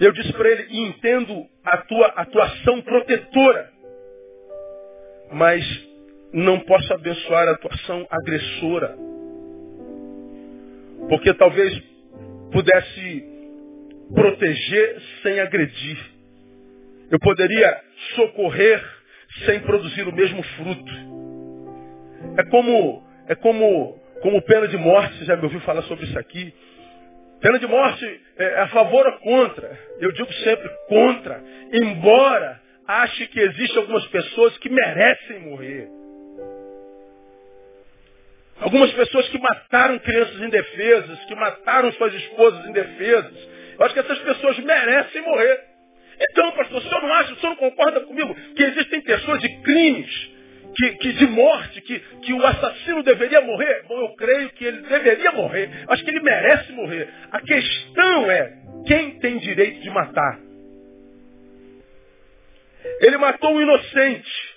Eu 0.00 0.12
disse 0.12 0.32
para 0.32 0.48
ele, 0.50 0.66
entendo 0.86 1.46
a 1.64 1.78
tua 1.78 2.06
atuação 2.08 2.82
protetora, 2.82 3.70
mas 5.32 5.64
não 6.32 6.60
posso 6.60 6.92
abençoar 6.92 7.48
a 7.48 7.52
atuação 7.52 8.06
agressora. 8.10 8.96
Porque 11.08 11.32
talvez 11.34 11.82
pudesse 12.52 13.24
proteger 14.14 15.02
sem 15.22 15.40
agredir. 15.40 15.98
Eu 17.10 17.18
poderia 17.20 17.80
socorrer 18.14 18.82
sem 19.44 19.60
produzir 19.60 20.06
o 20.08 20.14
mesmo 20.14 20.42
fruto. 20.42 20.92
É 22.38 22.44
como, 22.50 23.02
é 23.28 23.34
como, 23.34 23.98
como 24.22 24.42
pena 24.42 24.68
de 24.68 24.76
morte, 24.76 25.18
você 25.18 25.24
já 25.24 25.36
me 25.36 25.44
ouviu 25.44 25.60
falar 25.60 25.82
sobre 25.82 26.06
isso 26.06 26.18
aqui. 26.18 26.52
Pena 27.46 27.60
de 27.60 27.66
morte 27.68 28.20
é 28.38 28.60
a 28.62 28.68
favor 28.70 29.06
ou 29.06 29.12
contra? 29.20 29.78
Eu 30.00 30.10
digo 30.10 30.32
sempre 30.32 30.68
contra. 30.88 31.40
Embora 31.72 32.60
ache 32.88 33.24
que 33.28 33.38
existem 33.38 33.76
algumas 33.76 34.04
pessoas 34.08 34.58
que 34.58 34.68
merecem 34.68 35.38
morrer. 35.42 35.88
Algumas 38.58 38.90
pessoas 38.94 39.28
que 39.28 39.38
mataram 39.38 39.96
crianças 40.00 40.40
indefesas, 40.40 41.24
que 41.26 41.36
mataram 41.36 41.92
suas 41.92 42.14
esposas 42.14 42.66
indefesas. 42.66 43.48
Eu 43.78 43.84
acho 43.84 43.94
que 43.94 44.00
essas 44.00 44.18
pessoas 44.18 44.58
merecem 44.58 45.22
morrer. 45.22 45.60
Então, 46.28 46.50
pastor, 46.50 46.78
o 46.78 46.82
senhor 46.82 47.00
não 47.00 47.14
acha, 47.14 47.32
o 47.32 47.36
senhor 47.36 47.50
não 47.50 47.70
concorda 47.70 48.00
comigo 48.00 48.34
que 48.56 48.62
existem 48.64 49.00
pessoas 49.02 49.40
de 49.40 49.56
crimes 49.62 50.35
que, 50.76 50.90
que 50.96 51.12
de 51.14 51.26
morte, 51.26 51.80
que, 51.80 51.98
que 51.98 52.32
o 52.34 52.46
assassino 52.46 53.02
deveria 53.02 53.40
morrer? 53.40 53.84
Bom, 53.88 53.98
eu 53.98 54.14
creio 54.14 54.50
que 54.50 54.64
ele 54.64 54.82
deveria 54.82 55.32
morrer. 55.32 55.70
Acho 55.88 56.04
que 56.04 56.10
ele 56.10 56.20
merece 56.20 56.70
morrer. 56.72 57.08
A 57.32 57.40
questão 57.40 58.30
é 58.30 58.52
quem 58.86 59.18
tem 59.18 59.38
direito 59.38 59.80
de 59.80 59.90
matar. 59.90 60.38
Ele 63.00 63.16
matou 63.16 63.54
um 63.54 63.62
inocente. 63.62 64.56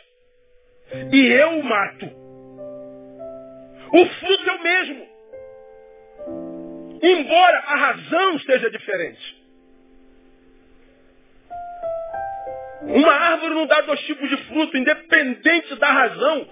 E 1.12 1.25
eu 1.27 1.60
o 1.60 1.63
mato. 1.63 2.05
O 3.93 4.05
fruto 4.05 4.49
é 4.49 4.53
o 4.53 4.63
mesmo. 4.63 5.08
Embora 7.01 7.60
a 7.60 7.75
razão 7.75 8.39
seja 8.39 8.69
diferente. 8.69 9.38
Uma 12.81 13.11
árvore 13.11 13.53
não 13.55 13.65
dá 13.65 13.81
dois 13.81 13.99
tipos 14.01 14.29
de 14.29 14.37
fruto, 14.45 14.77
independente 14.77 15.75
da 15.75 15.91
razão. 15.91 16.47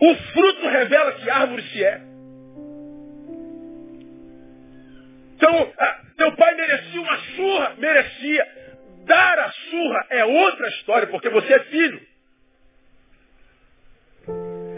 O 0.00 0.14
fruto 0.14 0.68
revela 0.68 1.12
que 1.12 1.28
árvore 1.28 1.62
se 1.62 1.84
é. 1.84 2.00
Então, 5.36 5.72
teu 6.16 6.32
pai 6.32 6.54
merecia 6.54 7.00
uma 7.00 7.18
surra, 7.36 7.74
merecia. 7.78 8.58
Dar 9.04 9.38
a 9.38 9.50
surra 9.50 10.06
é 10.10 10.24
outra 10.24 10.68
história, 10.68 11.08
porque 11.08 11.30
você 11.30 11.54
é 11.54 11.60
filho. 11.60 12.00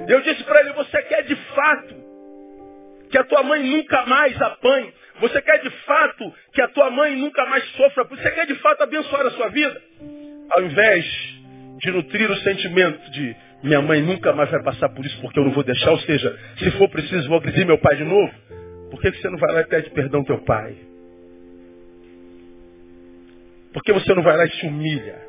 Eu 0.08 0.20
disse 0.20 0.44
para 0.44 0.60
ele, 0.60 0.72
você 0.72 1.02
quer 1.02 1.22
de 1.22 1.36
fato 1.36 1.94
que 3.10 3.18
a 3.18 3.24
tua 3.24 3.42
mãe 3.42 3.62
nunca 3.62 4.06
mais 4.06 4.40
apanhe? 4.40 4.94
Você 5.20 5.42
quer 5.42 5.58
de 5.58 5.70
fato 5.84 6.34
que 6.52 6.62
a 6.62 6.68
tua 6.68 6.90
mãe 6.90 7.16
nunca 7.16 7.44
mais 7.46 7.64
sofra? 7.72 8.04
Você 8.04 8.30
quer 8.30 8.46
de 8.46 8.54
fato 8.56 8.82
abençoar 8.82 9.26
a 9.26 9.30
sua 9.32 9.48
vida? 9.48 9.82
Ao 10.52 10.62
invés 10.62 11.04
de 11.78 11.90
nutrir 11.90 12.30
o 12.30 12.36
sentimento 12.38 13.10
de 13.12 13.36
minha 13.62 13.80
mãe 13.80 14.02
nunca 14.02 14.32
mais 14.32 14.50
vai 14.50 14.62
passar 14.62 14.88
por 14.90 15.04
isso 15.04 15.20
porque 15.20 15.38
eu 15.38 15.44
não 15.44 15.52
vou 15.52 15.62
deixar, 15.62 15.90
ou 15.90 15.98
seja, 16.00 16.38
se 16.58 16.70
for 16.72 16.88
preciso 16.88 17.28
vou 17.28 17.38
agredir 17.38 17.66
meu 17.66 17.78
pai 17.78 17.96
de 17.96 18.04
novo, 18.04 18.32
por 18.90 19.00
que 19.00 19.10
você 19.10 19.28
não 19.28 19.38
vai 19.38 19.52
lá 19.52 19.60
e 19.60 19.66
pede 19.66 19.90
perdão 19.90 20.20
ao 20.20 20.26
teu 20.26 20.38
pai? 20.44 20.76
Por 23.72 23.82
que 23.82 23.92
você 23.92 24.14
não 24.14 24.22
vai 24.22 24.36
lá 24.36 24.44
e 24.44 24.50
se 24.50 24.66
humilha? 24.66 25.20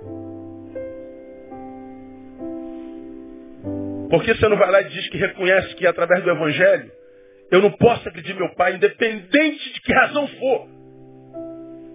Por 4.10 4.24
que 4.24 4.34
você 4.34 4.50
não 4.50 4.58
vai 4.58 4.72
lá 4.72 4.82
e 4.82 4.90
diz 4.90 5.08
que 5.10 5.18
reconhece 5.18 5.76
que 5.76 5.86
através 5.86 6.24
do 6.24 6.32
Evangelho 6.32 6.92
eu 7.52 7.62
não 7.62 7.72
posso 7.72 8.08
agredir 8.10 8.36
meu 8.36 8.50
pai, 8.56 8.76
independente 8.76 9.74
de 9.74 9.82
que 9.82 9.94
razão 9.94 10.28
for? 10.28 10.68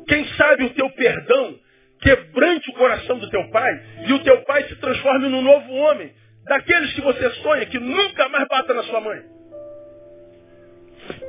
Quem 0.06 0.24
sabe 0.36 0.64
o 0.64 0.70
teu 0.70 0.88
perdão 0.90 1.58
quebrante 2.00 2.70
o 2.70 2.74
coração 2.74 3.18
do 3.18 3.30
teu 3.30 3.48
pai 3.50 3.82
e 4.06 4.12
o 4.12 4.18
teu 4.20 4.42
pai 4.42 4.64
se 4.64 4.76
transforme 4.76 5.28
num 5.28 5.42
novo 5.42 5.72
homem, 5.72 6.12
daqueles 6.44 6.92
que 6.92 7.00
você 7.00 7.30
sonha, 7.42 7.66
que 7.66 7.78
nunca 7.78 8.28
mais 8.28 8.46
bata 8.48 8.74
na 8.74 8.82
sua 8.84 9.00
mãe. 9.00 9.22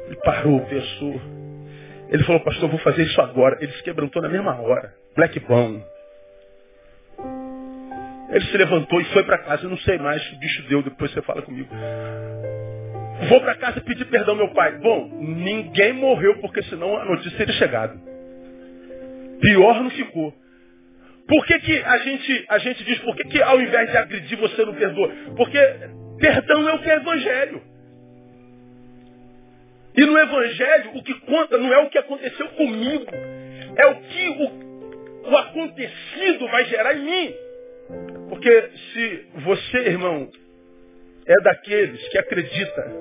Ele 0.08 0.16
parou, 0.24 0.62
pensou. 0.66 1.22
Ele 2.10 2.24
falou, 2.24 2.42
pastor, 2.42 2.70
vou 2.70 2.80
fazer 2.80 3.04
isso 3.04 3.22
agora. 3.22 3.58
Ele 3.60 3.72
se 3.74 3.84
quebrantou 3.84 4.22
na 4.22 4.30
mesma 4.30 4.60
hora. 4.62 4.94
Black 5.16 5.40
bom. 5.42 5.82
Ele 8.30 8.46
se 8.46 8.58
levantou 8.58 9.02
e 9.02 9.06
foi 9.06 9.24
para 9.24 9.38
casa. 9.40 9.64
Eu 9.64 9.70
não 9.70 9.78
sei 9.80 9.98
mais 9.98 10.26
que 10.28 10.36
bicho 10.38 10.64
deu, 10.70 10.82
depois 10.84 11.12
você 11.12 11.22
fala 11.22 11.42
comigo. 11.42 11.70
Vou 13.30 13.42
para 13.42 13.56
casa 13.56 13.82
pedir 13.82 14.06
perdão 14.06 14.36
meu 14.36 14.54
pai. 14.54 14.78
Bom, 14.78 15.10
ninguém 15.20 15.94
morreu, 15.94 16.40
porque 16.40 16.62
senão 16.64 16.96
a 16.98 17.06
notícia 17.06 17.38
teria 17.38 17.56
chegado. 17.56 18.00
Pior 19.42 19.82
não 19.82 19.90
ficou. 19.90 20.34
Por 21.28 21.46
que, 21.46 21.60
que 21.60 21.84
a, 21.84 21.98
gente, 21.98 22.46
a 22.48 22.58
gente 22.58 22.84
diz, 22.84 23.00
por 23.00 23.16
que, 23.16 23.24
que 23.26 23.42
ao 23.42 23.60
invés 23.60 23.92
de 23.92 23.98
agredir 23.98 24.38
você 24.38 24.66
não 24.66 24.74
perdoa? 24.74 25.12
Porque 25.36 25.60
perdão 26.20 26.70
é 26.70 26.74
o 26.74 26.80
que 26.80 26.90
é 26.90 26.96
evangelho. 26.96 27.62
E 29.98 30.06
no 30.06 30.16
Evangelho, 30.16 30.92
o 30.94 31.04
que 31.04 31.14
conta 31.22 31.58
não 31.58 31.74
é 31.74 31.80
o 31.80 31.90
que 31.90 31.98
aconteceu 31.98 32.48
comigo, 32.50 33.08
é 33.76 33.88
o 33.88 33.96
que 33.96 34.30
o, 34.30 35.32
o 35.32 35.38
acontecido 35.38 36.48
vai 36.50 36.66
gerar 36.66 36.96
em 36.96 37.04
mim. 37.04 37.34
Porque 38.30 38.70
se 38.94 39.26
você, 39.38 39.78
irmão, 39.88 40.30
é 41.26 41.42
daqueles 41.42 42.08
que 42.10 42.18
acredita 42.20 42.92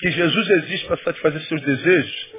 que 0.00 0.10
Jesus 0.10 0.50
existe 0.50 0.86
para 0.88 0.96
satisfazer 0.98 1.40
seus 1.42 1.62
desejos, 1.62 2.34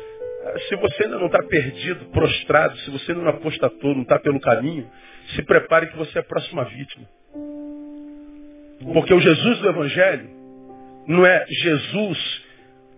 se 0.67 0.75
você 0.75 1.05
ainda 1.05 1.17
não 1.17 1.27
está 1.27 1.41
perdido, 1.43 2.05
prostrado, 2.11 2.77
se 2.79 2.91
você 2.91 3.13
não 3.13 3.29
apostatou, 3.29 3.95
não 3.95 4.03
está 4.03 4.19
pelo 4.19 4.41
caminho, 4.41 4.91
se 5.33 5.41
prepare 5.43 5.87
que 5.87 5.97
você 5.97 6.17
é 6.17 6.21
a 6.21 6.23
próxima 6.23 6.63
vítima. 6.65 7.05
Porque 8.93 9.13
o 9.13 9.19
Jesus 9.19 9.59
do 9.59 9.69
Evangelho 9.69 10.29
não 11.07 11.25
é 11.25 11.45
Jesus 11.47 12.45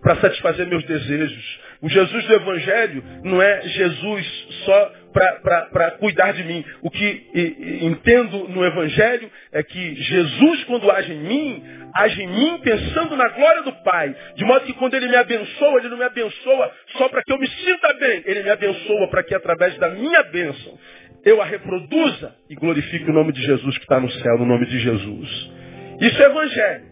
para 0.02 0.16
satisfazer 0.16 0.66
meus 0.66 0.84
desejos. 0.84 1.60
O 1.80 1.88
Jesus 1.88 2.24
do 2.26 2.34
Evangelho 2.34 3.04
não 3.22 3.40
é 3.40 3.62
Jesus 3.62 4.46
só 4.64 4.92
para 5.12 5.90
cuidar 5.92 6.32
de 6.32 6.44
mim. 6.44 6.64
O 6.82 6.90
que 6.90 7.26
e, 7.34 7.40
e, 7.40 7.84
entendo 7.86 8.48
no 8.48 8.64
Evangelho 8.64 9.30
é 9.52 9.62
que 9.62 9.94
Jesus, 9.94 10.64
quando 10.64 10.90
age 10.90 11.12
em 11.12 11.20
mim, 11.20 11.64
age 11.94 12.22
em 12.22 12.28
mim 12.28 12.60
pensando 12.62 13.16
na 13.16 13.28
glória 13.28 13.62
do 13.62 13.72
Pai. 13.84 14.14
De 14.34 14.44
modo 14.44 14.66
que 14.66 14.72
quando 14.74 14.94
Ele 14.94 15.08
me 15.08 15.16
abençoa, 15.16 15.78
Ele 15.78 15.88
não 15.88 15.96
me 15.96 16.04
abençoa 16.04 16.72
só 16.96 17.08
para 17.08 17.22
que 17.22 17.32
eu 17.32 17.38
me 17.38 17.48
sinta 17.48 17.94
bem. 17.94 18.22
Ele 18.26 18.42
me 18.42 18.50
abençoa 18.50 19.08
para 19.08 19.22
que 19.22 19.34
através 19.34 19.76
da 19.78 19.90
minha 19.90 20.22
bênção 20.24 20.78
eu 21.24 21.40
a 21.42 21.44
reproduza 21.44 22.34
e 22.48 22.54
glorifique 22.54 23.10
o 23.10 23.12
nome 23.12 23.32
de 23.32 23.42
Jesus 23.42 23.76
que 23.76 23.84
está 23.84 24.00
no 24.00 24.10
céu, 24.10 24.38
no 24.38 24.46
nome 24.46 24.66
de 24.66 24.78
Jesus. 24.78 25.50
Isso 26.00 26.22
é 26.22 26.26
Evangelho. 26.26 26.86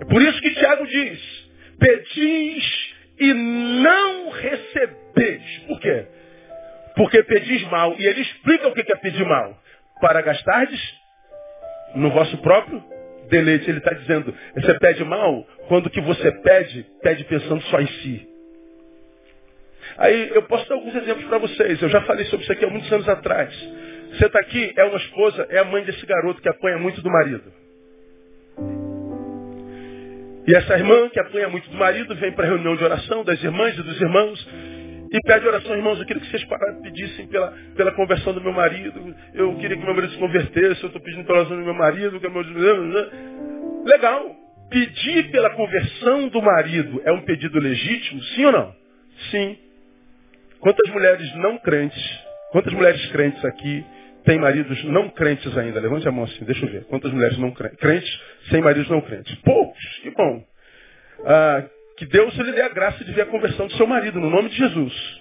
É 0.00 0.04
por 0.04 0.22
isso 0.22 0.40
que 0.40 0.54
Tiago 0.54 0.86
diz, 0.86 1.48
Pedis 1.78 2.94
e 3.20 3.32
não 3.34 4.30
recebeis. 4.30 5.58
Por 5.66 5.80
quê? 5.80 6.06
Porque 6.96 7.22
pedis 7.22 7.62
mal. 7.70 7.94
E 7.98 8.06
ele 8.06 8.20
explica 8.20 8.68
o 8.68 8.72
que 8.72 8.80
é 8.80 8.96
pedir 8.96 9.24
mal. 9.24 9.56
Para 10.00 10.20
gastardes 10.20 10.80
no 11.94 12.10
vosso 12.10 12.36
próprio 12.38 12.82
deleite. 13.28 13.68
Ele 13.68 13.78
está 13.78 13.92
dizendo, 13.92 14.34
você 14.54 14.78
pede 14.78 15.04
mal 15.04 15.44
quando 15.68 15.86
o 15.86 15.90
que 15.90 16.00
você 16.00 16.30
pede, 16.42 16.86
pede 17.02 17.24
pensando 17.24 17.62
só 17.64 17.80
em 17.80 17.86
si. 17.86 18.28
Aí 19.98 20.30
eu 20.34 20.42
posso 20.42 20.68
dar 20.68 20.76
alguns 20.76 20.94
exemplos 20.94 21.24
para 21.26 21.38
vocês. 21.38 21.82
Eu 21.82 21.88
já 21.88 22.00
falei 22.02 22.24
sobre 22.26 22.44
isso 22.44 22.52
aqui 22.52 22.64
há 22.64 22.70
muitos 22.70 22.90
anos 22.92 23.08
atrás. 23.08 23.52
Você 24.12 24.26
está 24.26 24.38
aqui, 24.40 24.72
é 24.76 24.84
uma 24.84 24.96
esposa, 24.96 25.46
é 25.50 25.58
a 25.58 25.64
mãe 25.64 25.84
desse 25.84 26.04
garoto 26.06 26.40
que 26.40 26.48
apanha 26.48 26.78
muito 26.78 27.02
do 27.02 27.10
marido. 27.10 27.52
E 30.46 30.54
essa 30.54 30.78
irmã, 30.78 31.10
que 31.10 31.20
apanha 31.20 31.48
muito 31.48 31.68
do 31.68 31.76
marido, 31.76 32.14
vem 32.16 32.32
para 32.32 32.46
a 32.46 32.48
reunião 32.48 32.74
de 32.74 32.84
oração 32.84 33.22
das 33.22 33.42
irmãs 33.42 33.76
e 33.76 33.82
dos 33.82 34.00
irmãos 34.00 34.48
e 35.10 35.20
pede 35.22 35.46
oração, 35.46 35.74
irmãos, 35.74 35.98
eu 35.98 36.04
queria 36.04 36.20
que 36.20 36.30
vocês 36.30 36.46
pedissem 36.82 37.26
pela, 37.28 37.50
pela 37.74 37.92
conversão 37.92 38.34
do 38.34 38.42
meu 38.42 38.52
marido, 38.52 39.14
eu 39.32 39.54
queria 39.56 39.76
que 39.76 39.84
meu 39.84 39.94
marido 39.94 40.12
se 40.12 40.18
convertesse, 40.18 40.82
eu 40.82 40.88
estou 40.88 41.00
pedindo 41.00 41.24
pela 41.24 41.38
oração 41.38 41.56
do 41.56 41.64
meu 41.64 41.74
marido, 41.74 42.20
que 42.20 42.28
meu... 42.28 42.42
Legal. 43.84 44.36
Pedir 44.70 45.30
pela 45.30 45.48
conversão 45.50 46.28
do 46.28 46.42
marido 46.42 47.00
é 47.02 47.10
um 47.10 47.22
pedido 47.22 47.58
legítimo, 47.58 48.22
sim 48.22 48.44
ou 48.44 48.52
não? 48.52 48.74
Sim. 49.30 49.56
Quantas 50.60 50.90
mulheres 50.90 51.34
não 51.36 51.58
crentes, 51.58 52.20
quantas 52.50 52.72
mulheres 52.72 53.04
crentes 53.12 53.44
aqui 53.44 53.84
tem 54.24 54.38
maridos 54.38 54.82
não 54.84 55.08
crentes 55.08 55.56
ainda? 55.56 55.80
Levante 55.80 56.08
a 56.08 56.12
mão 56.12 56.24
assim, 56.24 56.44
deixa 56.44 56.64
eu 56.64 56.70
ver. 56.70 56.84
Quantas 56.84 57.12
mulheres 57.12 57.38
não 57.38 57.52
crentes, 57.52 57.78
crentes 57.78 58.20
sem 58.50 58.60
maridos 58.60 58.90
não 58.90 59.00
crentes? 59.00 59.34
Poucos, 59.36 59.98
que 60.02 60.10
bom. 60.10 60.44
Ah, 61.24 61.64
que 61.96 62.06
Deus 62.06 62.34
lhe 62.36 62.52
dê 62.52 62.62
a 62.62 62.68
graça 62.68 63.04
de 63.04 63.12
ver 63.12 63.22
a 63.22 63.26
conversão 63.26 63.66
do 63.66 63.72
seu 63.74 63.86
marido, 63.86 64.20
no 64.20 64.30
nome 64.30 64.48
de 64.48 64.56
Jesus. 64.56 65.18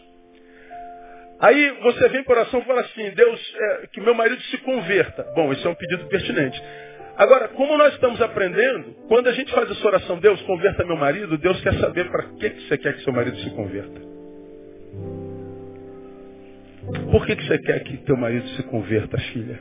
Aí 1.40 1.72
você 1.82 2.10
vem 2.10 2.24
para 2.24 2.36
a 2.36 2.42
oração 2.42 2.60
e 2.60 2.66
fala 2.66 2.82
assim, 2.82 3.12
Deus, 3.12 3.56
é, 3.56 3.88
que 3.94 4.02
meu 4.02 4.16
marido 4.16 4.42
se 4.44 4.58
converta. 4.60 5.24
Bom, 5.36 5.54
esse 5.54 5.66
é 5.66 5.70
um 5.70 5.76
pedido 5.76 6.06
pertinente. 6.08 6.60
Agora, 7.16 7.48
como 7.50 7.78
nós 7.78 7.94
estamos 7.94 8.22
aprendendo, 8.22 8.96
quando 9.08 9.28
a 9.28 9.32
gente 9.32 9.52
faz 9.52 9.70
essa 9.70 9.88
oração, 9.88 10.20
Deus 10.20 10.42
converta 10.44 10.84
meu 10.84 10.98
marido, 10.98 11.38
Deus 11.38 11.60
quer 11.62 11.74
saber 11.76 12.10
para 12.10 12.24
que, 12.24 12.50
que 12.50 12.68
você 12.68 12.78
quer 12.78 12.94
que 12.96 13.04
seu 13.04 13.14
marido 13.14 13.38
se 13.38 13.50
converta. 13.52 14.17
Por 17.12 17.26
que, 17.26 17.36
que 17.36 17.48
você 17.48 17.60
quer 17.60 17.84
que 17.84 17.98
teu 17.98 18.16
marido 18.16 18.48
se 18.50 18.64
converta, 18.64 19.18
filha? 19.18 19.60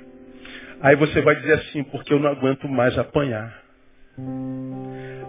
Aí 0.80 0.94
você 0.96 1.20
vai 1.22 1.34
dizer 1.36 1.54
assim, 1.54 1.82
porque 1.84 2.12
eu 2.12 2.20
não 2.20 2.30
aguento 2.30 2.68
mais 2.68 2.96
apanhar. 2.98 3.62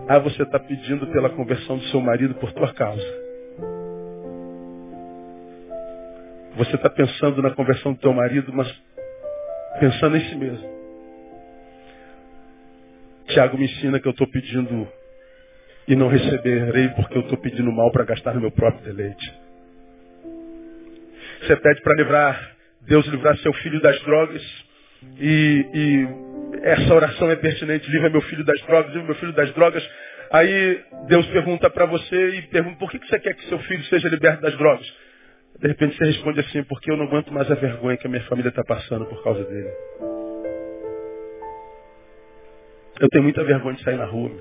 Aí 0.08 0.20
você 0.20 0.44
está 0.44 0.60
pedindo 0.60 1.08
pela 1.08 1.30
conversão 1.30 1.78
do 1.78 1.84
seu 1.86 2.00
marido 2.00 2.36
por 2.36 2.52
tua 2.54 2.74
causa. 2.74 3.28
Você 6.58 6.76
está 6.76 6.90
pensando 6.90 7.42
na 7.42 7.52
conversão 7.52 7.94
do 7.94 8.00
teu 8.00 8.14
marido, 8.14 8.52
mas 8.54 8.68
pensando 9.80 10.18
em 10.18 10.22
si 10.22 10.36
mesmo. 10.36 10.78
Tiago 13.28 13.58
me 13.58 13.66
ensina 13.66 14.00
que 14.00 14.08
eu 14.08 14.12
estou 14.12 14.28
pedindo 14.28 14.88
e 15.88 15.96
não 15.96 16.08
receberei 16.08 16.90
porque 16.90 17.18
eu 17.18 17.22
estou 17.22 17.38
pedindo 17.38 17.72
mal 17.72 17.92
para 17.92 18.06
gastar 18.06 18.34
no 18.34 18.42
meu 18.42 18.52
próprio 18.52 18.84
deleite. 18.84 19.47
Você 21.42 21.56
pede 21.58 21.82
para 21.82 21.96
livrar, 21.96 22.56
Deus 22.82 23.06
livrar 23.08 23.38
seu 23.38 23.54
filho 23.54 23.82
das 23.82 24.00
drogas. 24.04 24.42
E, 25.20 25.66
e 25.74 26.08
essa 26.64 26.94
oração 26.94 27.30
é 27.30 27.36
pertinente, 27.36 27.90
livra 27.90 28.10
meu 28.10 28.22
filho 28.22 28.44
das 28.44 28.60
drogas, 28.64 28.92
livra 28.92 29.04
meu 29.04 29.16
filho 29.16 29.34
das 29.34 29.54
drogas. 29.54 29.88
Aí 30.32 30.84
Deus 31.08 31.26
pergunta 31.28 31.70
para 31.70 31.86
você 31.86 32.30
e 32.30 32.42
pergunta, 32.44 32.78
por 32.78 32.92
que 32.92 33.00
você 33.00 33.20
quer 33.20 33.34
que 33.34 33.48
seu 33.48 33.60
filho 33.60 33.84
seja 33.86 34.10
liberto 34.10 34.42
das 34.42 34.58
drogas? 34.58 34.86
De 35.60 35.68
repente 35.68 35.98
você 35.98 36.06
responde 36.06 36.40
assim, 36.40 36.64
porque 36.64 36.92
eu 36.92 36.98
não 36.98 37.06
aguento 37.06 37.34
mais 37.34 37.50
a 37.50 37.56
vergonha 37.56 37.98
que 37.98 38.08
a 38.08 38.10
minha 38.10 38.24
família 38.24 38.50
está 38.50 38.64
passando 38.64 39.06
por 39.06 39.24
causa 39.24 39.44
dele. 39.44 39.70
Eu 43.00 43.08
tenho 43.10 43.24
muita 43.24 43.44
vergonha 43.44 43.76
de 43.76 43.84
sair 43.84 43.98
na 43.98 44.06
rua. 44.06 44.32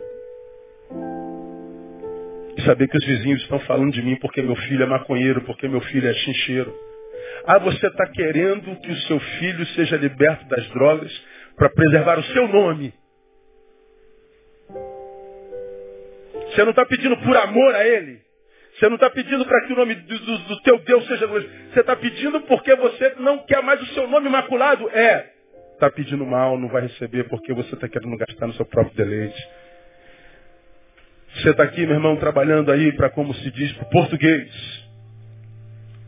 E 2.57 2.63
saber 2.63 2.89
que 2.89 2.97
os 2.97 3.05
vizinhos 3.05 3.43
estão 3.43 3.59
falando 3.61 3.93
de 3.93 4.03
mim 4.03 4.17
porque 4.17 4.43
meu 4.43 4.57
filho 4.57 4.83
é 4.83 4.87
maconheiro, 4.87 5.43
porque 5.43 5.69
meu 5.69 5.81
filho 5.83 6.09
é 6.09 6.15
chincheiro. 6.15 6.86
Ah, 7.45 7.59
você 7.59 7.87
está 7.87 8.07
querendo 8.09 8.77
que 8.81 8.91
o 8.91 8.97
seu 9.03 9.21
filho 9.21 9.67
seja 9.67 9.97
liberto 9.97 10.47
das 10.47 10.67
drogas 10.71 11.13
para 11.57 11.71
preservar 11.71 12.19
o 12.19 12.25
seu 12.25 12.49
nome. 12.49 12.93
Você 16.51 16.63
não 16.63 16.71
está 16.71 16.87
pedindo 16.87 17.17
por 17.19 17.37
amor 17.37 17.75
a 17.75 17.87
ele. 17.87 18.21
Você 18.75 18.89
não 18.89 18.97
está 18.97 19.09
pedindo 19.11 19.45
para 19.45 19.67
que 19.67 19.73
o 19.73 19.77
nome 19.77 19.95
do, 19.95 20.19
do, 20.19 20.39
do 20.39 20.63
teu 20.63 20.79
Deus 20.81 21.07
seja 21.07 21.27
glorificado. 21.27 21.73
Você 21.73 21.81
está 21.81 21.97
pedindo 21.97 22.41
porque 22.43 22.75
você 22.77 23.15
não 23.19 23.39
quer 23.39 23.63
mais 23.63 23.81
o 23.81 23.87
seu 23.95 24.07
nome 24.07 24.29
imaculado. 24.29 24.89
É. 24.91 25.33
Está 25.73 25.91
pedindo 25.91 26.25
mal, 26.27 26.59
não 26.59 26.69
vai 26.69 26.83
receber 26.83 27.25
porque 27.25 27.53
você 27.53 27.75
está 27.75 27.89
querendo 27.89 28.17
gastar 28.17 28.47
no 28.47 28.55
seu 28.55 28.67
próprio 28.67 28.97
deleite. 28.97 29.49
Você 31.37 31.51
está 31.51 31.65
aqui, 31.65 31.85
meu 31.87 31.97
irmão, 31.97 32.17
trabalhando 32.17 32.71
aí 32.73 32.93
para, 32.93 33.11
como 33.11 33.35
se 33.35 33.51
diz, 33.51 33.73
para 33.75 33.85
português. 33.87 34.86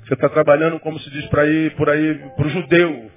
Você 0.09 0.15
está 0.15 0.31
trabalhando, 0.31 0.81
como 0.81 0.99
se 0.99 1.11
diz, 1.11 1.27
para 1.27 1.45
ir 1.47 1.77
por 1.77 1.91
aí, 1.91 2.15
para 2.35 2.47
o 2.47 2.49
judeu. 2.49 3.11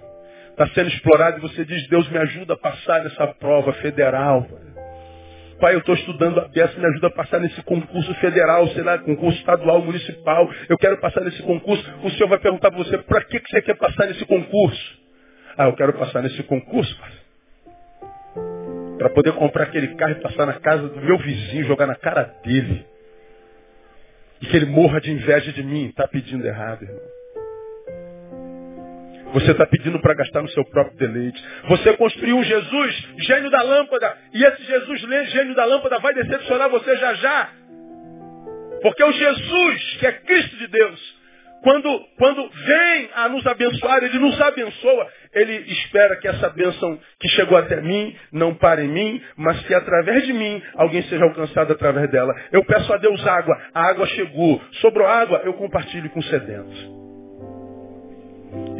Está 0.50 0.68
sendo 0.74 0.90
explorado 0.90 1.38
e 1.38 1.42
você 1.42 1.64
diz, 1.64 1.88
Deus 1.88 2.10
me 2.10 2.18
ajuda 2.18 2.54
a 2.54 2.58
passar 2.58 3.02
nessa 3.02 3.28
prova 3.28 3.72
federal. 3.76 4.46
Pai, 5.62 5.74
eu 5.74 5.80
estou 5.80 5.96
estudando 5.96 6.42
a 6.42 6.50
peça, 6.50 6.78
me 6.78 6.86
ajuda 6.86 7.08
a 7.08 7.12
passar 7.12 7.40
nesse 7.40 7.64
concurso 7.64 8.14
federal, 8.16 8.68
sei 8.70 8.84
lá, 8.84 8.98
concurso 8.98 9.40
estadual, 9.40 9.82
municipal. 9.82 10.52
Eu 10.68 10.78
quero 10.78 11.00
passar 11.00 11.22
nesse 11.22 11.42
concurso. 11.44 11.82
O 12.04 12.10
senhor 12.10 12.28
vai 12.28 12.40
perguntar 12.40 12.70
para 12.70 12.84
você, 12.84 12.98
para 12.98 13.24
que, 13.24 13.40
que 13.40 13.50
você 13.50 13.62
quer 13.62 13.76
passar 13.76 14.08
nesse 14.08 14.26
concurso? 14.26 15.00
Ah, 15.58 15.68
eu 15.68 15.74
quero 15.74 15.94
passar 15.94 16.22
nesse 16.22 16.44
concurso, 16.44 16.94
para 18.98 19.10
poder 19.12 19.32
comprar 19.32 19.64
aquele 19.64 19.96
carro 19.96 20.12
e 20.12 20.16
passar 20.16 20.46
na 20.46 20.60
casa 20.60 20.90
do 20.90 21.00
meu 21.00 21.18
vizinho, 21.18 21.64
jogar 21.64 21.88
na 21.88 21.96
cara 21.96 22.24
dele. 22.44 22.91
E 24.42 24.46
que 24.48 24.56
ele 24.56 24.66
morra 24.66 25.00
de 25.00 25.12
inveja 25.12 25.52
de 25.52 25.64
mim. 25.64 25.88
Está 25.88 26.08
pedindo 26.08 26.46
errado, 26.46 26.84
irmão. 26.84 27.22
Você 29.34 29.52
está 29.52 29.66
pedindo 29.66 30.00
para 30.02 30.14
gastar 30.14 30.42
no 30.42 30.50
seu 30.50 30.66
próprio 30.66 30.98
deleite. 30.98 31.42
Você 31.70 31.96
construiu 31.96 32.38
um 32.38 32.44
Jesus, 32.44 33.08
gênio 33.20 33.50
da 33.50 33.62
lâmpada, 33.62 34.18
e 34.34 34.44
esse 34.44 34.64
Jesus, 34.64 35.00
gênio 35.32 35.56
da 35.56 35.64
lâmpada, 35.64 36.00
vai 36.00 36.14
decepcionar 36.14 36.70
você 36.70 36.98
já 36.98 37.14
já. 37.14 37.50
Porque 38.82 39.04
o 39.04 39.12
Jesus, 39.12 39.98
que 40.00 40.08
é 40.08 40.12
Cristo 40.12 40.58
de 40.58 40.68
Deus, 40.68 41.21
quando, 41.64 42.00
quando 42.18 42.50
vem 42.50 43.10
a 43.16 43.30
nos 43.30 43.46
abençoar, 43.46 44.04
ele 44.04 44.18
nos 44.18 44.40
abençoa, 44.42 45.08
ele 45.34 45.54
espera 45.72 46.16
que 46.16 46.28
essa 46.28 46.50
bênção 46.50 47.00
que 47.20 47.30
chegou 47.30 47.58
até 47.58 47.80
mim 47.82 48.16
não 48.32 48.56
pare 48.56 48.84
em 48.84 48.88
mim, 48.88 49.22
mas 49.38 49.60
que 49.68 49.74
através 49.74 50.26
de 50.26 50.34
mim 50.34 50.62
alguém 50.76 51.04
seja 51.04 51.24
alcançado 51.24 51.72
através 51.72 52.10
dela. 52.10 52.34
Eu 52.52 52.66
peço 52.66 52.92
a 52.92 52.98
Deus 52.98 53.26
água, 53.28 53.60
a 53.74 53.90
água 53.90 54.08
chegou. 54.08 54.62
Sobrou 54.82 55.08
água, 55.08 55.42
eu 55.46 55.54
compartilho 55.54 56.10
com 56.10 56.20
o 56.20 56.24
sedento. 56.24 57.02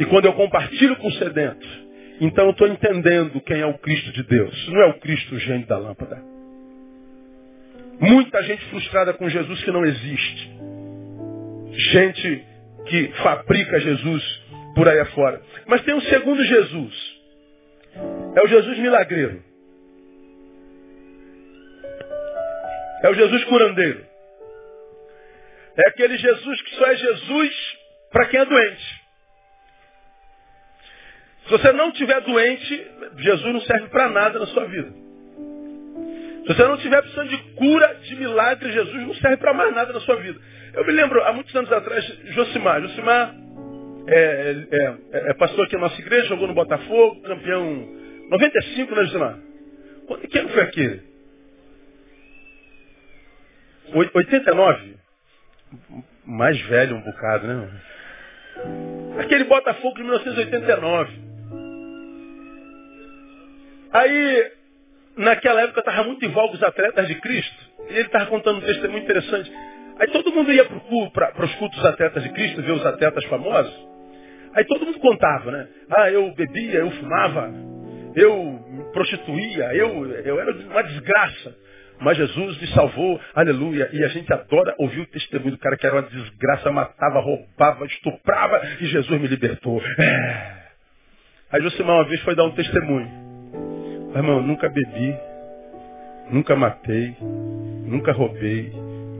E 0.00 0.04
quando 0.06 0.24
eu 0.24 0.32
compartilho 0.32 0.96
com 0.96 1.06
o 1.06 1.12
sedento, 1.12 1.66
então 2.20 2.46
eu 2.46 2.50
estou 2.50 2.66
entendendo 2.66 3.40
quem 3.42 3.60
é 3.60 3.66
o 3.66 3.78
Cristo 3.78 4.12
de 4.12 4.24
Deus. 4.24 4.68
Não 4.68 4.82
é 4.82 4.86
o 4.86 4.94
Cristo 4.94 5.36
o 5.36 5.38
gênio 5.38 5.66
da 5.66 5.78
lâmpada. 5.78 6.20
Muita 8.00 8.42
gente 8.42 8.64
frustrada 8.66 9.12
com 9.12 9.28
Jesus 9.28 9.62
que 9.62 9.70
não 9.70 9.84
existe. 9.84 10.50
Gente 11.92 12.51
que 12.86 13.12
fabrica 13.22 13.80
Jesus 13.80 14.42
por 14.74 14.88
aí 14.88 15.00
afora. 15.00 15.40
Mas 15.66 15.82
tem 15.82 15.94
um 15.94 16.00
segundo 16.02 16.42
Jesus. 16.44 17.22
É 18.36 18.42
o 18.42 18.48
Jesus 18.48 18.78
milagreiro. 18.78 19.42
É 23.02 23.08
o 23.10 23.14
Jesus 23.14 23.44
curandeiro. 23.44 24.06
É 25.76 25.88
aquele 25.88 26.16
Jesus 26.16 26.62
que 26.62 26.74
só 26.76 26.86
é 26.86 26.96
Jesus 26.96 27.78
para 28.10 28.26
quem 28.26 28.40
é 28.40 28.44
doente. 28.44 29.02
Se 31.44 31.50
você 31.50 31.72
não 31.72 31.88
estiver 31.88 32.20
doente, 32.20 32.86
Jesus 33.18 33.52
não 33.52 33.60
serve 33.62 33.88
para 33.88 34.08
nada 34.10 34.38
na 34.38 34.46
sua 34.46 34.64
vida. 34.66 34.92
Se 36.42 36.48
você 36.48 36.62
não 36.64 36.74
estiver 36.74 37.00
precisando 37.02 37.28
de 37.28 37.38
cura, 37.54 37.94
de 38.02 38.16
milagre, 38.16 38.72
Jesus 38.72 39.06
não 39.06 39.14
serve 39.14 39.36
para 39.38 39.54
mais 39.54 39.74
nada 39.74 39.92
na 39.92 40.00
sua 40.00 40.16
vida. 40.16 40.40
Eu 40.74 40.86
me 40.86 40.92
lembro, 40.92 41.22
há 41.22 41.32
muitos 41.32 41.54
anos 41.54 41.70
atrás, 41.70 42.04
Josimar. 42.34 42.80
Josimar 42.80 43.34
é, 44.06 44.16
é, 44.70 44.76
é, 45.12 45.30
é 45.30 45.34
pastor 45.34 45.66
aqui 45.66 45.74
na 45.74 45.82
nossa 45.82 46.00
igreja, 46.00 46.28
jogou 46.28 46.48
no 46.48 46.54
Botafogo, 46.54 47.20
campeão 47.22 47.88
95, 48.30 48.94
né, 48.94 49.04
Josimar? 49.04 49.38
Quando, 50.06 50.28
que 50.28 50.38
ano 50.38 50.48
foi 50.48 50.62
aquele? 50.62 51.02
89? 53.94 54.96
Mais 56.24 56.60
velho 56.62 56.96
um 56.96 57.02
bocado, 57.02 57.46
né? 57.46 57.68
Aquele 59.18 59.44
Botafogo 59.44 59.94
de 59.96 60.02
1989. 60.02 61.22
Aí, 63.92 64.52
naquela 65.16 65.60
época, 65.62 65.80
estava 65.80 66.04
muito 66.04 66.24
em 66.24 66.30
voga 66.30 66.54
os 66.54 66.62
atletas 66.62 67.06
de 67.06 67.16
Cristo. 67.16 67.72
E 67.90 67.92
ele 67.92 68.06
estava 68.06 68.26
contando 68.26 68.58
um 68.58 68.62
testemunho 68.62 69.02
interessante. 69.02 69.52
Aí 69.98 70.08
todo 70.08 70.32
mundo 70.32 70.52
ia 70.52 70.64
para 70.64 71.44
os 71.44 71.54
cultos 71.56 71.84
atletas 71.84 72.22
de 72.22 72.30
Cristo, 72.30 72.62
ver 72.62 72.72
os 72.72 72.86
atletas 72.86 73.24
famosos. 73.26 73.88
Aí 74.54 74.64
todo 74.64 74.84
mundo 74.84 74.98
contava, 74.98 75.50
né? 75.50 75.68
Ah, 75.90 76.10
eu 76.10 76.32
bebia, 76.34 76.80
eu 76.80 76.90
fumava, 76.90 77.50
eu 78.14 78.64
me 78.68 78.84
prostituía, 78.92 79.74
eu, 79.74 80.06
eu 80.06 80.40
era 80.40 80.52
uma 80.52 80.82
desgraça. 80.82 81.56
Mas 82.00 82.16
Jesus 82.16 82.60
me 82.60 82.66
salvou, 82.68 83.20
aleluia. 83.34 83.88
E 83.92 84.04
a 84.04 84.08
gente 84.08 84.32
adora 84.32 84.74
ouvir 84.78 85.00
o 85.00 85.06
testemunho 85.06 85.52
do 85.52 85.58
cara 85.58 85.76
que 85.76 85.86
era 85.86 85.96
uma 85.96 86.02
desgraça, 86.02 86.70
matava, 86.72 87.20
roubava, 87.20 87.86
estuprava, 87.86 88.60
e 88.80 88.86
Jesus 88.86 89.20
me 89.20 89.28
libertou. 89.28 89.80
É. 89.98 90.62
Aí 91.52 91.62
Josimar 91.62 91.96
uma 91.96 92.08
vez 92.08 92.20
foi 92.22 92.34
dar 92.34 92.44
um 92.44 92.52
testemunho. 92.52 93.08
Irmão, 94.16 94.42
nunca 94.42 94.68
bebi, 94.68 95.14
nunca 96.30 96.56
matei, 96.56 97.14
nunca 97.20 98.12
roubei, 98.12 98.72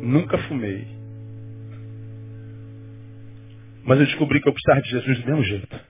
nunca 0.03 0.37
fumei. 0.39 0.87
Mas 3.85 4.01
eu 4.01 4.07
descobri 4.07 4.41
que 4.41 4.49
eu 4.49 4.53
precisava 4.53 4.83
de 4.83 4.91
Jesus 4.91 5.21
do 5.21 5.27
mesmo 5.27 5.45
jeito. 5.45 5.81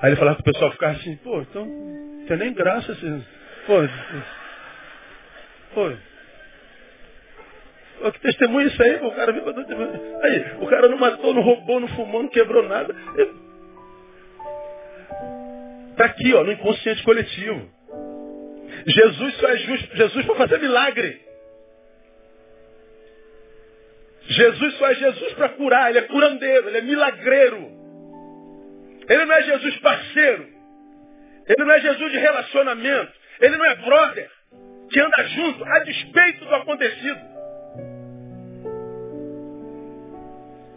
Aí 0.00 0.10
ele 0.10 0.16
falava 0.16 0.36
que 0.36 0.42
o 0.42 0.52
pessoal 0.52 0.72
ficava 0.72 0.92
assim, 0.92 1.16
pô, 1.16 1.40
então 1.40 1.64
não 1.64 2.26
tem 2.26 2.36
nem 2.36 2.52
graça. 2.52 2.92
Assim, 2.92 3.24
pô, 3.66 3.74
pô, 5.74 5.92
pô, 8.00 8.12
que 8.12 8.20
testemunho 8.20 8.68
isso 8.68 8.82
aí, 8.82 8.98
pô, 8.98 9.08
o 9.08 9.14
cara 9.14 9.32
viu 9.32 9.42
Aí, 10.22 10.44
o 10.60 10.66
cara 10.66 10.88
não 10.88 10.98
matou, 10.98 11.32
não 11.32 11.42
roubou, 11.42 11.80
não 11.80 11.88
fumou, 11.88 12.22
não 12.22 12.28
quebrou 12.28 12.68
nada. 12.68 12.94
Está 15.92 16.04
aqui, 16.04 16.34
ó, 16.34 16.44
no 16.44 16.52
inconsciente 16.52 17.02
coletivo. 17.02 17.70
Jesus 18.86 19.36
só 19.36 19.48
é 19.48 19.56
justo, 19.56 19.96
Jesus 19.96 20.26
para 20.26 20.34
fazer 20.36 20.58
milagre. 20.60 21.25
Jesus 24.28 24.74
só 24.76 24.90
é 24.90 24.94
Jesus 24.94 25.32
para 25.34 25.50
curar, 25.50 25.90
ele 25.90 26.00
é 26.00 26.02
curandeiro, 26.02 26.68
ele 26.68 26.78
é 26.78 26.82
milagreiro. 26.82 27.76
Ele 29.08 29.24
não 29.24 29.34
é 29.34 29.42
Jesus 29.42 29.76
parceiro. 29.78 30.48
Ele 31.48 31.64
não 31.64 31.72
é 31.72 31.80
Jesus 31.80 32.12
de 32.12 32.18
relacionamento. 32.18 33.12
Ele 33.40 33.56
não 33.56 33.64
é 33.64 33.74
brother 33.76 34.30
que 34.90 35.00
anda 35.00 35.24
junto 35.28 35.64
a 35.64 35.78
despeito 35.80 36.44
do 36.44 36.54
acontecido. 36.54 37.20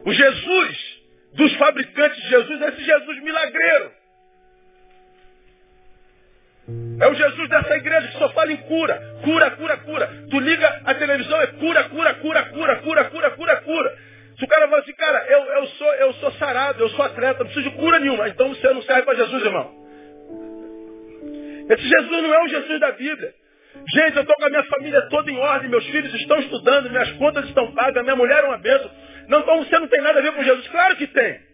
O 0.05 0.13
Jesus 0.13 0.99
dos 1.33 1.53
fabricantes 1.55 2.21
de 2.21 2.29
Jesus 2.29 2.61
é 2.61 2.69
esse 2.69 2.83
Jesus 2.83 3.23
milagreiro. 3.23 3.91
É 7.01 7.07
o 7.07 7.13
Jesus 7.13 7.49
dessa 7.49 7.75
igreja 7.77 8.07
que 8.09 8.17
só 8.17 8.29
fala 8.29 8.51
em 8.51 8.57
cura. 8.57 9.01
Cura, 9.23 9.51
cura, 9.51 9.77
cura. 9.77 10.09
Tu 10.29 10.39
liga 10.39 10.81
a 10.83 10.93
televisão, 10.93 11.41
é 11.41 11.47
cura, 11.47 11.83
cura, 11.85 12.13
cura, 12.15 12.43
cura, 12.45 12.75
cura, 12.77 13.05
cura, 13.05 13.31
cura, 13.31 13.55
cura. 13.61 13.97
Se 14.37 14.45
o 14.45 14.47
cara 14.47 14.67
fala 14.67 14.81
assim, 14.81 14.93
cara, 14.93 15.25
eu, 15.29 15.39
eu, 15.39 15.67
sou, 15.67 15.93
eu 15.95 16.13
sou 16.13 16.31
sarado, 16.33 16.81
eu 16.81 16.89
sou 16.89 17.05
atleta, 17.05 17.39
não 17.39 17.51
preciso 17.51 17.69
de 17.69 17.75
cura 17.77 17.99
nenhuma. 17.99 18.27
Então 18.27 18.49
você 18.49 18.73
não 18.73 18.81
serve 18.81 19.03
para 19.03 19.15
Jesus, 19.15 19.45
irmão. 19.45 19.79
Esse 21.69 21.87
Jesus 21.87 22.23
não 22.23 22.33
é 22.33 22.43
o 22.43 22.47
Jesus 22.47 22.79
da 22.79 22.91
Bíblia. 22.91 23.33
Gente, 23.93 24.15
eu 24.15 24.21
estou 24.21 24.35
com 24.35 24.45
a 24.45 24.49
minha 24.49 24.63
família 24.63 25.01
toda 25.09 25.31
em 25.31 25.37
ordem, 25.37 25.69
meus 25.69 25.85
filhos 25.85 26.13
estão 26.15 26.39
estudando, 26.39 26.89
minhas 26.89 27.11
contas 27.13 27.45
estão 27.45 27.71
pagas, 27.73 28.03
minha 28.03 28.15
mulher 28.15 28.43
é 28.43 28.47
uma 28.47 28.57
bênção. 28.57 28.89
Não, 29.27 29.39
então 29.39 29.63
você 29.63 29.79
não 29.79 29.87
tem 29.87 30.01
nada 30.01 30.19
a 30.19 30.21
ver 30.21 30.33
com 30.33 30.43
Jesus. 30.43 30.67
Claro 30.67 30.95
que 30.97 31.07
tem. 31.07 31.48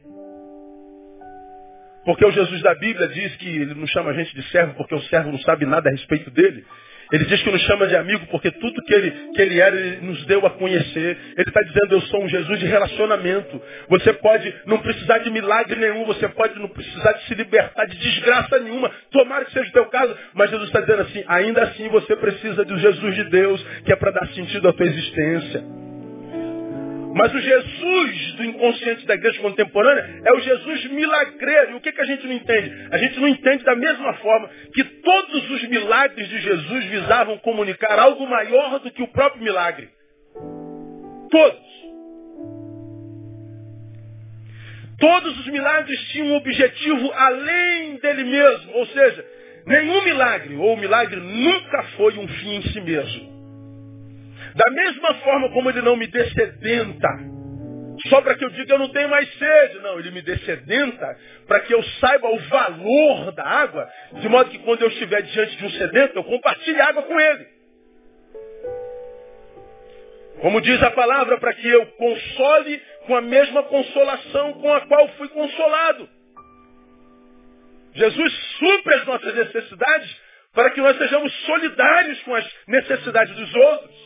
Porque 2.06 2.24
o 2.24 2.32
Jesus 2.32 2.62
da 2.62 2.76
Bíblia 2.76 3.08
diz 3.08 3.36
que 3.38 3.50
ele 3.50 3.74
não 3.74 3.88
chama 3.88 4.12
a 4.12 4.14
gente 4.14 4.34
de 4.36 4.44
servo 4.50 4.76
porque 4.76 4.94
o 4.94 5.02
servo 5.04 5.32
não 5.32 5.40
sabe 5.40 5.66
nada 5.66 5.90
a 5.90 5.92
respeito 5.92 6.30
dele. 6.30 6.64
Ele 7.12 7.26
diz 7.26 7.42
que 7.44 7.52
nos 7.52 7.62
chama 7.62 7.88
de 7.88 7.96
amigo 7.96 8.26
porque 8.32 8.50
tudo 8.52 8.82
que 8.84 8.94
ele, 8.94 9.12
que 9.34 9.42
ele 9.42 9.60
era, 9.60 9.76
ele 9.76 10.06
nos 10.06 10.26
deu 10.26 10.46
a 10.46 10.52
conhecer. 10.52 11.18
Ele 11.38 11.48
está 11.48 11.62
dizendo, 11.62 11.96
eu 11.96 12.02
sou 12.02 12.24
um 12.24 12.30
Jesus 12.30 12.60
de 12.60 12.66
relacionamento. 12.66 13.62
Você 13.90 14.14
pode 14.14 14.54
não 14.66 14.80
precisar 14.80 15.20
de 15.20 15.30
milagre 15.30 15.80
nenhum, 15.80 16.06
você 16.06 16.28
pode 16.30 16.60
não 16.60 16.68
precisar 16.68 17.14
de 17.14 17.26
se 17.26 17.36
libertar 17.36 17.86
de 17.86 17.98
desgraça 17.98 18.60
nenhuma. 18.60 18.92
Tomara 19.12 19.46
que 19.46 19.54
seja 19.54 19.70
o 19.70 19.74
teu 19.74 19.86
caso, 19.86 20.16
mas 20.34 20.50
Jesus 20.50 20.68
está 20.68 20.82
dizendo 20.82 21.02
assim, 21.04 21.24
ainda 21.28 21.64
assim 21.64 21.88
você 21.90 22.16
precisa 22.16 22.66
do 22.66 22.78
Jesus 22.78 23.16
de 23.16 23.24
Deus, 23.26 23.64
que 23.86 23.92
é 23.92 23.96
para 23.96 24.12
dar 24.12 24.28
sentido 24.30 24.68
à 24.68 24.74
tua 24.74 24.86
existência. 24.86 25.85
Mas 27.16 27.34
o 27.34 27.40
Jesus 27.40 28.34
do 28.34 28.44
inconsciente 28.44 29.06
da 29.06 29.14
igreja 29.14 29.42
contemporânea 29.42 30.22
é 30.26 30.34
o 30.34 30.40
Jesus 30.42 30.92
milagreiro. 30.92 31.72
E 31.72 31.76
o 31.76 31.80
que, 31.80 31.94
que 31.94 32.02
a 32.02 32.06
gente 32.06 32.28
não 32.28 32.34
entende? 32.34 32.88
A 32.92 32.98
gente 32.98 33.20
não 33.22 33.28
entende 33.30 33.64
da 33.64 33.74
mesma 33.74 34.14
forma 34.16 34.50
que 34.74 34.84
todos 34.84 35.50
os 35.50 35.64
milagres 35.70 36.28
de 36.28 36.42
Jesus 36.42 36.86
visavam 36.88 37.38
comunicar 37.38 37.98
algo 37.98 38.28
maior 38.28 38.80
do 38.80 38.92
que 38.92 39.02
o 39.02 39.08
próprio 39.08 39.42
milagre. 39.42 39.88
Todos. 41.32 41.66
Todos 45.00 45.40
os 45.40 45.48
milagres 45.48 45.98
tinham 46.10 46.28
um 46.28 46.36
objetivo 46.36 47.14
além 47.14 47.96
dele 47.96 48.26
mesmo. 48.26 48.74
Ou 48.74 48.88
seja, 48.88 49.26
nenhum 49.66 50.04
milagre 50.04 50.56
ou 50.58 50.76
milagre 50.76 51.22
nunca 51.22 51.84
foi 51.96 52.18
um 52.18 52.28
fim 52.28 52.56
em 52.56 52.62
si 52.74 52.82
mesmo. 52.82 53.35
Da 54.56 54.72
mesma 54.72 55.14
forma 55.16 55.50
como 55.52 55.70
ele 55.70 55.82
não 55.82 55.98
me 55.98 56.08
descedenta, 56.08 57.10
só 58.08 58.22
para 58.22 58.36
que 58.36 58.46
eu 58.46 58.50
diga 58.52 58.74
eu 58.74 58.80
não 58.80 58.90
tenho 58.90 59.10
mais 59.10 59.32
sede. 59.38 59.80
Não, 59.80 60.00
ele 60.00 60.12
me 60.12 60.22
descedenta 60.22 61.18
para 61.48 61.60
que 61.62 61.74
eu 61.74 61.84
saiba 62.00 62.28
o 62.30 62.40
valor 62.40 63.32
da 63.34 63.44
água, 63.44 63.90
de 64.14 64.30
modo 64.30 64.50
que 64.50 64.60
quando 64.60 64.82
eu 64.82 64.88
estiver 64.90 65.22
diante 65.24 65.58
de 65.58 65.66
um 65.66 65.70
sedento, 65.72 66.18
eu 66.18 66.24
compartilhe 66.24 66.80
água 66.82 67.04
com 67.04 67.20
ele. 67.20 67.48
Como 70.42 70.62
diz 70.62 70.82
a 70.84 70.92
palavra, 70.92 71.38
para 71.40 71.54
que 71.54 71.68
eu 71.68 71.86
console 71.88 72.82
com 73.08 73.16
a 73.16 73.22
mesma 73.22 73.64
consolação 73.64 74.54
com 74.54 74.74
a 74.74 74.82
qual 74.82 75.08
fui 75.10 75.28
consolado. 75.30 76.10
Jesus 77.94 78.34
supre 78.60 78.94
as 78.96 79.06
nossas 79.06 79.36
necessidades 79.36 80.16
para 80.54 80.70
que 80.72 80.82
nós 80.82 80.98
sejamos 80.98 81.34
solidários 81.46 82.22
com 82.24 82.36
as 82.36 82.46
necessidades 82.68 83.36
dos 83.36 83.56
outros. 83.56 84.05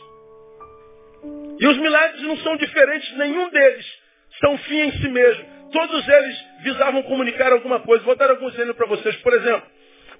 E 1.58 1.66
os 1.66 1.76
milagres 1.76 2.22
não 2.22 2.36
são 2.38 2.56
diferentes, 2.56 3.16
nenhum 3.16 3.48
deles 3.50 4.00
são 4.40 4.56
fim 4.58 4.80
em 4.80 4.92
si 4.92 5.08
mesmo. 5.08 5.44
Todos 5.72 6.08
eles 6.08 6.44
visavam 6.62 7.02
comunicar 7.02 7.52
alguma 7.52 7.80
coisa. 7.80 8.04
Vou 8.04 8.16
dar 8.16 8.30
alguns 8.30 8.54
exemplos 8.54 8.76
para 8.76 8.86
vocês. 8.86 9.14
Por 9.16 9.32
exemplo, 9.32 9.62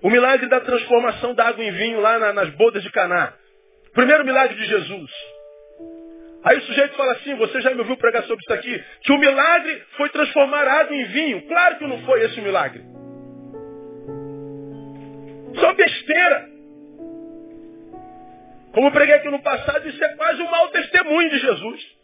o 0.03 0.11
milagre 0.11 0.47
da 0.49 0.61
transformação 0.61 1.35
da 1.35 1.49
água 1.49 1.65
em 1.65 1.73
vinho 1.73 2.01
lá 2.01 2.19
na, 2.19 2.33
nas 2.33 2.51
bodas 2.51 2.83
de 2.83 2.91
Caná. 2.91 3.33
Primeiro 3.93 4.25
milagre 4.25 4.57
de 4.57 4.65
Jesus. 4.67 5.11
Aí 6.45 6.57
o 6.57 6.63
sujeito 6.63 6.97
fala 6.97 7.13
assim, 7.13 7.35
você 7.35 7.61
já 7.61 7.71
me 7.71 7.81
ouviu 7.81 7.97
pregar 7.97 8.23
sobre 8.25 8.43
isso 8.43 8.53
aqui, 8.53 8.85
que 9.03 9.13
o 9.13 9.19
milagre 9.19 9.83
foi 9.97 10.09
transformar 10.09 10.67
água 10.67 10.97
em 10.97 11.05
vinho. 11.05 11.47
Claro 11.47 11.77
que 11.77 11.87
não 11.87 11.99
foi 12.05 12.23
esse 12.25 12.41
o 12.41 12.43
milagre. 12.43 12.83
Só 15.59 15.75
besteira. 15.75 16.50
Como 18.73 18.93
preguei 18.93 19.17
aqui 19.17 19.29
no 19.29 19.43
passado, 19.43 19.89
isso 19.89 20.03
é 20.03 20.09
quase 20.17 20.43
um 20.43 20.51
mau 20.51 20.69
testemunho 20.69 21.31
de 21.31 21.39
Jesus. 21.39 22.01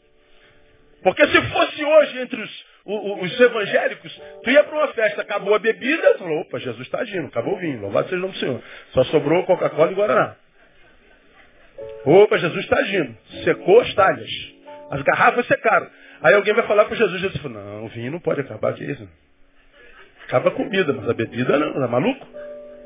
Porque 1.02 1.26
se 1.28 1.42
fosse 1.42 1.84
hoje 1.84 2.20
entre 2.20 2.40
os, 2.40 2.64
os, 2.84 3.22
os 3.22 3.40
evangélicos, 3.40 4.22
tu 4.42 4.50
ia 4.50 4.64
para 4.64 4.74
uma 4.74 4.88
festa, 4.88 5.22
acabou 5.22 5.54
a 5.54 5.58
bebida, 5.58 6.18
falou, 6.18 6.40
opa, 6.40 6.58
Jesus 6.58 6.82
está 6.82 6.98
agindo, 6.98 7.28
acabou 7.28 7.54
o 7.54 7.58
vinho, 7.58 7.80
louvado 7.80 8.08
seja 8.08 8.16
o 8.16 8.22
nome 8.22 8.32
do 8.34 8.40
Senhor. 8.40 8.62
Só 8.92 9.04
sobrou 9.04 9.44
Coca-Cola 9.44 9.92
e 9.92 9.94
Guaraná. 9.94 10.36
Opa, 12.04 12.38
Jesus 12.38 12.64
está 12.64 12.78
agindo. 12.78 13.16
Secou 13.44 13.80
as 13.80 13.94
talhas. 13.94 14.30
As 14.90 15.02
garrafas 15.02 15.46
secaram. 15.46 15.88
Aí 16.22 16.34
alguém 16.34 16.54
vai 16.54 16.66
falar 16.66 16.86
para 16.86 16.96
Jesus, 16.96 17.20
Jesus 17.20 17.40
falou, 17.42 17.62
não, 17.62 17.84
o 17.84 17.88
vinho 17.88 18.10
não 18.10 18.20
pode 18.20 18.40
acabar, 18.40 18.74
que 18.74 18.84
isso? 18.84 19.08
Acaba 20.24 20.48
a 20.48 20.52
comida, 20.52 20.92
mas 20.92 21.08
a 21.08 21.14
bebida 21.14 21.56
não, 21.58 21.74
tá 21.74 21.86
maluco? 21.86 22.26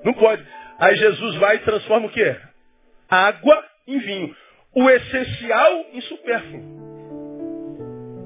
Não 0.04 0.12
pode. 0.12 0.44
Aí 0.78 0.94
Jesus 0.96 1.36
vai 1.36 1.56
e 1.56 1.60
transforma 1.60 2.06
o 2.06 2.10
quê? 2.10 2.36
Água 3.08 3.69
em 3.95 3.99
vinho. 3.99 4.36
O 4.74 4.88
essencial 4.88 5.84
em 5.93 6.01
supérfluo. 6.03 6.80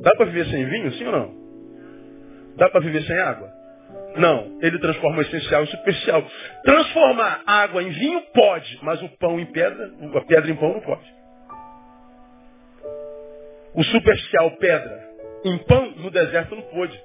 Dá 0.03 0.15
para 0.17 0.27
viver 0.27 0.47
sem 0.47 0.65
vinho, 0.67 0.93
sim 0.93 1.07
ou 1.07 1.13
não? 1.13 1.35
Dá 2.57 2.69
para 2.69 2.81
viver 2.81 3.03
sem 3.03 3.19
água? 3.19 3.51
Não. 4.17 4.59
Ele 4.61 4.79
transforma 4.79 5.19
o 5.19 5.23
essencial 5.23 5.63
em 5.63 5.67
superficial. 5.67 6.25
Transformar 6.65 7.43
água 7.47 7.83
em 7.83 7.91
vinho 7.91 8.23
pode, 8.33 8.79
mas 8.83 9.03
o 9.03 9.09
pão 9.19 9.41
em 9.41 9.47
pedra, 9.47 9.91
a 10.15 10.21
pedra 10.23 10.51
em 10.51 10.57
pão 10.57 10.75
não 10.75 10.81
pode. 10.81 11.15
O 13.75 13.83
superficial 13.83 14.51
pedra 14.53 15.05
em 15.45 15.59
pão 15.59 15.91
no 15.97 16.11
deserto 16.11 16.55
não 16.55 16.63
pode. 16.63 17.01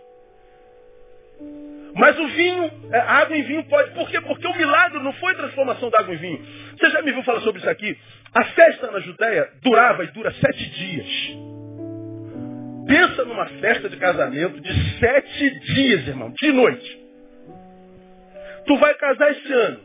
Mas 1.96 2.18
o 2.20 2.28
vinho, 2.28 2.72
é, 2.92 3.00
água 3.00 3.36
em 3.36 3.44
vinho 3.44 3.64
pode. 3.66 3.92
Por 3.92 4.10
quê? 4.10 4.22
Porque 4.22 4.48
o 4.48 4.58
milagre 4.58 5.00
não 5.00 5.14
foi 5.14 5.34
transformação 5.36 5.90
da 5.90 6.00
água 6.02 6.14
em 6.14 6.18
vinho. 6.18 6.46
Você 6.78 6.90
já 6.92 7.02
me 7.02 7.12
viu 7.12 7.24
falar 7.24 7.42
sobre 7.42 7.60
isso 7.60 7.70
aqui? 7.70 7.98
A 8.34 8.44
festa 8.46 8.92
na 8.92 9.00
Judéia 9.00 9.50
durava 9.62 10.04
e 10.04 10.08
dura 10.08 10.32
sete 10.32 10.70
dias. 10.70 11.08
Pensa 12.88 13.26
numa 13.26 13.46
festa 13.46 13.90
de 13.90 13.98
casamento 13.98 14.60
de 14.62 15.00
sete 15.00 15.60
dias, 15.74 16.08
irmão, 16.08 16.34
de 16.40 16.52
noite. 16.52 17.00
Tu 18.66 18.78
vai 18.78 18.94
casar 18.96 19.32
esse 19.32 19.54
ano. 19.54 19.80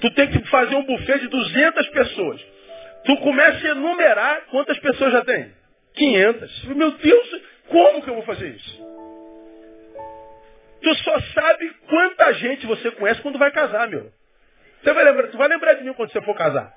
Tu 0.00 0.10
tem 0.10 0.28
que 0.28 0.44
fazer 0.48 0.74
um 0.74 0.84
buffet 0.84 1.18
de 1.20 1.28
200 1.28 1.88
pessoas. 1.88 2.40
Tu 3.04 3.16
começa 3.18 3.66
a 3.66 3.70
enumerar 3.70 4.42
quantas 4.50 4.78
pessoas 4.78 5.12
já 5.12 5.24
tem. 5.24 5.52
500. 5.94 6.64
Meu 6.64 6.90
Deus, 6.92 7.42
como 7.68 8.02
que 8.02 8.10
eu 8.10 8.14
vou 8.14 8.24
fazer 8.24 8.48
isso? 8.48 8.93
Tu 10.84 10.94
só 10.96 11.18
sabe 11.32 11.70
quanta 11.88 12.34
gente 12.34 12.66
você 12.66 12.90
conhece 12.90 13.22
quando 13.22 13.38
vai 13.38 13.50
casar, 13.50 13.88
meu. 13.88 14.12
Você 14.82 14.92
vai 14.92 15.02
lembrar, 15.02 15.28
tu 15.28 15.38
vai 15.38 15.48
lembrar 15.48 15.72
de 15.74 15.82
mim 15.82 15.94
quando 15.94 16.12
você 16.12 16.20
for 16.20 16.36
casar. 16.36 16.70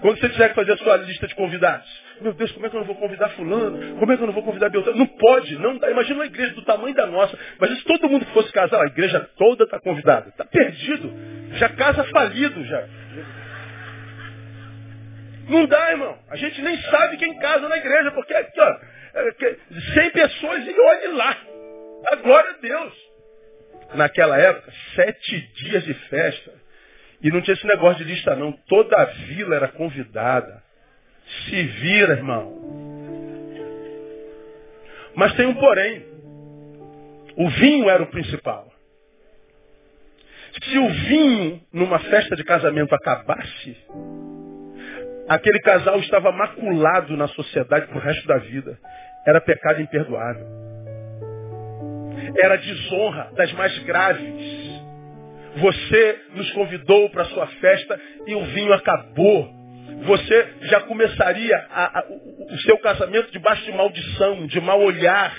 Quando 0.00 0.18
você 0.18 0.28
tiver 0.30 0.48
que 0.48 0.54
fazer 0.54 0.72
a 0.72 0.76
sua 0.78 0.96
lista 0.96 1.26
de 1.26 1.34
convidados. 1.34 1.86
Meu 2.22 2.32
Deus, 2.32 2.50
como 2.52 2.64
é 2.64 2.70
que 2.70 2.76
eu 2.76 2.80
não 2.80 2.86
vou 2.86 2.96
convidar 2.96 3.28
fulano? 3.30 3.98
Como 3.98 4.10
é 4.10 4.16
que 4.16 4.22
eu 4.22 4.26
não 4.26 4.32
vou 4.32 4.42
convidar 4.42 4.70
Beltrano? 4.70 4.98
Não 4.98 5.06
pode, 5.06 5.54
não 5.58 5.76
dá. 5.76 5.90
Imagina 5.90 6.20
uma 6.20 6.26
igreja 6.26 6.54
do 6.54 6.62
tamanho 6.62 6.94
da 6.94 7.06
nossa. 7.06 7.38
Mas 7.58 7.78
se 7.78 7.84
todo 7.84 8.08
mundo 8.08 8.24
fosse 8.26 8.50
casar, 8.52 8.82
a 8.82 8.86
igreja 8.86 9.20
toda 9.36 9.64
está 9.64 9.78
convidada. 9.78 10.30
Está 10.30 10.46
perdido. 10.46 11.12
Já 11.56 11.68
casa 11.70 12.04
falido 12.04 12.64
já. 12.64 12.88
Não 15.48 15.66
dá, 15.66 15.90
irmão. 15.90 16.18
A 16.30 16.36
gente 16.36 16.62
nem 16.62 16.80
sabe 16.82 17.18
quem 17.18 17.38
casa 17.38 17.68
na 17.68 17.76
igreja, 17.76 18.10
porque 18.12 18.32
aqui, 18.32 18.60
ó, 18.60 18.76
100 19.92 20.06
é 20.06 20.10
pessoas 20.10 20.66
e 20.66 20.80
olhe 20.80 21.08
lá. 21.08 21.36
A 22.06 22.16
glória 22.16 22.50
a 22.50 22.60
Deus. 22.60 22.92
Naquela 23.94 24.38
época, 24.38 24.72
sete 24.94 25.40
dias 25.54 25.84
de 25.84 25.94
festa. 25.94 26.52
E 27.22 27.30
não 27.30 27.40
tinha 27.40 27.54
esse 27.54 27.66
negócio 27.66 28.04
de 28.04 28.12
lista 28.12 28.34
não. 28.36 28.52
Toda 28.68 29.00
a 29.00 29.04
vila 29.04 29.56
era 29.56 29.68
convidada. 29.68 30.62
Se 31.46 31.62
vira, 31.62 32.14
irmão. 32.14 32.52
Mas 35.14 35.34
tem 35.34 35.46
um 35.46 35.54
porém. 35.54 36.04
O 37.36 37.48
vinho 37.50 37.88
era 37.88 38.02
o 38.02 38.06
principal. 38.06 38.70
Se 40.62 40.78
o 40.78 40.88
vinho 40.88 41.60
numa 41.72 41.98
festa 41.98 42.36
de 42.36 42.44
casamento 42.44 42.94
acabasse, 42.94 43.76
aquele 45.28 45.58
casal 45.60 45.98
estava 45.98 46.30
maculado 46.30 47.16
na 47.16 47.26
sociedade 47.28 47.86
pro 47.88 47.98
resto 47.98 48.26
da 48.26 48.38
vida. 48.38 48.78
Era 49.26 49.40
pecado 49.40 49.80
imperdoável 49.80 50.63
era 52.40 52.56
desonra 52.56 53.30
das 53.36 53.52
mais 53.52 53.78
graves. 53.80 54.74
Você 55.56 56.20
nos 56.34 56.50
convidou 56.52 57.08
para 57.10 57.24
sua 57.26 57.46
festa 57.46 58.00
e 58.26 58.34
o 58.34 58.44
vinho 58.46 58.72
acabou. 58.72 59.48
Você 60.04 60.48
já 60.62 60.80
começaria 60.80 61.56
a, 61.70 62.00
a, 62.00 62.04
o 62.08 62.58
seu 62.58 62.76
casamento 62.78 63.30
debaixo 63.30 63.64
de 63.64 63.72
maldição, 63.72 64.46
de 64.46 64.60
mal 64.60 64.80
olhar. 64.82 65.34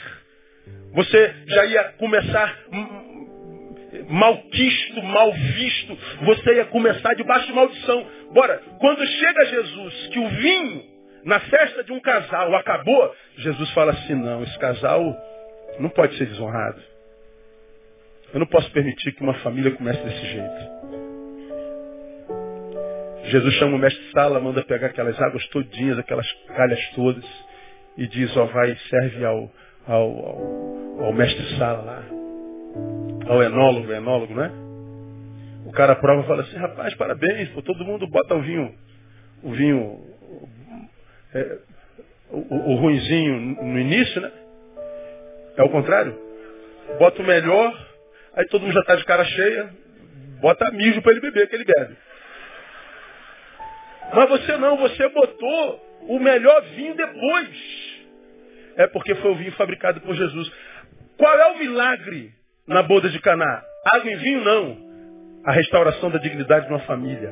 Você 0.93 1.35
já 1.47 1.65
ia 1.65 1.83
começar 1.97 2.57
malquisto, 4.07 5.01
mal 5.03 5.31
visto. 5.33 5.97
Você 6.21 6.55
ia 6.55 6.65
começar 6.65 7.13
debaixo 7.15 7.47
de 7.47 7.53
maldição. 7.53 8.07
Bora, 8.33 8.61
quando 8.79 9.05
chega 9.05 9.45
Jesus, 9.45 10.07
que 10.07 10.19
o 10.19 10.27
vinho 10.29 10.83
na 11.25 11.39
festa 11.39 11.83
de 11.83 11.91
um 11.91 11.99
casal 11.99 12.55
acabou, 12.55 13.15
Jesus 13.37 13.69
fala 13.71 13.91
assim, 13.91 14.13
não, 14.13 14.43
esse 14.43 14.57
casal 14.59 15.01
não 15.79 15.89
pode 15.89 16.17
ser 16.17 16.25
desonrado. 16.25 16.81
Eu 18.33 18.39
não 18.39 18.47
posso 18.47 18.69
permitir 18.71 19.13
que 19.13 19.23
uma 19.23 19.33
família 19.35 19.71
comece 19.71 20.01
desse 20.03 20.25
jeito. 20.25 20.75
Jesus 23.25 23.53
chama 23.55 23.75
o 23.75 23.79
mestre 23.79 24.03
Sala, 24.11 24.39
manda 24.39 24.63
pegar 24.63 24.87
aquelas 24.87 25.19
águas 25.19 25.45
todinhas, 25.47 25.97
aquelas 25.97 26.31
calhas 26.55 26.79
todas, 26.93 27.25
e 27.97 28.07
diz, 28.07 28.35
ó, 28.37 28.45
vai, 28.45 28.75
serve 28.89 29.25
ao, 29.25 29.51
ao, 29.87 30.25
ao, 30.25 31.05
ao 31.05 31.13
mestre 31.13 31.57
Sala 31.57 31.81
lá, 31.81 32.03
ao 33.27 33.41
enólogo, 33.41 33.91
enólogo, 33.91 34.35
né? 34.35 34.51
O 35.65 35.71
cara 35.71 35.95
prova 35.95 36.21
e 36.21 36.27
fala 36.27 36.41
assim, 36.43 36.57
rapaz, 36.57 36.93
parabéns, 36.95 37.49
pô, 37.49 37.61
todo 37.61 37.83
mundo 37.83 38.07
bota 38.07 38.35
o 38.35 38.41
vinho, 38.41 38.75
o 39.41 39.51
vinho, 39.51 39.99
é, 41.33 41.57
o, 42.29 42.73
o 42.73 42.75
ruinzinho 42.75 43.39
no 43.63 43.79
início, 43.79 44.21
né? 44.21 44.31
É 45.57 45.63
o 45.63 45.69
contrário. 45.69 46.17
Bota 46.99 47.21
o 47.21 47.25
melhor, 47.25 47.87
aí 48.35 48.45
todo 48.47 48.61
mundo 48.61 48.73
já 48.73 48.81
está 48.81 48.95
de 48.95 49.05
cara 49.05 49.23
cheia, 49.25 49.69
bota 50.41 50.71
mijo 50.71 51.01
para 51.01 51.11
ele 51.11 51.21
beber, 51.21 51.47
que 51.47 51.55
ele 51.55 51.65
bebe. 51.65 51.95
Mas 54.13 54.29
você 54.29 54.57
não, 54.57 54.77
você 54.77 55.09
botou 55.09 55.85
o 56.07 56.19
melhor 56.19 56.61
vinho 56.75 56.95
depois. 56.95 57.95
É 58.77 58.87
porque 58.87 59.15
foi 59.15 59.31
o 59.31 59.35
vinho 59.35 59.51
fabricado 59.53 60.01
por 60.01 60.13
Jesus. 60.15 60.51
Qual 61.17 61.33
é 61.33 61.47
o 61.53 61.59
milagre 61.59 62.31
na 62.67 62.83
boda 62.83 63.09
de 63.09 63.19
Caná? 63.19 63.63
Água 63.85 64.11
e 64.11 64.15
vinho 64.15 64.43
não. 64.43 64.85
A 65.45 65.51
restauração 65.51 66.09
da 66.09 66.17
dignidade 66.17 66.67
de 66.67 66.73
uma 66.73 66.81
família. 66.81 67.31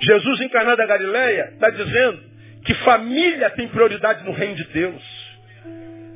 Jesus 0.00 0.50
Caná 0.50 0.74
da 0.74 0.86
Galileia 0.86 1.50
está 1.54 1.70
dizendo 1.70 2.20
que 2.64 2.74
família 2.84 3.50
tem 3.50 3.68
prioridade 3.68 4.24
no 4.24 4.32
reino 4.32 4.54
de 4.54 4.64
Deus. 4.64 5.02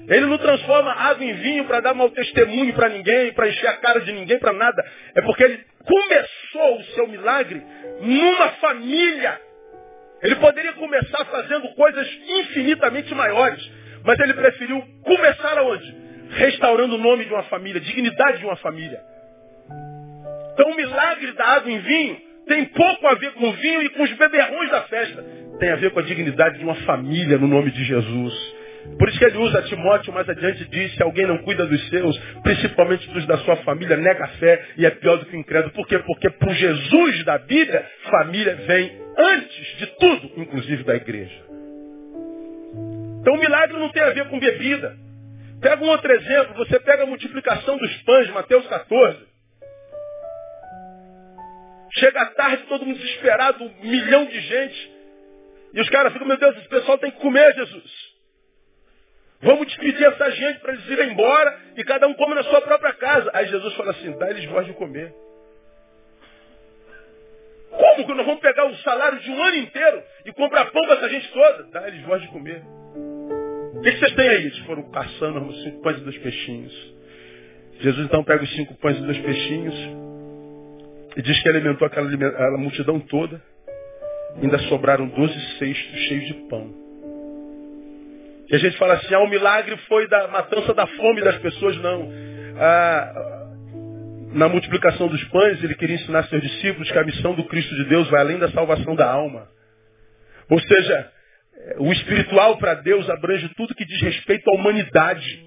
Ele 0.09 0.27
não 0.27 0.39
transforma 0.39 0.93
água 0.93 1.25
em 1.25 1.35
vinho 1.35 1.65
para 1.65 1.81
dar 1.81 1.95
mau 1.95 2.11
testemunho 2.11 2.73
para 2.75 2.89
ninguém, 2.89 3.33
para 3.33 3.49
encher 3.49 3.69
a 3.69 3.77
cara 3.77 4.01
de 4.01 4.13
ninguém, 4.13 4.39
para 4.39 4.53
nada. 4.53 4.85
É 5.15 5.23
porque 5.23 5.45
ele 5.45 5.65
começou 5.85 6.79
o 6.79 6.85
seu 6.95 7.07
milagre 7.07 7.63
numa 8.01 8.49
família. 8.53 9.41
Ele 10.23 10.37
poderia 10.37 10.73
começar 10.75 11.25
fazendo 11.27 11.69
coisas 11.75 12.09
infinitamente 12.29 13.15
maiores, 13.15 13.71
mas 14.05 14.19
ele 14.21 14.35
preferiu 14.35 14.83
começar 15.03 15.59
aonde? 15.59 15.97
Restaurando 16.31 16.95
o 16.95 16.99
nome 16.99 17.25
de 17.25 17.33
uma 17.33 17.43
família, 17.45 17.81
dignidade 17.81 18.39
de 18.39 18.45
uma 18.45 18.57
família. 18.57 19.01
Então 20.53 20.71
o 20.71 20.77
milagre 20.77 21.33
da 21.33 21.47
água 21.47 21.71
em 21.71 21.79
vinho 21.79 22.21
tem 22.47 22.65
pouco 22.67 23.07
a 23.07 23.15
ver 23.15 23.33
com 23.35 23.49
o 23.49 23.53
vinho 23.53 23.83
e 23.83 23.89
com 23.91 24.03
os 24.03 24.13
beberrões 24.13 24.71
da 24.71 24.83
festa. 24.83 25.25
Tem 25.59 25.71
a 25.71 25.77
ver 25.77 25.91
com 25.91 26.01
a 26.01 26.03
dignidade 26.03 26.59
de 26.59 26.65
uma 26.65 26.75
família 26.75 27.39
no 27.39 27.47
nome 27.47 27.71
de 27.71 27.85
Jesus. 27.85 28.52
Por 28.99 29.09
isso 29.09 29.19
que 29.19 29.25
ele 29.25 29.39
usa 29.39 29.63
Timóteo 29.63 30.13
mais 30.13 30.29
adiante 30.29 30.65
diz, 30.67 30.95
se 30.95 31.03
alguém 31.03 31.27
não 31.27 31.39
cuida 31.39 31.67
dos 31.67 31.89
seus, 31.89 32.19
principalmente 32.43 33.09
dos 33.11 33.27
da 33.27 33.39
sua 33.39 33.57
família, 33.59 33.97
nega 33.97 34.25
a 34.25 34.29
fé 34.29 34.65
e 34.77 34.85
é 34.85 34.91
pior 34.91 35.17
do 35.17 35.27
que 35.27 35.37
incrédulo. 35.37 35.73
Por 35.73 35.87
quê? 35.87 35.99
Porque 36.01 36.31
para 36.31 36.53
Jesus 36.53 37.25
da 37.25 37.39
Bíblia, 37.39 37.87
família 38.11 38.55
vem 38.67 38.93
antes 39.17 39.79
de 39.79 39.87
tudo, 39.99 40.33
inclusive 40.37 40.85
da 40.85 40.97
igreja. 40.97 41.43
Então 43.21 43.35
o 43.35 43.39
milagre 43.39 43.79
não 43.79 43.89
tem 43.91 44.03
a 44.03 44.11
ver 44.11 44.29
com 44.29 44.39
bebida. 44.39 44.97
Pega 45.61 45.85
um 45.85 45.89
outro 45.89 46.11
exemplo, 46.13 46.55
você 46.57 46.81
pega 46.81 47.05
a 47.05 47.07
multiplicação 47.07 47.79
dos 47.79 47.97
pães, 48.03 48.29
Mateus 48.31 48.67
14. 48.67 49.33
Chega 51.95 52.21
à 52.21 52.27
tarde, 52.27 52.65
todo 52.69 52.85
mundo 52.85 52.99
desesperado, 52.99 53.65
um 53.65 53.89
milhão 53.89 54.25
de 54.25 54.41
gente. 54.41 54.93
E 55.75 55.81
os 55.81 55.89
caras 55.89 56.13
ficam, 56.13 56.27
meu 56.27 56.37
Deus, 56.37 56.57
esse 56.57 56.69
pessoal 56.69 56.99
tem 56.99 57.13
que 57.13 57.21
comer, 57.21 57.55
Jesus. 57.55 58.02
Vamos 59.43 59.67
despedir 59.67 60.07
essa 60.07 60.31
gente 60.31 60.61
para 60.61 60.73
eles 60.73 60.89
irem 60.89 61.13
embora 61.13 61.59
e 61.77 61.83
cada 61.83 62.07
um 62.07 62.15
come 62.15 62.35
na 62.35 62.45
sua 62.45 62.61
própria 62.61 62.93
casa. 62.95 63.29
Aí 63.35 63.47
Jesus 63.49 63.75
fala 63.75 63.91
assim, 63.91 64.17
dá 64.17 64.31
eles 64.31 64.45
voz 64.45 64.67
de 64.67 64.73
comer. 64.75 65.13
Como 67.71 68.07
que 68.07 68.15
nós 68.15 68.27
vamos 68.27 68.41
pegar 68.41 68.67
o 68.67 68.77
salário 68.77 69.19
de 69.19 69.31
um 69.31 69.43
ano 69.43 69.57
inteiro 69.57 70.03
e 70.27 70.33
comprar 70.33 70.67
pão 70.67 70.83
para 70.83 70.95
essa 70.95 71.09
gente 71.09 71.33
toda? 71.33 71.65
Dá 71.73 71.89
eles 71.89 72.03
voz 72.03 72.23
de 72.23 72.29
comer. 72.29 72.63
O 73.75 73.81
que, 73.83 73.91
vocês 73.91 74.15
têm 74.15 74.29
aí? 74.29 74.45
Eles 74.45 74.59
foram 74.59 74.89
caçando 74.91 75.41
os 75.45 75.63
cinco 75.65 75.83
pães 75.83 75.99
e 75.99 76.03
dois 76.03 76.19
peixinhos. 76.19 76.95
Jesus 77.81 78.07
então 78.07 78.23
pega 78.23 78.45
os 78.45 78.55
cinco 78.55 78.75
pães 78.75 78.97
e 78.97 79.03
dois 79.03 79.19
peixinhos 79.19 79.75
e 81.17 81.23
diz 81.23 81.43
que 81.43 81.49
alimentou 81.49 81.85
aquela, 81.85 82.09
aquela 82.09 82.59
multidão 82.59 83.01
toda. 83.01 83.43
Ainda 84.41 84.59
sobraram 84.61 85.09
doze 85.09 85.59
cestos 85.59 85.99
cheios 86.07 86.27
de 86.27 86.35
pão. 86.49 86.82
E 88.53 88.57
a 88.57 88.59
gente 88.59 88.77
fala 88.77 88.95
assim, 88.95 89.15
ah, 89.15 89.21
o 89.21 89.29
milagre 89.29 89.75
foi 89.89 90.07
da 90.09 90.29
matança 90.29 90.75
da 90.75 90.87
fome 90.87 91.23
das 91.23 91.39
pessoas, 91.39 91.75
não. 91.79 92.13
Ah, 92.59 93.49
na 94.35 94.47
multiplicação 94.47 95.09
dos 95.09 95.25
pães, 95.25 95.65
ele 95.65 95.75
queria 95.75 95.97
ensinar 95.97 96.25
seus 96.25 96.43
discípulos 96.43 96.91
que 96.91 96.99
a 96.99 97.05
missão 97.05 97.35
do 97.35 97.45
Cristo 97.45 97.75
de 97.75 97.85
Deus 97.87 98.11
vai 98.11 98.21
além 98.21 98.39
da 98.39 98.51
salvação 98.51 98.95
da 98.95 99.11
alma. 99.11 99.49
Ou 100.51 100.61
seja, 100.61 101.11
o 101.79 101.91
espiritual 101.93 102.59
para 102.59 102.75
Deus 102.75 103.09
abrange 103.09 103.49
tudo 103.57 103.75
que 103.75 103.87
diz 103.87 104.03
respeito 104.03 104.51
à 104.51 104.55
humanidade. 104.55 105.47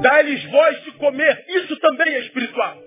Dá-lhes 0.00 0.42
voz 0.44 0.84
de 0.84 0.92
comer, 0.92 1.44
isso 1.48 1.76
também 1.80 2.14
é 2.14 2.18
espiritual. 2.20 2.78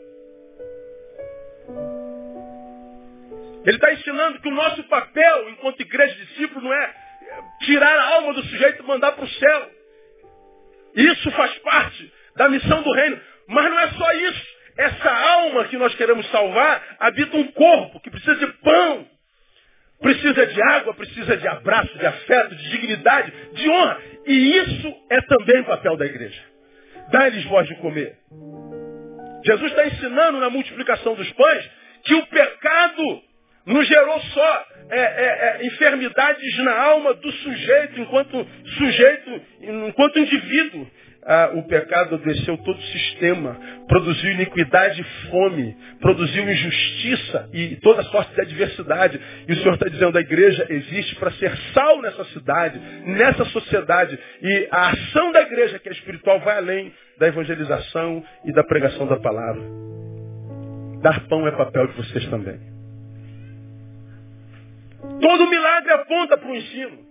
Ele 3.64 3.78
está 3.78 3.94
ensinando 3.94 4.40
que 4.40 4.48
o 4.48 4.56
nosso 4.56 4.84
papel 4.86 5.50
enquanto 5.52 5.82
igreja 5.82 6.16
discípulo 6.16 6.62
não 6.62 6.74
é 6.74 7.05
tirar 7.62 7.98
a 7.98 8.16
alma 8.16 8.34
do 8.34 8.44
sujeito 8.44 8.84
e 8.84 8.88
mandar 8.88 9.14
para 9.14 9.26
o 9.26 9.30
céu. 9.30 9.72
Isso 10.96 11.32
faz 11.32 11.54
parte 11.60 12.14
da 12.36 12.50
missão 12.50 12.82
do 12.82 12.92
reino. 12.94 13.20
Mas 13.48 13.66
não 13.66 13.80
é 13.80 13.88
só 13.90 14.12
isso. 14.14 14.56
Essa 14.78 15.10
alma 15.10 15.66
que 15.66 15.78
nós 15.78 15.96
queremos 15.96 16.30
salvar 16.32 16.98
habita 17.00 17.38
um 17.38 17.48
corpo 17.52 18.00
que 18.02 18.10
precisa 18.10 18.36
de 18.36 18.48
pão, 18.58 19.08
precisa 20.02 20.46
de 20.46 20.62
água, 20.62 20.94
precisa 20.94 21.38
de 21.38 21.48
abraço, 21.48 21.98
de 21.98 22.06
afeto, 22.06 22.56
de 22.56 22.70
dignidade, 22.72 23.32
de 23.54 23.70
honra. 23.70 24.02
E 24.26 24.58
isso 24.58 24.94
é 25.10 25.22
também 25.22 25.62
o 25.62 25.66
papel 25.66 25.96
da 25.96 26.06
igreja. 26.06 26.42
Dá-lhes 27.12 27.46
voz 27.46 27.68
de 27.68 27.76
comer. 27.76 28.18
Jesus 29.46 29.72
está 29.72 29.86
ensinando 29.88 30.40
na 30.40 30.50
multiplicação 30.50 31.14
dos 31.14 31.32
pães 31.34 31.72
que 32.04 32.16
o 32.16 32.26
pecado 32.28 33.22
não 33.66 33.84
gerou 33.84 34.20
só 34.20 34.68
é, 34.90 35.00
é, 35.00 35.62
é, 35.62 35.66
enfermidades 35.66 36.58
na 36.60 36.80
alma 36.80 37.14
do 37.16 37.32
sujeito, 37.32 38.00
enquanto 38.00 38.48
sujeito, 38.78 39.42
enquanto 39.62 40.20
indivíduo. 40.20 40.88
Ah, 41.28 41.50
o 41.56 41.64
pecado 41.64 42.14
adoeceu 42.14 42.56
todo 42.60 42.78
o 42.78 42.84
sistema, 42.84 43.60
produziu 43.88 44.30
iniquidade 44.30 45.02
e 45.02 45.30
fome, 45.32 45.76
produziu 46.00 46.48
injustiça 46.48 47.50
e 47.52 47.78
toda 47.78 48.04
sorte 48.04 48.36
de 48.36 48.42
adversidade. 48.42 49.20
E 49.48 49.54
o 49.54 49.56
Senhor 49.58 49.74
está 49.74 49.90
dizendo, 49.90 50.16
a 50.16 50.22
igreja 50.22 50.68
existe 50.70 51.16
para 51.16 51.32
ser 51.32 51.52
sal 51.74 52.00
nessa 52.04 52.26
cidade, 52.26 52.80
nessa 53.08 53.44
sociedade. 53.46 54.20
E 54.40 54.68
a 54.70 54.92
ação 54.92 55.32
da 55.32 55.42
igreja, 55.42 55.80
que 55.80 55.90
é 55.90 55.94
espiritual, 55.94 56.40
vai 56.42 56.58
além 56.58 56.94
da 57.18 57.28
evangelização 57.28 58.24
e 58.46 58.54
da 58.54 58.64
pregação 58.64 59.08
da 59.08 59.18
palavra. 59.18 59.64
Dar 61.02 61.28
pão 61.28 61.48
é 61.48 61.52
papel 61.52 61.88
de 61.88 61.94
vocês 61.94 62.24
também. 62.28 62.75
Todo 65.22 65.50
milagre 65.50 65.92
aponta 65.94 66.38
para 66.38 66.50
o 66.50 66.56
ensino. 66.56 67.06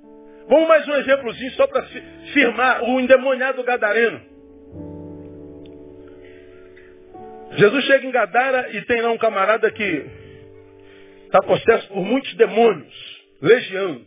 Vamos 0.48 0.68
mais 0.68 0.86
um 0.86 0.94
exemplozinho 0.96 1.50
só 1.52 1.66
para 1.66 1.84
firmar 2.32 2.84
o 2.84 3.00
endemoniado 3.00 3.62
gadareno. 3.62 4.20
Jesus 7.56 7.84
chega 7.84 8.06
em 8.06 8.10
Gadara 8.10 8.70
e 8.76 8.82
tem 8.82 9.00
lá 9.00 9.10
um 9.10 9.18
camarada 9.18 9.70
que 9.70 10.06
está 11.24 11.40
possesso 11.40 11.88
por 11.88 12.04
muitos 12.04 12.34
demônios. 12.34 12.94
Legião. 13.40 14.00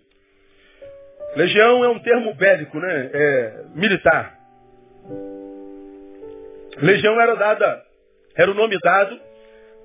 Legião 1.36 1.84
é 1.84 1.90
um 1.90 2.00
termo 2.00 2.34
bélico, 2.36 2.80
né? 2.80 3.12
É 3.14 3.64
militar. 3.74 4.38
Legião 6.78 7.20
era 7.20 7.36
dada, 7.36 7.84
era 8.36 8.52
o 8.52 8.54
nome 8.54 8.78
dado 8.80 9.20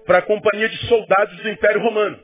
para 0.04 0.18
a 0.18 0.22
companhia 0.22 0.68
de 0.68 0.76
soldados 0.88 1.36
do 1.38 1.48
Império 1.48 1.80
Romano. 1.80 2.18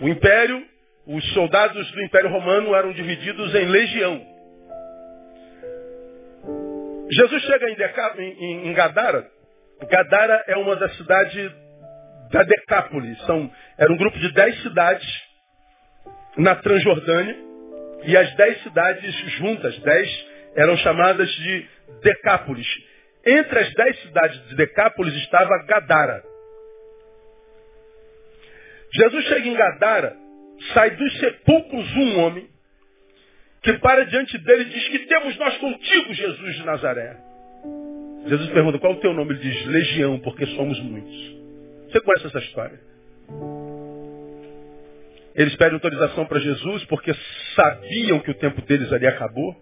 O 0.00 0.08
império, 0.08 0.66
os 1.06 1.32
soldados 1.34 1.90
do 1.92 2.02
Império 2.02 2.30
Romano 2.30 2.74
eram 2.74 2.92
divididos 2.92 3.54
em 3.54 3.66
legião. 3.66 4.26
Jesus 7.12 7.42
chega 7.42 7.70
em, 7.70 7.74
Deca, 7.74 8.14
em, 8.18 8.68
em 8.68 8.72
Gadara. 8.72 9.28
Gadara 9.90 10.44
é 10.46 10.56
uma 10.56 10.76
das 10.76 10.96
cidades 10.96 11.52
da 12.30 12.42
Decápolis. 12.44 13.18
São, 13.26 13.50
era 13.76 13.92
um 13.92 13.96
grupo 13.96 14.18
de 14.18 14.32
dez 14.32 14.62
cidades 14.62 15.06
na 16.36 16.54
Transjordânia. 16.54 17.36
E 18.04 18.16
as 18.16 18.34
dez 18.36 18.62
cidades 18.62 19.14
juntas, 19.36 19.78
dez, 19.80 20.26
eram 20.56 20.76
chamadas 20.78 21.28
de 21.28 21.68
Decápolis. 22.02 22.66
Entre 23.26 23.58
as 23.58 23.74
dez 23.74 24.00
cidades 24.00 24.48
de 24.48 24.56
Decápolis 24.56 25.14
estava 25.16 25.62
Gadara. 25.66 26.29
Jesus 28.92 29.24
chega 29.26 29.48
em 29.48 29.54
Gadara, 29.54 30.16
sai 30.74 30.90
dos 30.90 31.18
sepulcros 31.18 31.96
um 31.96 32.20
homem, 32.20 32.48
que 33.62 33.72
para 33.74 34.04
diante 34.06 34.36
dele 34.38 34.64
diz 34.64 34.88
que 34.88 34.98
temos 35.00 35.36
nós 35.36 35.56
contigo, 35.58 36.14
Jesus 36.14 36.56
de 36.56 36.64
Nazaré. 36.64 37.16
Jesus 38.26 38.50
pergunta, 38.50 38.78
qual 38.78 38.92
é 38.92 38.96
o 38.96 39.00
teu 39.00 39.12
nome? 39.12 39.34
Ele 39.34 39.40
diz, 39.40 39.66
Legião, 39.66 40.18
porque 40.20 40.46
somos 40.46 40.78
muitos. 40.80 41.36
Você 41.90 42.00
conhece 42.00 42.26
essa 42.26 42.38
história? 42.38 42.80
Eles 45.34 45.54
pedem 45.56 45.74
autorização 45.74 46.26
para 46.26 46.38
Jesus 46.38 46.84
porque 46.84 47.14
sabiam 47.54 48.18
que 48.20 48.30
o 48.30 48.34
tempo 48.34 48.60
deles 48.62 48.92
ali 48.92 49.06
acabou. 49.06 49.56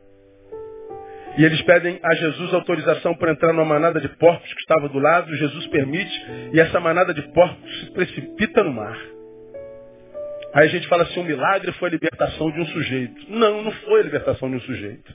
E 1.36 1.44
eles 1.44 1.62
pedem 1.62 2.00
a 2.02 2.14
Jesus 2.16 2.52
autorização 2.52 3.14
para 3.14 3.30
entrar 3.30 3.52
numa 3.52 3.64
manada 3.64 4.00
de 4.00 4.08
porcos 4.08 4.52
que 4.52 4.60
estava 4.60 4.88
do 4.88 4.98
lado. 4.98 5.34
Jesus 5.36 5.66
permite 5.68 6.26
e 6.52 6.58
essa 6.58 6.80
manada 6.80 7.14
de 7.14 7.22
porcos 7.32 7.80
se 7.80 7.92
precipita 7.92 8.64
no 8.64 8.72
mar. 8.72 8.98
Aí 10.58 10.66
a 10.66 10.70
gente 10.70 10.88
fala 10.88 11.04
assim, 11.04 11.20
um 11.20 11.24
milagre 11.24 11.70
foi 11.74 11.88
a 11.88 11.92
libertação 11.92 12.50
de 12.50 12.60
um 12.60 12.66
sujeito. 12.66 13.30
Não, 13.30 13.62
não 13.62 13.70
foi 13.70 14.00
a 14.00 14.02
libertação 14.02 14.50
de 14.50 14.56
um 14.56 14.60
sujeito. 14.60 15.14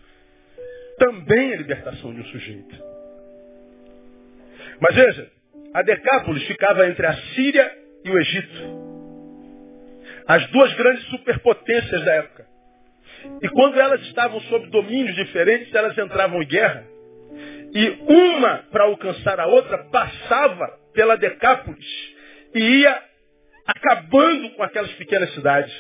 Também 0.98 1.54
a 1.54 1.58
libertação 1.58 2.14
de 2.14 2.22
um 2.22 2.26
sujeito. 2.28 2.82
Mas 4.80 4.96
veja, 4.96 5.30
a 5.74 5.82
Decápolis 5.82 6.48
ficava 6.48 6.88
entre 6.88 7.06
a 7.06 7.14
Síria 7.36 7.70
e 8.06 8.10
o 8.10 8.18
Egito. 8.22 8.54
As 10.30 10.48
duas 10.48 10.74
grandes 10.76 11.04
superpotências 11.08 12.06
da 12.06 12.14
época. 12.14 12.46
E 13.41 13.50
quando 13.50 13.78
elas 13.82 14.00
estavam 14.04 14.39
sob 14.44 14.68
domínios 14.68 15.14
diferentes, 15.14 15.76
elas 15.76 15.98
entravam 15.98 16.41
em 16.41 16.48
guerra. 16.48 16.86
E 17.74 17.89
uma, 18.08 18.60
para 18.72 18.86
alcançar 18.86 19.41
a 19.41 19.48
outra, 19.48 19.89
passava 19.91 20.80
pela 20.94 21.18
Decápolis 21.18 22.14
e 22.56 22.62
ia 22.62 23.12
acabando 23.66 24.49
com 24.51 24.64
aquelas 24.64 24.91
pequenas 24.93 25.34
cidades. 25.34 25.74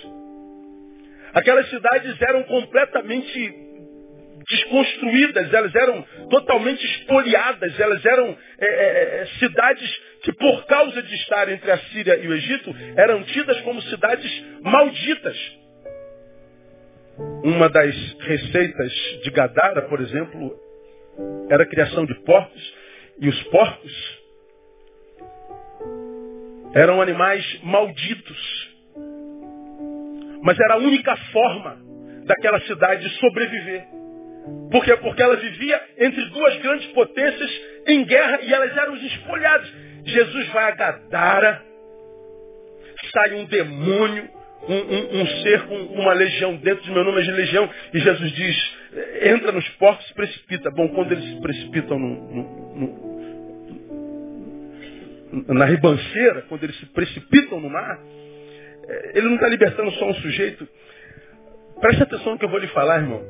Aquelas 1.33 1.69
cidades 1.69 2.21
eram 2.21 2.43
completamente 2.43 3.63
desconstruídas, 4.47 5.53
elas 5.53 5.73
eram 5.73 6.01
totalmente 6.29 6.85
espoliadas, 6.85 7.79
elas 7.79 8.05
eram 8.05 8.37
é, 8.59 8.65
é, 8.65 9.21
é, 9.21 9.25
cidades 9.39 10.01
que, 10.21 10.33
por 10.33 10.65
causa 10.65 11.01
de 11.01 11.15
estar 11.15 11.49
entre 11.49 11.71
a 11.71 11.77
Síria 11.77 12.17
e 12.17 12.27
o 12.27 12.33
Egito, 12.33 12.75
eram 12.95 13.23
tidas 13.23 13.59
como 13.61 13.81
cidades 13.83 14.43
malditas. 14.61 15.37
Uma 17.43 17.69
das 17.69 17.95
receitas 18.19 18.93
de 19.23 19.29
Gadara, 19.31 19.83
por 19.83 20.01
exemplo, 20.01 20.55
era 21.49 21.63
a 21.63 21.67
criação 21.67 22.05
de 22.05 22.15
porcos, 22.21 22.73
e 23.19 23.29
os 23.29 23.43
porcos 23.43 24.22
eram 26.73 27.01
animais 27.01 27.59
malditos. 27.63 28.73
Mas 30.41 30.59
era 30.59 30.75
a 30.75 30.77
única 30.77 31.15
forma 31.31 31.77
daquela 32.25 32.59
cidade 32.61 33.09
sobreviver. 33.19 33.85
Por 34.71 34.83
quê? 34.83 34.95
Porque 34.97 35.21
ela 35.21 35.37
vivia 35.37 35.81
entre 35.99 36.25
duas 36.25 36.57
grandes 36.57 36.87
potências 36.87 37.61
em 37.87 38.03
guerra 38.03 38.39
e 38.41 38.53
elas 38.53 38.75
eram 38.75 38.95
espolhadas. 38.95 39.71
Jesus 40.05 40.47
vai 40.49 40.65
a 40.65 40.75
Gadara, 40.75 41.63
sai 43.13 43.35
um 43.35 43.45
demônio, 43.45 44.29
um, 44.67 44.73
um, 44.73 45.21
um, 45.21 45.27
ser 45.43 45.61
com 45.65 45.75
uma 45.75 46.13
legião 46.13 46.55
dentro 46.57 46.83
de 46.83 46.91
meu 46.91 47.03
nome 47.03 47.21
é 47.21 47.23
de 47.23 47.31
legião, 47.31 47.69
e 47.93 47.99
Jesus 47.99 48.31
diz, 48.31 48.75
entra 49.21 49.51
nos 49.51 49.67
porcos 49.71 50.09
e 50.09 50.13
precipita. 50.13 50.71
Bom, 50.71 50.89
quando 50.89 51.11
eles 51.13 51.23
se 51.23 51.41
precipitam 51.41 51.97
no, 51.97 52.09
no, 52.09 52.75
no, 52.75 53.12
na 55.47 55.65
ribanceira, 55.65 56.43
quando 56.43 56.63
eles 56.63 56.77
se 56.79 56.85
precipitam 56.87 57.59
no 57.59 57.69
mar, 57.69 57.99
é, 58.87 59.17
ele 59.17 59.27
não 59.27 59.35
está 59.35 59.47
libertando 59.47 59.91
só 59.93 60.07
um 60.07 60.13
sujeito. 60.15 60.67
Preste 61.81 62.03
atenção 62.03 62.33
no 62.33 62.39
que 62.39 62.45
eu 62.45 62.49
vou 62.49 62.59
lhe 62.59 62.67
falar, 62.67 62.99
irmão. 62.99 63.23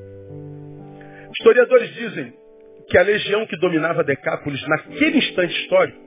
Historiadores 1.31 1.93
dizem 1.93 2.33
que 2.89 2.97
a 2.97 3.01
legião 3.01 3.45
que 3.45 3.57
dominava 3.57 4.03
Decápolis 4.03 4.61
naquele 4.67 5.17
instante 5.17 5.53
histórico 5.61 5.99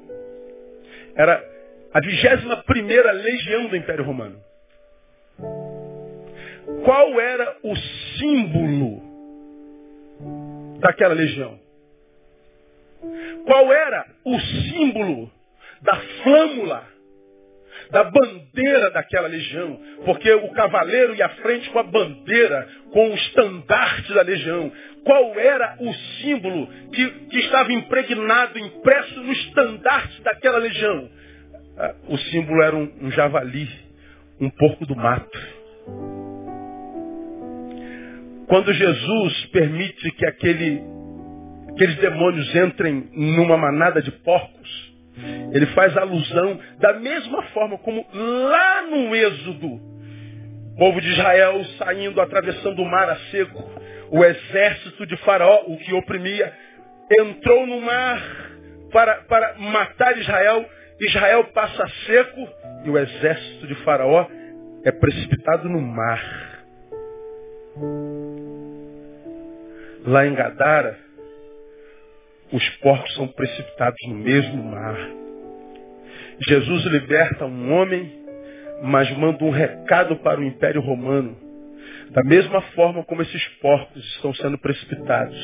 era 1.17 1.43
a 1.93 2.01
21 2.01 2.63
primeira 2.63 3.11
legião 3.13 3.69
do 3.69 3.77
Império 3.77 4.05
Romano. 4.05 4.39
Qual 6.85 7.21
era 7.21 7.57
o 7.63 7.75
símbolo 8.19 9.03
daquela 10.81 11.15
legião? 11.15 11.59
Qual 13.47 13.73
era 13.73 14.07
o 14.25 14.39
símbolo 14.39 15.31
da 15.83 15.97
flâmula 16.23 16.97
da 17.91 18.05
bandeira 18.05 18.91
daquela 18.91 19.29
legião, 19.29 19.79
porque 20.05 20.33
o 20.33 20.51
cavaleiro 20.51 21.15
ia 21.15 21.27
à 21.27 21.31
frente 21.31 21.71
com 21.71 21.79
a 21.79 21.85
bandeira, 21.85 22.69
com 22.91 23.11
o 23.11 23.15
estandarte 23.15 24.13
da 24.13 24.23
legião. 24.23 24.73
Qual 25.05 25.39
era 25.39 25.77
o 25.79 25.93
símbolo 25.95 26.69
que, 26.93 27.11
que 27.29 27.39
estava 27.39 27.73
impregnado, 27.73 28.59
impresso 28.59 29.21
no 29.21 29.33
estandarte 29.33 30.21
daquela 30.23 30.59
legião? 30.59 31.09
Ah, 31.79 31.95
o 32.09 32.19
símbolo 32.19 32.63
era 32.63 32.75
um, 32.75 32.91
um 33.03 33.11
javali, 33.11 33.69
um 34.41 34.51
porco 34.51 34.85
do 34.87 34.97
mato. 34.97 35.39
Quando 38.49 38.73
Jesus 38.73 39.47
permite 39.47 40.11
que 40.13 40.27
aquele, 40.27 40.81
aqueles 41.71 41.97
demônios 41.97 42.55
entrem 42.55 43.09
numa 43.13 43.57
manada 43.57 44.01
de 44.01 44.11
porcos, 44.11 44.86
ele 45.53 45.67
faz 45.67 45.97
alusão 45.97 46.61
da 46.79 46.95
mesma 46.95 47.43
forma 47.45 47.79
como 47.79 48.07
lá 48.13 48.83
no 48.83 49.15
Êxodo, 49.15 49.67
o 49.67 50.77
povo 50.79 51.01
de 51.01 51.09
Israel 51.11 51.65
saindo, 51.79 52.21
atravessando 52.21 52.83
o 52.83 52.85
mar 52.85 53.09
a 53.09 53.17
seco, 53.31 53.65
o 54.11 54.25
exército 54.25 55.07
de 55.07 55.17
Faraó, 55.19 55.65
o 55.67 55.79
que 55.79 55.95
oprimia, 55.95 56.53
entrou 57.19 57.67
no 57.67 57.81
mar 57.81 58.23
para, 58.93 59.15
para 59.23 59.55
matar 59.59 60.17
Israel. 60.19 60.69
Israel 61.01 61.45
passa 61.53 61.87
seco 62.07 62.49
e 62.85 62.91
o 62.91 62.99
exército 62.99 63.67
de 63.67 63.75
Faraó 63.77 64.27
é 64.85 64.93
precipitado 64.93 65.69
no 65.69 65.81
mar. 65.81 66.23
Lá 70.05 70.27
em 70.27 70.35
Gadara, 70.35 71.06
os 72.53 72.69
porcos 72.77 73.15
são 73.15 73.27
precipitados 73.29 73.99
no 74.09 74.15
mesmo 74.15 74.63
mar. 74.63 74.97
Jesus 76.49 76.85
liberta 76.85 77.47
um 77.47 77.73
homem, 77.73 78.13
mas 78.83 79.11
manda 79.17 79.43
um 79.45 79.51
recado 79.51 80.17
para 80.17 80.41
o 80.41 80.45
Império 80.45 80.81
Romano. 80.81 81.37
Da 82.11 82.23
mesma 82.23 82.61
forma 82.75 83.05
como 83.05 83.23
esses 83.23 83.45
porcos 83.61 84.05
estão 84.15 84.33
sendo 84.35 84.59
precipitados, 84.59 85.37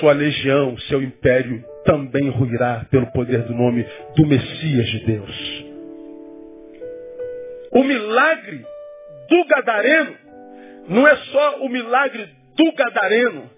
sua 0.00 0.12
legião, 0.12 0.76
seu 0.80 1.02
império 1.02 1.64
também 1.84 2.28
ruirá 2.30 2.86
pelo 2.90 3.06
poder 3.12 3.42
do 3.42 3.54
nome 3.54 3.86
do 4.16 4.26
Messias 4.26 4.86
de 4.88 5.06
Deus. 5.06 5.64
O 7.72 7.82
milagre 7.84 8.64
do 9.28 9.44
Gadareno 9.46 10.16
não 10.88 11.06
é 11.06 11.16
só 11.16 11.58
o 11.60 11.68
milagre 11.68 12.28
do 12.56 12.72
Gadareno, 12.72 13.50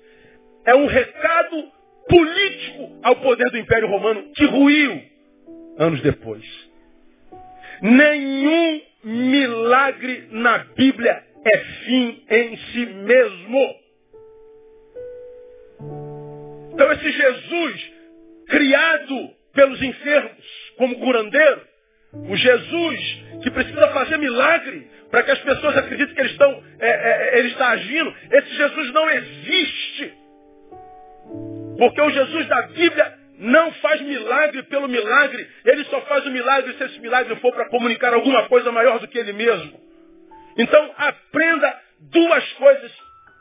é 0.67 0.75
um 0.75 0.87
recado 0.87 1.78
político 2.09 2.99
ao 3.03 3.17
poder 3.17 3.51
do 3.51 3.59
Império 3.59 3.89
Romano, 3.89 4.33
que 4.35 4.45
ruiu 4.45 5.03
anos 5.79 6.01
depois. 6.03 6.45
Nenhum 7.81 8.81
milagre 9.05 10.29
na 10.31 10.59
Bíblia 10.59 11.23
é 11.45 11.59
fim 11.59 12.25
em 12.29 12.57
si 12.57 12.87
mesmo. 12.87 13.75
Então 16.73 16.93
esse 16.93 17.11
Jesus, 17.11 17.93
criado 18.49 19.31
pelos 19.55 19.81
enfermos 19.83 20.73
como 20.77 20.99
curandeiro, 20.99 21.63
o 22.13 22.37
Jesus 22.37 23.23
que 23.43 23.51
precisa 23.51 23.89
fazer 23.89 24.17
milagre 24.17 24.89
para 25.11 25.23
que 25.23 25.31
as 25.31 25.39
pessoas 25.41 25.77
acreditem 25.77 26.15
que 26.15 26.21
ele, 26.21 26.31
estão, 26.31 26.63
é, 26.81 26.89
é, 26.89 27.39
ele 27.39 27.49
está 27.49 27.69
agindo, 27.71 28.15
esse 28.33 28.55
Jesus 28.57 28.93
não 28.93 29.11
existe. 29.11 30.15
Porque 31.79 32.01
o 32.01 32.11
Jesus 32.11 32.47
da 32.49 32.63
Bíblia 32.63 33.15
não 33.39 33.73
faz 33.75 34.01
milagre 34.01 34.65
pelo 34.65 34.89
milagre. 34.89 35.49
Ele 35.65 35.85
só 35.85 36.01
faz 36.03 36.27
o 36.27 36.31
milagre 36.31 36.75
se 36.75 36.85
esse 36.85 36.99
milagre 36.99 37.37
for 37.37 37.55
para 37.55 37.69
comunicar 37.69 38.13
alguma 38.13 38.49
coisa 38.49 38.73
maior 38.73 38.99
do 38.99 39.07
que 39.07 39.17
ele 39.17 39.33
mesmo. 39.33 39.81
Então 40.59 40.95
aprenda 40.97 41.81
duas 42.11 42.53
coisas 42.55 42.93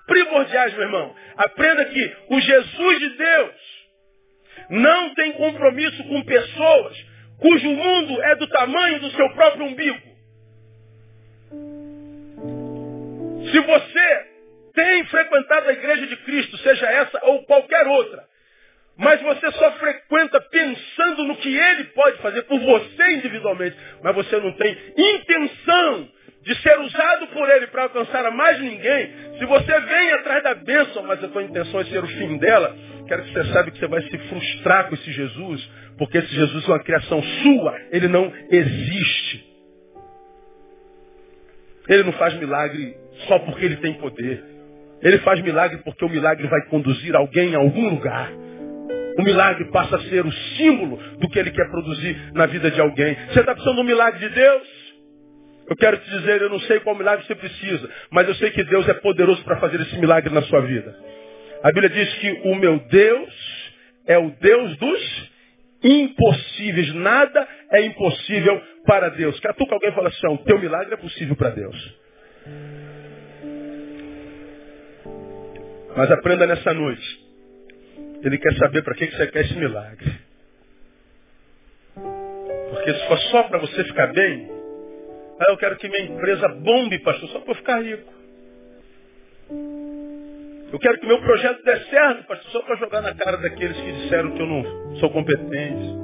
primordiais, 0.05 0.73
meu 0.73 0.83
irmão. 0.83 1.15
Aprenda 1.35 1.83
que 1.85 2.15
o 2.29 2.39
Jesus 2.39 2.99
de 2.99 3.09
Deus 3.17 3.55
não 4.69 5.15
tem 5.15 5.31
compromisso 5.33 6.03
com 6.03 6.23
pessoas 6.23 7.05
cujo 7.39 7.69
mundo 7.69 8.21
é 8.21 8.35
do 8.35 8.47
tamanho 8.47 8.99
do 8.99 9.11
seu 9.11 9.29
próprio 9.31 9.65
umbigo. 9.65 10.07
Se 13.51 13.59
você 13.59 14.36
tem 14.77 15.05
frequentado 15.05 15.69
a 15.69 15.73
igreja 15.73 16.05
de 16.05 16.15
Cristo, 16.17 16.55
seja 16.59 16.85
essa 16.85 17.19
ou 17.23 17.43
qualquer 17.45 17.87
outra, 17.87 18.23
mas 18.95 19.19
você 19.23 19.51
só 19.53 19.71
frequenta 19.71 20.39
pensando 20.39 21.23
no 21.23 21.35
que 21.37 21.57
ele 21.57 21.85
pode 21.85 22.19
fazer 22.19 22.43
por 22.43 22.59
você 22.59 23.13
individualmente, 23.13 23.75
mas 24.03 24.13
você 24.13 24.39
não 24.39 24.51
tem 24.51 24.77
intenção 24.95 26.07
de 26.43 26.55
ser 26.61 26.79
usado 26.79 27.27
por 27.29 27.49
ele 27.49 27.65
para 27.67 27.83
alcançar 27.83 28.23
a 28.23 28.29
mais 28.29 28.59
ninguém, 28.59 29.11
se 29.39 29.45
você 29.45 29.79
vem 29.79 30.11
atrás 30.11 30.43
da 30.43 30.53
bênção, 30.53 31.01
mas 31.03 31.23
a 31.23 31.27
tua 31.27 31.41
intenção 31.41 31.79
é 31.79 31.85
ser 31.85 32.03
o 32.03 32.07
fim 32.07 32.37
dela, 32.37 32.77
quero 33.07 33.23
que 33.23 33.33
você 33.33 33.45
saiba 33.45 33.71
que 33.71 33.79
você 33.79 33.87
vai 33.87 34.01
se 34.03 34.17
frustrar 34.29 34.89
com 34.89 34.93
esse 34.93 35.11
Jesus, 35.11 35.71
porque 35.97 36.19
esse 36.19 36.35
Jesus 36.35 36.63
é 36.63 36.71
uma 36.71 36.83
criação 36.83 37.23
sua, 37.23 37.81
ele 37.91 38.07
não 38.07 38.31
existe. 38.51 39.43
Ele 41.89 42.03
não 42.03 42.13
faz 42.13 42.33
milagre 42.35 42.95
só 43.27 43.39
porque 43.39 43.65
ele 43.65 43.77
tem 43.77 43.95
poder. 43.95 44.56
Ele 45.01 45.19
faz 45.19 45.41
milagre 45.41 45.79
porque 45.83 46.03
o 46.03 46.09
milagre 46.09 46.47
vai 46.47 46.65
conduzir 46.65 47.15
alguém 47.15 47.55
a 47.55 47.59
algum 47.59 47.89
lugar. 47.89 48.31
O 49.17 49.23
milagre 49.23 49.65
passa 49.71 49.95
a 49.95 50.01
ser 50.01 50.25
o 50.25 50.31
símbolo 50.31 50.97
do 51.19 51.29
que 51.29 51.39
ele 51.39 51.51
quer 51.51 51.69
produzir 51.69 52.33
na 52.33 52.45
vida 52.45 52.69
de 52.69 52.79
alguém. 52.79 53.15
Você 53.29 53.39
está 53.39 53.53
precisando 53.53 53.75
de 53.75 53.81
um 53.81 53.85
milagre 53.85 54.19
de 54.19 54.29
Deus? 54.33 54.87
Eu 55.69 55.75
quero 55.75 55.97
te 55.97 56.09
dizer, 56.09 56.41
eu 56.41 56.49
não 56.49 56.59
sei 56.61 56.79
qual 56.79 56.95
milagre 56.95 57.25
você 57.25 57.35
precisa, 57.35 57.89
mas 58.09 58.27
eu 58.27 58.35
sei 58.35 58.51
que 58.51 58.63
Deus 58.63 58.87
é 58.87 58.93
poderoso 58.93 59.43
para 59.43 59.57
fazer 59.57 59.81
esse 59.81 59.97
milagre 59.99 60.33
na 60.33 60.41
sua 60.43 60.61
vida. 60.61 60.95
A 61.63 61.71
Bíblia 61.71 61.89
diz 61.89 62.13
que 62.15 62.41
o 62.45 62.55
meu 62.55 62.79
Deus 62.87 63.33
é 64.05 64.17
o 64.17 64.29
Deus 64.39 64.77
dos 64.77 65.31
impossíveis. 65.83 66.93
Nada 66.95 67.47
é 67.71 67.81
impossível 67.81 68.61
para 68.85 69.09
Deus. 69.09 69.39
Catuca 69.39 69.73
alguém 69.73 69.89
e 69.89 69.93
fala 69.93 70.09
assim, 70.09 70.27
o 70.27 70.37
teu 70.39 70.59
milagre 70.59 70.93
é 70.93 70.97
possível 70.97 71.35
para 71.35 71.49
Deus. 71.49 71.97
Mas 75.97 76.11
aprenda 76.11 76.45
nessa 76.45 76.75
noite. 76.75 77.27
Ele 78.23 78.37
quer 78.37 78.53
saber 78.57 78.83
para 78.83 78.93
que 78.93 79.09
você 79.09 79.27
quer 79.27 79.45
esse 79.45 79.55
milagre. 79.55 80.13
Porque 82.69 82.93
se 82.93 83.07
for 83.07 83.17
só 83.31 83.43
para 83.43 83.57
você 83.57 83.83
ficar 83.83 84.13
bem, 84.13 84.47
ah, 85.39 85.45
eu 85.49 85.57
quero 85.57 85.75
que 85.77 85.89
minha 85.89 86.05
empresa 86.05 86.49
bombe, 86.49 86.99
pastor, 86.99 87.29
só 87.29 87.39
para 87.39 87.51
eu 87.51 87.55
ficar 87.55 87.81
rico. 87.81 88.13
Eu 90.71 90.77
quero 90.77 90.99
que 90.99 91.07
meu 91.07 91.19
projeto 91.19 91.63
dê 91.63 91.79
certo, 91.85 92.27
pastor, 92.27 92.51
só 92.51 92.61
para 92.61 92.75
jogar 92.75 93.01
na 93.01 93.15
cara 93.15 93.37
daqueles 93.37 93.77
que 93.77 93.91
disseram 93.93 94.31
que 94.33 94.41
eu 94.41 94.47
não 94.47 94.95
sou 94.97 95.09
competente. 95.09 95.95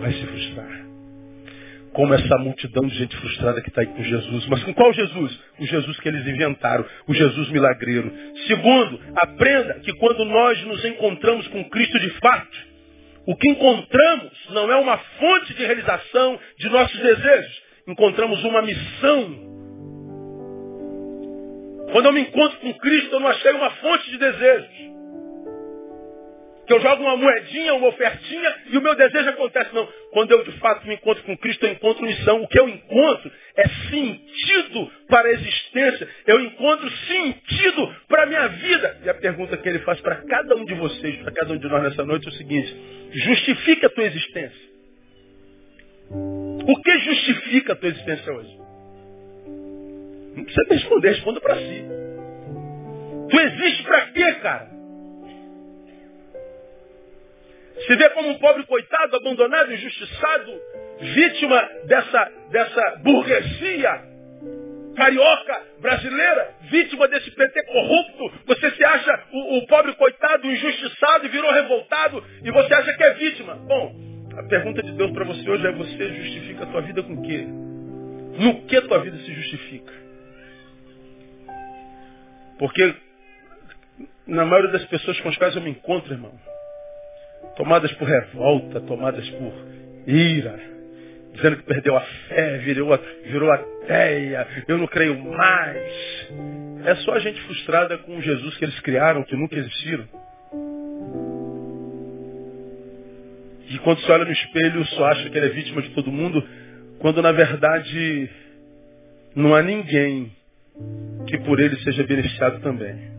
Vai 0.00 0.10
se 0.10 0.26
frustrar. 0.26 0.73
Como 1.94 2.12
essa 2.12 2.36
multidão 2.38 2.86
de 2.86 2.98
gente 2.98 3.16
frustrada 3.16 3.62
que 3.62 3.68
está 3.68 3.80
aí 3.80 3.86
com 3.86 4.02
Jesus. 4.02 4.46
Mas 4.48 4.62
com 4.64 4.74
qual 4.74 4.92
Jesus? 4.92 5.40
O 5.58 5.66
Jesus 5.66 5.98
que 6.00 6.08
eles 6.08 6.26
inventaram, 6.26 6.84
o 7.06 7.14
Jesus 7.14 7.48
milagreiro. 7.50 8.12
Segundo, 8.46 9.00
aprenda 9.16 9.80
que 9.80 9.92
quando 9.94 10.24
nós 10.24 10.62
nos 10.64 10.84
encontramos 10.84 11.46
com 11.48 11.64
Cristo 11.70 11.98
de 12.00 12.10
fato, 12.20 12.58
o 13.26 13.36
que 13.36 13.48
encontramos 13.48 14.32
não 14.50 14.70
é 14.70 14.76
uma 14.76 14.98
fonte 14.98 15.54
de 15.54 15.64
realização 15.64 16.38
de 16.58 16.68
nossos 16.68 17.00
desejos. 17.00 17.62
Encontramos 17.86 18.44
uma 18.44 18.60
missão 18.60 19.54
quando 21.94 22.06
eu 22.06 22.12
me 22.12 22.22
encontro 22.22 22.58
com 22.58 22.74
Cristo, 22.74 23.14
eu 23.14 23.20
não 23.20 23.28
achei 23.28 23.52
uma 23.52 23.70
fonte 23.70 24.10
de 24.10 24.18
desejos. 24.18 24.68
Que 26.66 26.72
eu 26.72 26.80
jogo 26.80 27.02
uma 27.02 27.16
moedinha, 27.16 27.74
uma 27.74 27.88
ofertinha 27.88 28.54
e 28.70 28.78
o 28.78 28.80
meu 28.80 28.94
desejo 28.94 29.28
acontece. 29.30 29.74
Não. 29.74 29.86
Quando 30.12 30.30
eu 30.32 30.44
de 30.44 30.52
fato 30.52 30.86
me 30.86 30.94
encontro 30.94 31.22
com 31.24 31.36
Cristo, 31.36 31.66
eu 31.66 31.72
encontro 31.72 32.04
missão. 32.04 32.42
O 32.42 32.48
que 32.48 32.58
eu 32.58 32.68
encontro 32.68 33.30
é 33.56 33.68
sentido 33.90 34.90
para 35.08 35.28
a 35.28 35.32
existência. 35.32 36.08
Eu 36.26 36.40
encontro 36.40 36.90
sentido 36.90 37.94
para 38.08 38.22
a 38.22 38.26
minha 38.26 38.48
vida. 38.48 39.00
E 39.04 39.10
a 39.10 39.14
pergunta 39.14 39.56
que 39.56 39.68
ele 39.68 39.80
faz 39.80 40.00
para 40.00 40.16
cada 40.16 40.56
um 40.56 40.64
de 40.64 40.74
vocês, 40.74 41.16
para 41.16 41.32
cada 41.32 41.52
um 41.52 41.58
de 41.58 41.68
nós 41.68 41.82
nessa 41.82 42.04
noite 42.04 42.26
é 42.26 42.30
o 42.30 42.34
seguinte: 42.34 42.74
justifica 43.12 43.86
a 43.86 43.90
tua 43.90 44.04
existência. 44.04 44.74
O 46.10 46.82
que 46.82 46.98
justifica 47.00 47.72
a 47.74 47.76
tua 47.76 47.88
existência 47.88 48.32
hoje? 48.32 48.58
Não 50.36 50.44
precisa 50.44 50.66
responder, 50.70 51.08
responda 51.08 51.40
para 51.40 51.56
si. 51.56 51.84
Tu 53.30 53.40
existe 53.40 53.82
para 53.84 54.06
quê, 54.06 54.32
cara? 54.34 54.73
Se 57.86 57.96
vê 57.96 58.08
como 58.10 58.30
um 58.30 58.38
pobre 58.38 58.64
coitado, 58.64 59.16
abandonado, 59.16 59.72
injustiçado, 59.72 60.52
vítima 61.00 61.68
dessa, 61.86 62.32
dessa 62.50 62.96
burguesia 63.02 64.14
carioca 64.94 65.62
brasileira, 65.80 66.54
vítima 66.70 67.08
desse 67.08 67.30
PT 67.32 67.64
corrupto, 67.64 68.32
você 68.46 68.70
se 68.70 68.84
acha 68.84 69.24
o, 69.32 69.58
o 69.58 69.66
pobre 69.66 69.92
coitado, 69.94 70.46
injustiçado 70.46 71.28
virou 71.28 71.52
revoltado 71.52 72.24
e 72.42 72.50
você 72.50 72.74
acha 72.74 72.94
que 72.94 73.02
é 73.02 73.14
vítima. 73.14 73.54
Bom, 73.56 73.92
a 74.38 74.42
pergunta 74.44 74.82
de 74.82 74.92
Deus 74.92 75.10
para 75.12 75.24
você 75.24 75.48
hoje 75.48 75.66
é: 75.66 75.72
você 75.72 76.14
justifica 76.14 76.64
a 76.64 76.66
tua 76.66 76.80
vida 76.82 77.02
com 77.02 77.14
o 77.14 77.22
quê? 77.22 77.44
No 78.38 78.62
que 78.66 78.80
tua 78.82 79.00
vida 79.00 79.16
se 79.18 79.32
justifica? 79.32 79.92
Porque 82.58 82.94
na 84.26 84.44
maioria 84.44 84.72
das 84.72 84.84
pessoas 84.86 85.20
com 85.20 85.28
as 85.28 85.36
quais 85.36 85.54
eu 85.54 85.62
me 85.62 85.70
encontro, 85.70 86.12
irmão, 86.12 86.32
tomadas 87.56 87.92
por 87.92 88.08
revolta, 88.08 88.80
tomadas 88.80 89.28
por 89.30 89.52
ira, 90.06 90.58
dizendo 91.32 91.56
que 91.56 91.62
perdeu 91.64 91.96
a 91.96 92.00
fé, 92.00 92.58
virou, 92.58 92.98
virou 93.24 93.50
ateia, 93.50 94.46
eu 94.68 94.78
não 94.78 94.86
creio 94.86 95.18
mais. 95.18 96.28
É 96.84 96.94
só 96.96 97.14
a 97.14 97.18
gente 97.18 97.40
frustrada 97.42 97.96
com 97.98 98.16
o 98.16 98.22
Jesus 98.22 98.56
que 98.56 98.64
eles 98.64 98.78
criaram, 98.80 99.22
que 99.24 99.36
nunca 99.36 99.56
existiram. 99.56 100.06
E 103.70 103.78
quando 103.78 104.00
se 104.00 104.10
olha 104.10 104.24
no 104.24 104.32
espelho, 104.32 104.84
só 104.86 105.06
acha 105.06 105.30
que 105.30 105.36
ele 105.36 105.46
é 105.46 105.50
vítima 105.50 105.82
de 105.82 105.90
todo 105.90 106.12
mundo, 106.12 106.46
quando 106.98 107.22
na 107.22 107.32
verdade 107.32 108.30
não 109.34 109.54
há 109.54 109.62
ninguém 109.62 110.30
que 111.26 111.38
por 111.38 111.58
ele 111.58 111.76
seja 111.82 112.04
beneficiado 112.04 112.60
também. 112.60 113.13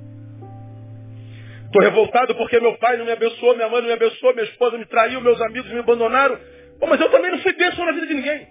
Estou 1.76 1.89
revoltado 1.89 2.34
porque 2.36 2.57
meu 2.57 2.78
pai 2.78 2.95
não 2.95 3.03
me 3.03 3.11
abençoou, 3.11 3.53
minha 3.53 3.67
mãe 3.67 3.82
não 3.82 3.88
me 3.89 3.93
abençoou, 3.93 4.34
minha 4.34 4.45
esposa 4.45 4.78
me 4.78 4.86
traiu, 4.86 5.19
meus 5.19 5.41
amigos 5.41 5.69
me 5.69 5.80
abandonaram. 5.80 6.39
Bom, 6.80 6.88
mas 6.88 7.01
eu 7.01 7.09
também 7.09 7.32
não 7.32 7.39
fui 7.39 7.51
bênção 7.51 7.86
na 7.86 7.91
vida 7.91 8.07
de 8.07 8.13
ninguém. 8.13 8.47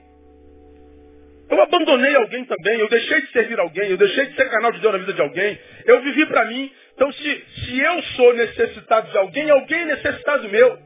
Eu 1.51 1.63
abandonei 1.63 2.15
alguém 2.17 2.45
também, 2.45 2.79
eu 2.79 2.89
deixei 2.89 3.23
de 3.23 3.33
servir 3.33 3.59
alguém, 3.59 3.91
eu 3.91 3.97
deixei 3.97 4.27
de 4.27 4.37
ser 4.37 4.51
canal 4.51 4.73
de 4.73 4.81
Deus 4.81 4.93
na 4.93 4.99
vida 4.99 5.15
de 5.15 5.23
alguém. 5.23 5.59
Eu 5.87 6.03
vivi 6.03 6.27
para 6.27 6.45
mim. 6.45 6.71
Então, 6.95 7.11
se, 7.13 7.45
se 7.65 7.81
eu 7.81 8.03
sou 8.15 8.35
necessitado 8.35 9.11
de 9.11 9.17
alguém, 9.17 9.49
alguém 9.49 9.81
é 9.81 9.85
necessitado 9.87 10.47
meu. 10.51 10.79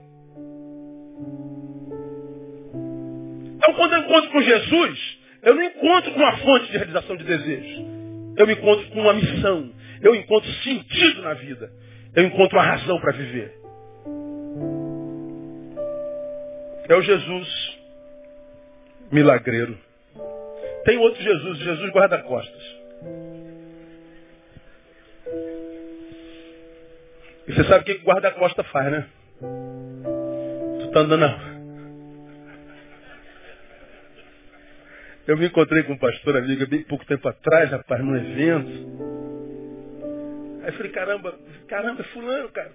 Então, 3.57 3.75
quando 3.75 3.95
eu 3.95 3.99
encontro 3.99 4.31
com 4.31 4.43
Jesus, 4.43 5.19
eu 5.43 5.55
não 5.57 5.63
encontro 5.65 6.13
com 6.13 6.21
uma 6.21 6.37
fonte 6.37 6.71
de 6.71 6.79
realização 6.79 7.17
de 7.17 7.25
desejos. 7.25 7.85
Eu 8.37 8.47
me 8.47 8.53
encontro 8.53 8.89
com 8.91 9.01
uma 9.01 9.15
missão. 9.15 9.73
Eu 10.03 10.15
encontro 10.15 10.49
sentido 10.63 11.23
na 11.23 11.35
vida. 11.35 11.69
Eu 12.15 12.25
encontro 12.25 12.59
uma 12.59 12.65
razão 12.65 13.01
para 13.01 13.13
viver. 13.13 13.55
É 16.89 16.95
o 16.95 17.03
Jesus 17.03 17.79
milagreiro. 19.13 19.79
Tem 20.85 20.99
outro 20.99 21.23
Jesus, 21.23 21.59
Jesus 21.59 21.91
guarda-costas. 21.91 22.63
E 27.47 27.53
você 27.53 27.65
sabe 27.65 27.81
o 27.81 27.85
que 27.85 28.05
guarda-costa 28.05 28.63
faz, 28.65 28.93
né? 28.93 29.07
Tu 29.41 30.87
está 30.87 31.01
andando 31.01 31.21
na 31.21 31.59
Eu 35.27 35.37
me 35.37 35.47
encontrei 35.47 35.83
com 35.83 35.93
um 35.93 35.99
pastor 35.99 36.39
amigo 36.39 36.67
bem 36.67 36.83
pouco 36.85 37.05
tempo 37.05 37.29
atrás, 37.29 37.71
rapaz, 37.71 38.03
num 38.03 38.17
evento. 38.17 38.98
Aí 40.69 40.75
eu 40.75 40.77
falei, 40.77 40.93
caramba, 40.93 41.39
caramba, 41.67 42.03
é 42.03 42.05
fulano, 42.05 42.53
cara. 42.53 42.73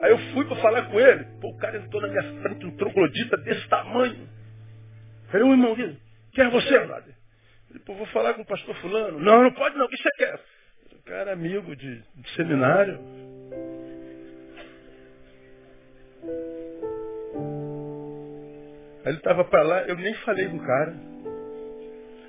Aí 0.00 0.10
eu 0.10 0.18
fui 0.34 0.44
para 0.44 0.56
falar 0.56 0.82
com 0.90 0.98
ele. 0.98 1.24
Pô, 1.40 1.50
o 1.50 1.58
cara 1.58 1.78
entrou 1.78 2.02
na 2.02 2.08
minha 2.08 2.42
frente, 2.42 2.66
um 2.66 2.76
troglodita 2.76 3.36
desse 3.36 3.68
tamanho. 3.68 4.28
Eu 5.24 5.30
falei, 5.30 5.46
ô 5.46 5.52
irmão, 5.52 5.76
quem 5.76 6.44
é 6.44 6.50
você, 6.50 6.80
brother? 6.80 7.14
Ele, 7.70 7.78
pô, 7.78 7.94
vou 7.94 8.06
falar 8.06 8.34
com 8.34 8.42
o 8.42 8.46
pastor 8.46 8.74
fulano. 8.76 9.20
Não, 9.20 9.44
não 9.44 9.52
pode 9.52 9.76
não, 9.76 9.86
o 9.86 9.88
que 9.88 9.96
você 9.96 10.10
quer? 10.16 10.40
O 10.94 11.02
cara 11.04 11.30
é 11.30 11.32
amigo 11.32 11.76
de, 11.76 12.02
de 12.16 12.30
seminário. 12.34 12.98
Aí 19.04 19.12
ele 19.12 19.18
estava 19.18 19.44
para 19.44 19.62
lá, 19.62 19.82
eu 19.82 19.94
nem 19.94 20.12
falei 20.14 20.48
com 20.48 20.56
o 20.56 20.66
cara. 20.66 20.94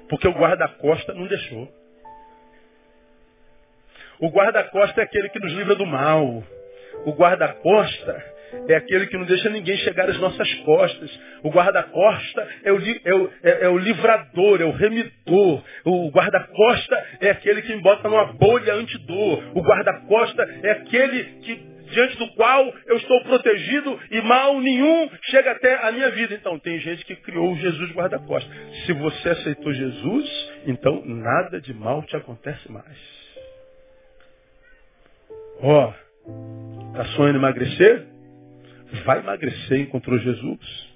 Porque 0.08 0.28
o 0.28 0.34
guarda-costa 0.34 1.16
não 1.16 1.26
deixou. 1.26 1.79
O 4.20 4.30
guarda-costa 4.30 5.02
é 5.02 5.04
aquele 5.04 5.30
que 5.30 5.40
nos 5.40 5.54
livra 5.54 5.76
do 5.76 5.86
mal. 5.86 6.44
O 7.06 7.12
guarda-costa 7.14 8.24
é 8.68 8.76
aquele 8.76 9.08
que 9.08 9.18
não 9.18 9.26
deixa 9.26 9.50
ninguém 9.50 9.78
chegar 9.78 10.10
às 10.10 10.18
nossas 10.20 10.54
costas. 10.66 11.20
O 11.44 11.50
guarda-costa 11.50 12.48
é, 12.64 12.70
é, 12.70 13.52
é, 13.52 13.66
é 13.66 13.70
o, 13.70 13.78
livrador, 13.78 14.62
é 14.62 14.66
o 14.66 14.72
remidor. 14.72 15.64
O 15.86 16.10
guarda-costa 16.10 17.06
é 17.22 17.30
aquele 17.30 17.62
que 17.62 17.76
me 17.76 17.82
bota 17.82 18.10
numa 18.10 18.34
bolha 18.34 18.74
antidor. 18.74 19.52
O 19.56 19.62
guarda-costa 19.62 20.44
é 20.64 20.72
aquele 20.72 21.24
que 21.42 21.70
diante 21.92 22.18
do 22.18 22.28
qual 22.36 22.72
eu 22.86 22.98
estou 22.98 23.24
protegido 23.24 24.00
e 24.12 24.22
mal 24.22 24.60
nenhum 24.60 25.10
chega 25.24 25.52
até 25.52 25.88
a 25.88 25.92
minha 25.92 26.10
vida. 26.12 26.36
Então, 26.36 26.60
tem 26.60 26.80
gente 26.80 27.06
que 27.06 27.16
criou 27.16 27.56
Jesus 27.56 27.92
guarda-costas. 27.92 28.52
Se 28.86 28.94
você 28.94 29.30
aceitou 29.30 29.74
Jesus, 29.74 30.52
então 30.68 31.04
nada 31.06 31.60
de 31.62 31.74
mal 31.74 32.04
te 32.04 32.16
acontece 32.16 32.72
mais. 32.72 33.20
Ó, 35.62 35.94
oh, 35.94 36.94
tá 36.94 37.06
sonhando 37.16 37.38
emagrecer? 37.38 38.08
Vai 39.06 39.20
emagrecer, 39.20 39.82
encontrou 39.82 40.18
Jesus. 40.20 40.90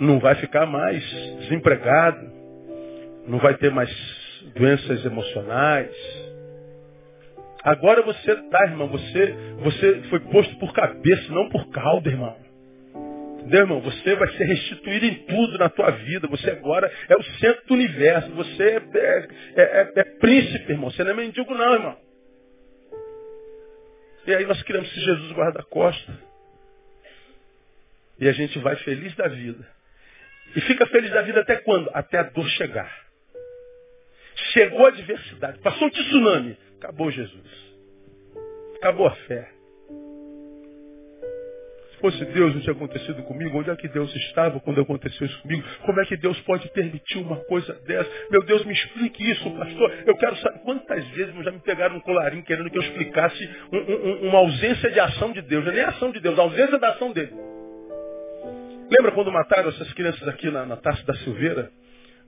não 0.00 0.18
vai 0.18 0.34
ficar 0.36 0.66
mais 0.66 1.04
desempregado, 1.40 2.26
não 3.28 3.38
vai 3.38 3.54
ter 3.58 3.70
mais 3.70 3.90
doenças 4.56 5.04
emocionais. 5.04 5.94
Agora 7.62 8.02
você 8.02 8.34
tá, 8.34 8.64
irmão, 8.68 8.88
você, 8.88 9.34
você 9.62 10.02
foi 10.08 10.20
posto 10.20 10.58
por 10.58 10.72
cabeça, 10.72 11.30
não 11.30 11.50
por 11.50 11.68
cauda, 11.68 12.08
irmão. 12.08 12.36
Entendeu, 13.50 13.62
irmão? 13.62 13.80
Você 13.80 14.14
vai 14.14 14.28
ser 14.36 14.44
restituído 14.44 15.06
em 15.06 15.14
tudo 15.26 15.58
na 15.58 15.68
tua 15.68 15.90
vida. 15.90 16.28
Você 16.28 16.50
agora 16.50 16.88
é 17.08 17.16
o 17.16 17.22
centro 17.40 17.66
do 17.66 17.74
universo. 17.74 18.30
Você 18.30 18.62
é, 18.62 18.76
é, 19.56 19.62
é, 19.62 19.92
é 19.96 20.04
príncipe, 20.04 20.70
irmão. 20.70 20.88
Você 20.88 21.02
não 21.02 21.10
é 21.10 21.14
mendigo, 21.14 21.52
não, 21.52 21.74
irmão. 21.74 21.98
E 24.24 24.34
aí 24.36 24.46
nós 24.46 24.62
queremos 24.62 24.88
que 24.92 25.00
Jesus 25.00 25.32
guarda-costa. 25.32 26.16
E 28.20 28.28
a 28.28 28.32
gente 28.32 28.56
vai 28.60 28.76
feliz 28.76 29.16
da 29.16 29.26
vida. 29.26 29.66
E 30.54 30.60
fica 30.60 30.86
feliz 30.86 31.10
da 31.10 31.22
vida 31.22 31.40
até 31.40 31.56
quando? 31.56 31.90
Até 31.92 32.18
a 32.18 32.22
dor 32.22 32.48
chegar. 32.50 33.04
Chegou 34.52 34.86
a 34.86 34.90
adversidade. 34.90 35.58
Passou 35.58 35.88
o 35.88 35.90
tsunami. 35.90 36.56
Acabou 36.78 37.10
Jesus. 37.10 37.74
Acabou 38.76 39.08
a 39.08 39.16
fé. 39.26 39.59
Se 42.00 42.02
fosse 42.02 42.24
Deus 42.24 42.54
não 42.54 42.62
tinha 42.62 42.72
acontecido 42.72 43.22
comigo, 43.24 43.58
onde 43.58 43.68
é 43.68 43.76
que 43.76 43.86
Deus 43.86 44.14
estava 44.16 44.58
quando 44.60 44.80
aconteceu 44.80 45.26
isso 45.26 45.38
comigo? 45.42 45.62
Como 45.84 46.00
é 46.00 46.06
que 46.06 46.16
Deus 46.16 46.40
pode 46.40 46.66
permitir 46.70 47.18
uma 47.18 47.36
coisa 47.44 47.74
dessa? 47.86 48.10
Meu 48.30 48.42
Deus, 48.42 48.64
me 48.64 48.72
explique 48.72 49.30
isso, 49.30 49.50
pastor. 49.50 49.92
Eu 50.06 50.16
quero 50.16 50.34
saber 50.36 50.60
quantas 50.60 51.06
vezes 51.08 51.34
já 51.44 51.50
me 51.50 51.58
pegaram 51.58 51.96
um 51.96 52.00
colarinho 52.00 52.42
querendo 52.42 52.70
que 52.70 52.78
eu 52.78 52.82
explicasse 52.82 53.50
um, 53.70 53.76
um, 53.76 54.28
uma 54.28 54.38
ausência 54.38 54.90
de 54.90 54.98
ação 54.98 55.30
de 55.32 55.42
Deus. 55.42 55.62
Não 55.62 55.72
é 55.72 55.74
nem 55.74 55.84
ação 55.84 56.10
de 56.10 56.20
Deus, 56.20 56.38
a 56.38 56.42
ausência 56.42 56.78
da 56.78 56.88
ação 56.88 57.12
dele. 57.12 57.32
Lembra 58.90 59.12
quando 59.12 59.30
mataram 59.30 59.68
essas 59.68 59.92
crianças 59.92 60.26
aqui 60.26 60.50
na, 60.50 60.64
na 60.64 60.76
Taça 60.76 61.04
da 61.04 61.14
Silveira? 61.16 61.70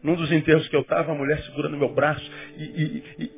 Num 0.03 0.17
dos 0.17 0.31
enterros 0.33 0.69
que 0.69 0.77
eu 0.77 0.81
estava, 0.81 1.13
a 1.13 1.15
mulher 1.15 1.41
segurando 1.45 1.79
meu 1.79 1.95
braço 1.95 2.29
e, 2.57 2.65
e, 2.65 3.05
e, 3.21 3.31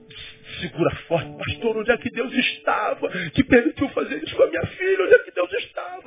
segura 0.62 0.96
forte. 1.06 1.30
Pastor, 1.36 1.76
onde 1.76 1.92
é 1.92 1.96
que 1.98 2.10
Deus 2.10 2.32
estava? 2.32 3.08
Que 3.34 3.44
permitiu 3.44 3.88
fazer 3.90 4.16
isso 4.24 4.34
com 4.34 4.44
a 4.44 4.46
minha 4.48 4.66
filha? 4.66 5.04
Onde 5.04 5.14
é 5.14 5.18
que? 5.18 5.33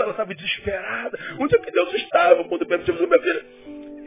Ela 0.08 0.12
estava 0.12 0.34
desesperada. 0.34 1.20
Onde 1.40 1.56
é 1.56 1.60
que 1.60 1.72
Deus 1.72 1.94
estava 1.94 2.44
quando 2.46 2.66
com 2.66 2.74
a 2.74 2.78
minha 2.78 2.86
filha? 2.86 3.46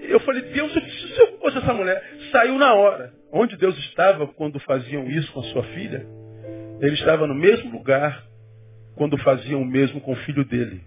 Eu 0.09 0.19
falei, 0.21 0.43
Deus, 0.43 0.73
se 0.73 1.21
eu 1.21 1.39
fosse 1.39 1.59
essa 1.59 1.75
mulher, 1.75 2.03
saiu 2.33 2.59
na 2.59 2.75
hora. 2.75 3.13
Onde 3.31 3.57
Deus 3.57 3.77
estava 3.79 4.27
quando 4.27 4.59
faziam 4.61 5.07
isso 5.07 5.31
com 5.33 5.41
a 5.41 5.45
sua 5.45 5.63
filha? 5.65 6.07
Ele 6.81 6.95
estava 6.95 7.27
no 7.27 7.35
mesmo 7.35 7.71
lugar 7.71 8.25
quando 8.97 9.19
faziam 9.19 9.61
o 9.61 9.67
mesmo 9.67 10.01
com 10.01 10.13
o 10.13 10.17
filho 10.17 10.45
dele. 10.45 10.83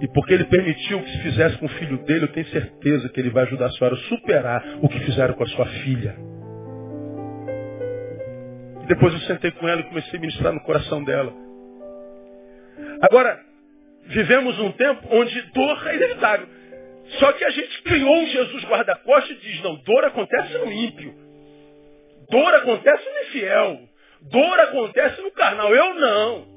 E 0.00 0.08
porque 0.08 0.34
ele 0.34 0.44
permitiu 0.44 1.02
que 1.02 1.10
se 1.10 1.22
fizesse 1.22 1.58
com 1.58 1.66
o 1.66 1.70
filho 1.70 1.98
dele, 2.04 2.24
eu 2.24 2.32
tenho 2.32 2.46
certeza 2.46 3.08
que 3.08 3.20
ele 3.20 3.30
vai 3.30 3.44
ajudar 3.44 3.66
a 3.66 3.72
senhora 3.72 3.96
a 3.96 3.98
superar 4.08 4.78
o 4.82 4.88
que 4.88 5.00
fizeram 5.00 5.34
com 5.34 5.42
a 5.42 5.48
sua 5.48 5.66
filha. 5.66 6.14
E 8.82 8.86
depois 8.86 9.12
eu 9.14 9.20
sentei 9.20 9.50
com 9.50 9.66
ela 9.66 9.80
e 9.80 9.84
comecei 9.84 10.18
a 10.18 10.20
ministrar 10.20 10.52
no 10.52 10.60
coração 10.60 11.02
dela. 11.02 11.43
Agora, 13.10 13.38
vivemos 14.06 14.58
um 14.58 14.72
tempo 14.72 15.06
onde 15.10 15.40
dor 15.52 15.88
é 15.88 15.96
inevitável. 15.96 16.48
Só 17.18 17.32
que 17.32 17.44
a 17.44 17.50
gente 17.50 17.82
criou 17.82 18.16
um 18.16 18.26
Jesus 18.26 18.64
guarda-costas 18.64 19.36
e 19.36 19.40
diz, 19.40 19.62
não, 19.62 19.76
dor 19.82 20.04
acontece 20.04 20.56
no 20.56 20.72
ímpio. 20.72 21.14
Dor 22.30 22.54
acontece 22.54 23.04
no 23.04 23.28
infiel. 23.28 23.80
Dor 24.22 24.60
acontece 24.60 25.20
no 25.20 25.30
carnal. 25.32 25.74
Eu 25.74 25.94
não. 25.96 26.54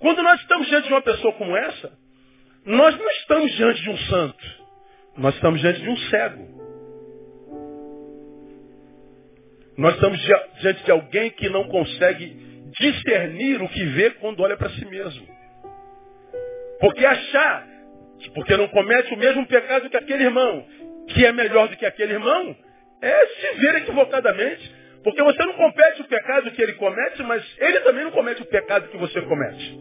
Quando 0.00 0.22
nós 0.22 0.40
estamos 0.40 0.66
diante 0.66 0.88
de 0.88 0.92
uma 0.92 1.02
pessoa 1.02 1.32
como 1.34 1.56
essa, 1.56 1.92
nós 2.66 2.98
não 2.98 3.10
estamos 3.12 3.50
diante 3.52 3.82
de 3.82 3.90
um 3.90 3.96
santo. 3.96 4.44
Nós 5.16 5.34
estamos 5.34 5.60
diante 5.60 5.80
de 5.80 5.88
um 5.88 5.96
cego. 5.96 6.60
Nós 9.78 9.94
estamos 9.94 10.20
diante 10.60 10.84
de 10.84 10.90
alguém 10.90 11.30
que 11.30 11.48
não 11.48 11.64
consegue 11.64 12.49
discernir 12.80 13.60
o 13.62 13.68
que 13.68 13.84
vê 13.84 14.10
quando 14.12 14.40
olha 14.40 14.56
para 14.56 14.70
si 14.70 14.84
mesmo. 14.86 15.28
Porque 16.80 17.04
achar, 17.04 17.66
porque 18.34 18.56
não 18.56 18.68
comete 18.68 19.12
o 19.12 19.18
mesmo 19.18 19.46
pecado 19.46 19.90
que 19.90 19.96
aquele 19.96 20.24
irmão, 20.24 20.66
que 21.08 21.24
é 21.26 21.30
melhor 21.30 21.68
do 21.68 21.76
que 21.76 21.84
aquele 21.84 22.14
irmão, 22.14 22.56
é 23.02 23.26
se 23.26 23.58
ver 23.58 23.74
equivocadamente. 23.76 24.80
Porque 25.04 25.22
você 25.22 25.44
não 25.44 25.52
comete 25.54 26.00
o 26.00 26.08
pecado 26.08 26.50
que 26.52 26.62
ele 26.62 26.72
comete, 26.74 27.22
mas 27.22 27.44
ele 27.58 27.80
também 27.80 28.04
não 28.04 28.12
comete 28.12 28.42
o 28.42 28.46
pecado 28.46 28.88
que 28.88 28.96
você 28.96 29.20
comete. 29.22 29.78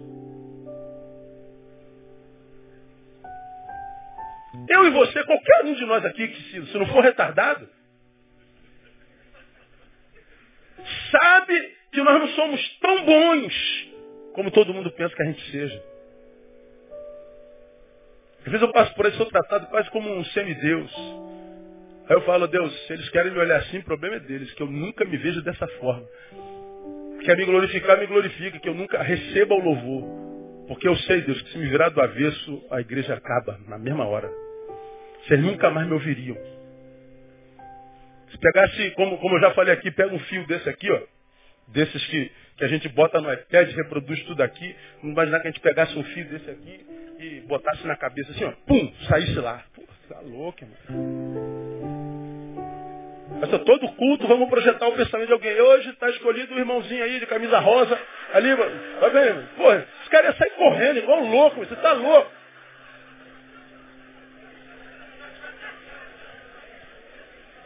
Eu 4.70 4.86
e 4.88 4.90
você, 4.92 5.24
qualquer 5.24 5.66
um 5.66 5.74
de 5.74 5.86
nós 5.86 6.04
aqui, 6.06 6.28
que 6.28 6.42
se, 6.44 6.66
se 6.68 6.78
não 6.78 6.86
for 6.88 7.02
retardado, 7.02 7.68
sabe 11.12 11.79
que 11.92 12.02
nós 12.02 12.20
não 12.20 12.28
somos 12.30 12.80
tão 12.80 13.06
bons 13.06 13.90
como 14.34 14.52
todo 14.52 14.74
mundo 14.74 14.92
pensa 14.92 15.14
que 15.16 15.22
a 15.22 15.26
gente 15.26 15.52
seja. 15.52 15.84
Às 18.40 18.46
vezes 18.46 18.62
eu 18.62 18.72
passo 18.72 18.94
por 18.96 19.06
aí, 19.06 19.12
sou 19.14 19.26
tratado 19.26 19.68
quase 19.68 19.90
como 19.92 20.10
um 20.10 20.24
semideus. 20.26 20.92
Aí 22.08 22.16
eu 22.16 22.22
falo, 22.22 22.48
Deus, 22.48 22.74
se 22.88 22.94
eles 22.94 23.10
querem 23.10 23.32
me 23.32 23.40
olhar 23.40 23.58
assim, 23.58 23.80
o 23.80 23.84
problema 23.84 24.16
é 24.16 24.20
deles, 24.20 24.52
que 24.54 24.64
eu 24.64 24.68
nunca 24.68 25.04
me 25.06 25.18
vejo 25.18 25.42
dessa 25.44 25.68
forma. 25.80 26.08
Quer 27.26 27.36
me 27.36 27.46
glorificar, 27.46 28.00
me 28.00 28.08
glorifica, 28.08 28.60
que 28.60 28.70
eu 28.70 28.74
nunca 28.74 29.04
receba 29.04 29.54
o 29.54 29.60
louvor. 29.60 30.68
Porque 30.68 30.88
eu 30.88 30.96
sei, 30.96 31.22
Deus, 31.22 31.42
que 31.42 31.52
se 31.52 31.58
me 31.58 31.68
virar 31.68 31.90
do 31.90 32.02
avesso, 32.02 32.64
a 32.72 32.80
igreja 32.80 33.16
acaba 33.16 33.60
na 33.68 33.78
mesma 33.78 34.06
hora. 34.06 34.32
Vocês 35.28 35.40
nunca 35.42 35.70
mais 35.70 35.86
me 35.86 35.94
ouviriam. 35.94 36.38
Se 38.32 38.38
pegasse, 38.40 38.92
como, 38.92 39.18
como 39.18 39.36
eu 39.36 39.42
já 39.42 39.52
falei 39.52 39.74
aqui, 39.74 39.92
pega 39.92 40.16
um 40.16 40.20
fio 40.20 40.48
desse 40.48 40.70
aqui, 40.70 40.90
ó. 40.90 41.19
Desses 41.72 42.06
que, 42.08 42.32
que 42.58 42.66
a 42.66 42.68
gente 42.68 42.90
bota 42.90 43.22
no 43.22 43.32
iPad, 43.32 43.70
reproduz 43.72 44.24
tudo 44.24 44.42
aqui. 44.42 44.76
Não 45.04 45.12
imaginar 45.12 45.40
que 45.40 45.48
a 45.48 45.52
gente 45.52 45.62
pegasse 45.62 45.98
um 45.98 46.04
fio 46.04 46.26
desse 46.26 46.50
aqui 46.50 46.86
e 47.20 47.42
botasse 47.42 47.86
na 47.86 47.96
cabeça 47.96 48.32
assim, 48.32 48.44
ó. 48.44 48.52
Pum, 48.66 48.94
saísse 49.08 49.40
lá. 49.40 49.64
Pô, 49.76 49.84
tá 50.08 50.20
louco, 50.22 50.60
irmão. 50.64 51.40
Mas 53.40 53.50
todo 53.64 53.92
culto, 53.94 54.28
vamos 54.28 54.50
projetar 54.50 54.88
o 54.88 54.96
pensamento 54.96 55.28
de 55.28 55.34
alguém. 55.34 55.62
Hoje 55.62 55.90
está 55.90 56.10
escolhido 56.10 56.54
um 56.54 56.58
irmãozinho 56.58 57.04
aí 57.04 57.20
de 57.20 57.26
camisa 57.26 57.60
rosa. 57.60 57.98
Ali, 58.34 58.54
vai 58.56 59.10
ver, 59.12 59.48
pô, 59.56 59.72
esse 59.74 60.10
cara 60.10 60.28
ia 60.28 60.34
sair 60.34 60.52
correndo 60.52 60.98
igual 60.98 61.24
louco, 61.24 61.60
você 61.60 61.74
está 61.74 61.94
louco. 61.94 62.32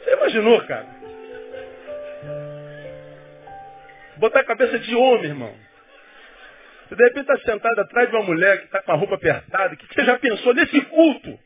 Você 0.03 0.13
imaginou, 0.13 0.61
cara? 0.65 0.85
Botar 4.23 4.39
a 4.39 4.45
cabeça 4.45 4.79
de 4.79 4.95
homem, 4.95 5.25
irmão. 5.25 5.53
Você 6.87 6.95
de 6.95 7.03
repente 7.03 7.29
está 7.29 7.37
sentado 7.39 7.77
atrás 7.81 8.09
de 8.09 8.15
uma 8.15 8.23
mulher 8.23 8.59
que 8.59 8.65
está 8.67 8.81
com 8.81 8.93
a 8.93 8.95
roupa 8.95 9.15
apertada. 9.15 9.73
O 9.73 9.77
que 9.77 9.93
você 9.93 10.05
já 10.05 10.17
pensou 10.17 10.53
nesse 10.53 10.79
culto? 10.79 11.37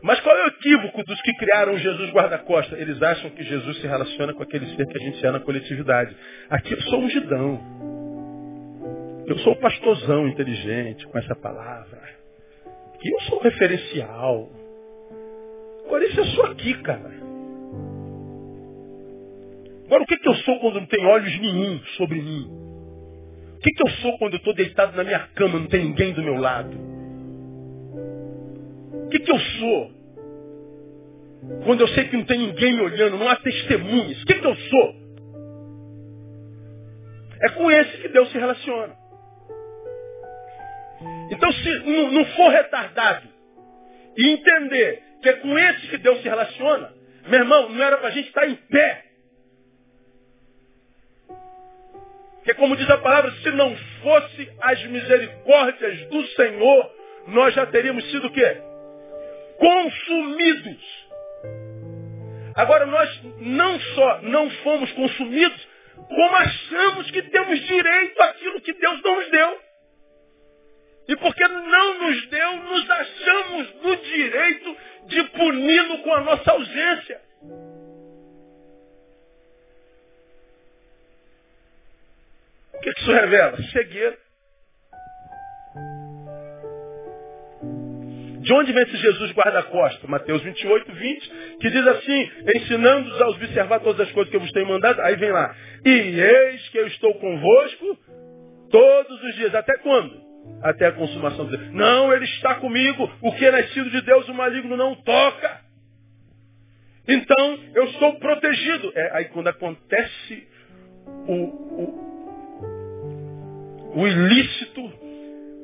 Mas 0.00 0.20
qual 0.20 0.36
é 0.36 0.44
o 0.44 0.46
equívoco 0.50 1.02
dos 1.02 1.20
que 1.20 1.34
criaram 1.34 1.76
Jesus 1.78 2.12
guarda-costa? 2.12 2.78
Eles 2.78 3.02
acham 3.02 3.28
que 3.30 3.42
Jesus 3.42 3.80
se 3.80 3.88
relaciona 3.88 4.32
com 4.32 4.44
aquele 4.44 4.66
ser 4.76 4.86
que 4.86 4.98
a 4.98 5.00
gente 5.00 5.26
é 5.26 5.32
na 5.32 5.40
coletividade. 5.40 6.16
Aqui 6.48 6.74
eu 6.74 6.82
sou 6.82 7.00
um 7.00 7.10
gidão. 7.10 7.60
Eu 9.26 9.36
sou 9.38 9.54
um 9.54 9.60
pastorzão 9.60 10.28
inteligente 10.28 11.04
com 11.08 11.18
essa 11.18 11.34
palavra. 11.34 12.00
Aqui 12.94 13.10
eu 13.10 13.20
sou 13.22 13.40
um 13.40 13.42
referencial. 13.42 14.48
Agora 15.84 16.04
isso 16.04 16.20
é 16.20 16.24
só 16.36 16.52
aqui, 16.52 16.72
cara. 16.82 17.23
Agora 19.86 20.02
o 20.02 20.06
que, 20.06 20.16
que 20.16 20.28
eu 20.28 20.34
sou 20.36 20.58
quando 20.60 20.80
não 20.80 20.86
tem 20.86 21.04
olhos 21.04 21.40
nenhum 21.40 21.78
sobre 21.96 22.20
mim? 22.20 22.46
O 23.56 23.58
que, 23.60 23.70
que 23.70 23.82
eu 23.82 23.90
sou 23.96 24.18
quando 24.18 24.34
eu 24.34 24.38
estou 24.38 24.54
deitado 24.54 24.96
na 24.96 25.04
minha 25.04 25.20
cama, 25.34 25.58
não 25.58 25.66
tem 25.66 25.84
ninguém 25.84 26.12
do 26.12 26.22
meu 26.22 26.36
lado? 26.36 26.76
O 29.04 29.08
que, 29.08 29.18
que 29.18 29.30
eu 29.30 29.38
sou? 29.38 29.92
Quando 31.64 31.80
eu 31.80 31.88
sei 31.88 32.08
que 32.08 32.16
não 32.16 32.24
tem 32.24 32.38
ninguém 32.38 32.74
me 32.74 32.80
olhando, 32.80 33.18
não 33.18 33.28
há 33.28 33.36
testemunhas. 33.36 34.22
O 34.22 34.26
que, 34.26 34.34
que 34.34 34.46
eu 34.46 34.56
sou? 34.56 34.94
É 37.42 37.48
com 37.50 37.70
esse 37.70 37.98
que 37.98 38.08
Deus 38.08 38.30
se 38.30 38.38
relaciona. 38.38 38.96
Então, 41.30 41.52
se 41.52 41.78
não 42.12 42.24
for 42.36 42.50
retardado 42.50 43.28
e 44.16 44.28
entender 44.28 45.02
que 45.22 45.28
é 45.28 45.32
com 45.34 45.58
esse 45.58 45.88
que 45.88 45.98
Deus 45.98 46.22
se 46.22 46.28
relaciona, 46.28 46.92
meu 47.28 47.40
irmão, 47.40 47.70
não 47.70 47.82
era 47.82 47.98
para 47.98 48.08
a 48.08 48.12
gente 48.12 48.28
estar 48.28 48.46
em 48.48 48.54
pé. 48.54 49.04
Porque 52.44 52.60
como 52.60 52.76
diz 52.76 52.88
a 52.90 52.98
palavra, 52.98 53.32
se 53.42 53.50
não 53.52 53.74
fosse 54.02 54.52
as 54.60 54.84
misericórdias 54.84 56.06
do 56.10 56.26
Senhor, 56.34 56.94
nós 57.28 57.54
já 57.54 57.64
teríamos 57.64 58.04
sido 58.10 58.26
o 58.26 58.30
quê? 58.30 58.58
Consumidos. 59.58 61.06
Agora 62.54 62.84
nós 62.84 63.22
não 63.38 63.80
só 63.80 64.20
não 64.20 64.50
fomos 64.50 64.92
consumidos, 64.92 65.68
como 66.06 66.36
achamos 66.36 67.10
que 67.12 67.22
temos 67.22 67.60
direito 67.60 68.20
àquilo 68.20 68.60
que 68.60 68.74
Deus 68.74 69.00
não 69.02 69.16
nos 69.16 69.30
deu. 69.30 69.60
E 71.08 71.16
porque 71.16 71.48
não 71.48 71.98
nos 71.98 72.26
deu, 72.26 72.56
nos 72.56 72.90
achamos 72.90 73.74
no 73.82 73.96
direito 73.96 74.76
de 75.06 75.24
puni-lo 75.30 75.98
com 76.00 76.12
a 76.12 76.20
nossa 76.20 76.50
ausência. 76.50 77.22
O 82.74 82.80
que 82.80 82.90
isso 82.90 83.12
revela? 83.12 83.56
Cegueira. 83.72 84.24
De 88.44 88.52
onde 88.52 88.74
vem 88.74 88.82
esse 88.82 88.96
Jesus 88.98 89.32
guarda-costa? 89.32 90.06
Mateus 90.06 90.42
28, 90.42 90.92
20, 90.92 91.30
que 91.60 91.70
diz 91.70 91.86
assim, 91.86 92.30
ensinando-os 92.56 93.22
a 93.22 93.28
observar 93.28 93.80
todas 93.80 94.06
as 94.06 94.12
coisas 94.12 94.30
que 94.30 94.36
eu 94.36 94.40
vos 94.40 94.52
tenho 94.52 94.68
mandado. 94.68 95.00
Aí 95.00 95.16
vem 95.16 95.32
lá, 95.32 95.56
e 95.82 95.90
eis 95.90 96.68
que 96.68 96.78
eu 96.78 96.86
estou 96.88 97.14
convosco 97.14 97.98
todos 98.70 99.22
os 99.22 99.34
dias. 99.36 99.54
Até 99.54 99.78
quando? 99.78 100.20
Até 100.62 100.88
a 100.88 100.92
consumação 100.92 101.46
do. 101.46 101.56
Não, 101.72 102.12
ele 102.12 102.26
está 102.26 102.56
comigo. 102.56 103.10
O 103.22 103.32
que 103.32 103.46
é 103.46 103.50
nascido 103.50 103.88
de 103.88 104.02
Deus, 104.02 104.28
o 104.28 104.34
maligno 104.34 104.76
não 104.76 104.94
toca. 104.96 105.60
Então, 107.08 107.58
eu 107.74 107.88
sou 107.92 108.18
protegido. 108.18 108.92
É, 108.94 109.16
aí 109.16 109.24
quando 109.26 109.48
acontece 109.48 110.46
o, 111.26 112.13
o 113.94 114.06
ilícito, 114.06 114.92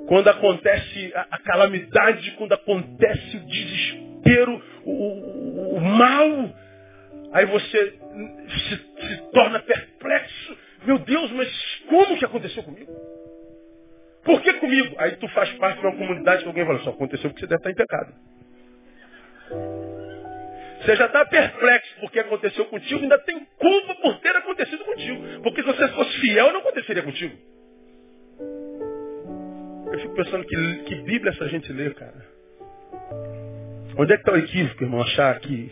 quando 0.07 0.29
acontece 0.29 1.13
a, 1.15 1.39
calamidade, 1.39 2.33
quando 2.33 2.53
acontece 2.53 3.37
o 3.37 3.47
desespero, 3.47 4.63
o, 4.85 4.91
o, 4.91 5.77
o 5.77 5.81
mal, 5.81 6.55
aí 7.33 7.47
você 7.47 7.99
se, 8.49 8.77
se 8.77 9.31
torna 9.33 9.61
perplexo. 9.61 10.57
Meu 10.85 10.99
Deus, 10.99 11.31
mas 11.33 11.49
como 11.89 12.19
que 12.19 12.25
aconteceu 12.25 12.63
comigo? 12.63 12.93
Por 14.25 14.43
que 14.43 14.53
comigo? 14.55 14.95
Aí 14.99 15.13
tu 15.17 15.29
faz 15.29 15.51
parte 15.55 15.81
de 15.81 15.87
uma 15.87 15.97
comunidade 15.97 16.43
que 16.43 16.49
alguém 16.49 16.67
fala, 16.67 16.79
só 16.81 16.91
aconteceu 16.91 17.31
porque 17.31 17.41
você 17.41 17.47
deve 17.47 17.61
estar 17.61 17.71
em 17.71 17.75
pecado. 17.75 18.15
Você 20.81 20.97
já 20.97 21.07
está 21.07 21.27
perplexo 21.27 21.95
porque 22.01 22.21
aconteceu 22.21 22.65
contigo, 22.67 23.03
ainda 23.03 23.19
tem 23.19 23.47
culpa 23.59 23.95
por 23.97 24.19
ter 24.21 24.35
acontecido 24.37 24.85
contigo. 24.85 25.43
Porque 25.43 25.63
se 25.63 25.67
você 25.67 25.89
fosse 25.89 26.19
fiel, 26.21 26.53
não 26.53 26.61
aconteceria 26.61 27.03
contigo. 27.03 27.37
Fico 30.01 30.15
pensando 30.15 30.45
que, 30.45 30.75
que 30.85 30.95
Bíblia 31.03 31.31
essa 31.31 31.49
gente 31.49 31.73
lê, 31.73 31.91
cara. 31.91 32.25
Onde 33.97 34.13
é 34.13 34.17
que 34.17 34.23
está 34.23 34.33
o 34.33 34.39
equívoco, 34.39 34.85
irmão? 34.85 35.03
Achar 35.03 35.39
que 35.41 35.71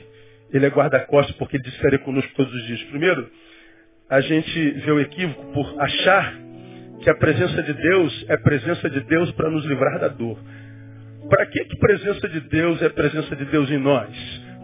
ele 0.53 0.67
é 0.67 0.69
guarda-costas 0.69 1.35
porque 1.37 1.57
ele 1.57 1.65
disseria 1.65 1.99
conosco 2.01 2.31
todos 2.35 2.53
os 2.53 2.67
dias. 2.67 2.83
Primeiro, 2.85 3.29
a 4.11 4.21
gente 4.21 4.71
vê 4.71 4.91
o 4.91 5.01
equívoco 5.01 5.53
por 5.53 5.81
achar 5.81 6.35
que 7.03 7.09
a 7.09 7.15
presença 7.15 7.63
de 7.63 7.73
Deus 7.73 8.27
é 8.29 8.37
presença 8.37 8.91
de 8.91 9.01
Deus 9.01 9.31
para 9.33 9.51
nos 9.51 9.65
livrar 9.65 9.99
da 9.99 10.09
dor. 10.09 10.39
Para 11.29 11.47
que, 11.47 11.65
que 11.65 11.79
presença 11.79 12.29
de 12.29 12.41
Deus 12.41 12.83
é 12.83 12.89
presença 12.89 13.35
de 13.35 13.45
Deus 13.47 13.71
em 13.71 13.79
nós? 13.79 14.09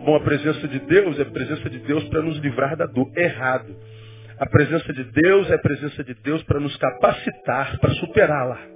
Bom, 0.04 0.16
a 0.16 0.20
presença 0.20 0.66
de 0.68 0.78
Deus 0.80 1.18
é 1.18 1.24
presença 1.24 1.70
de 1.70 1.78
Deus 1.78 2.04
para 2.04 2.20
nos 2.20 2.38
livrar 2.38 2.76
da 2.76 2.86
dor. 2.86 3.10
Errado. 3.16 3.74
A 4.38 4.46
presença 4.46 4.92
de 4.92 5.04
Deus 5.04 5.50
é 5.50 5.54
a 5.54 5.58
presença 5.58 6.02
de 6.04 6.14
Deus 6.14 6.42
para 6.42 6.60
nos 6.60 6.76
capacitar, 6.76 7.78
para 7.78 7.94
superá-la. 7.94 8.73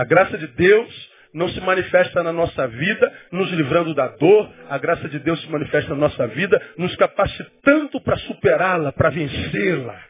A 0.00 0.04
graça 0.04 0.38
de 0.38 0.46
Deus 0.46 1.10
não 1.34 1.46
se 1.50 1.60
manifesta 1.60 2.22
na 2.22 2.32
nossa 2.32 2.66
vida 2.66 3.12
nos 3.30 3.50
livrando 3.50 3.94
da 3.94 4.08
dor. 4.08 4.50
A 4.70 4.78
graça 4.78 5.06
de 5.10 5.18
Deus 5.18 5.38
se 5.42 5.50
manifesta 5.50 5.90
na 5.90 5.96
nossa 5.96 6.26
vida 6.26 6.58
nos 6.78 6.96
capacitando 6.96 8.00
para 8.00 8.16
superá-la, 8.16 8.92
para 8.92 9.10
vencê-la. 9.10 10.02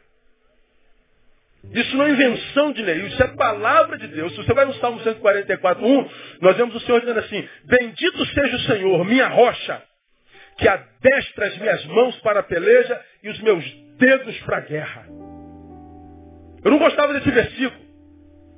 Isso 1.73 1.97
não 1.97 2.05
é 2.05 2.11
invenção 2.11 2.71
de 2.71 2.83
Neil, 2.83 3.07
isso 3.07 3.21
é 3.21 3.27
palavra 3.35 3.97
de 3.97 4.07
Deus. 4.07 4.31
Se 4.31 4.37
você 4.37 4.53
vai 4.53 4.63
no 4.63 4.75
Salmo 4.75 5.01
144, 5.01 5.85
1, 5.85 6.09
nós 6.39 6.55
vemos 6.55 6.73
o 6.73 6.79
Senhor 6.79 7.01
dizendo 7.01 7.19
assim, 7.19 7.45
Bendito 7.65 8.25
seja 8.27 8.55
o 8.55 8.59
Senhor, 8.61 9.03
minha 9.03 9.27
rocha, 9.27 9.83
que 10.57 10.69
adestra 10.69 11.47
as 11.47 11.57
minhas 11.57 11.85
mãos 11.87 12.15
para 12.21 12.39
a 12.39 12.43
peleja 12.43 12.97
e 13.21 13.29
os 13.29 13.41
meus 13.41 13.69
dedos 13.97 14.39
para 14.43 14.55
a 14.55 14.61
guerra. 14.61 15.05
Eu 16.63 16.71
não 16.71 16.79
gostava 16.79 17.11
desse 17.11 17.29
versículo, 17.29 17.85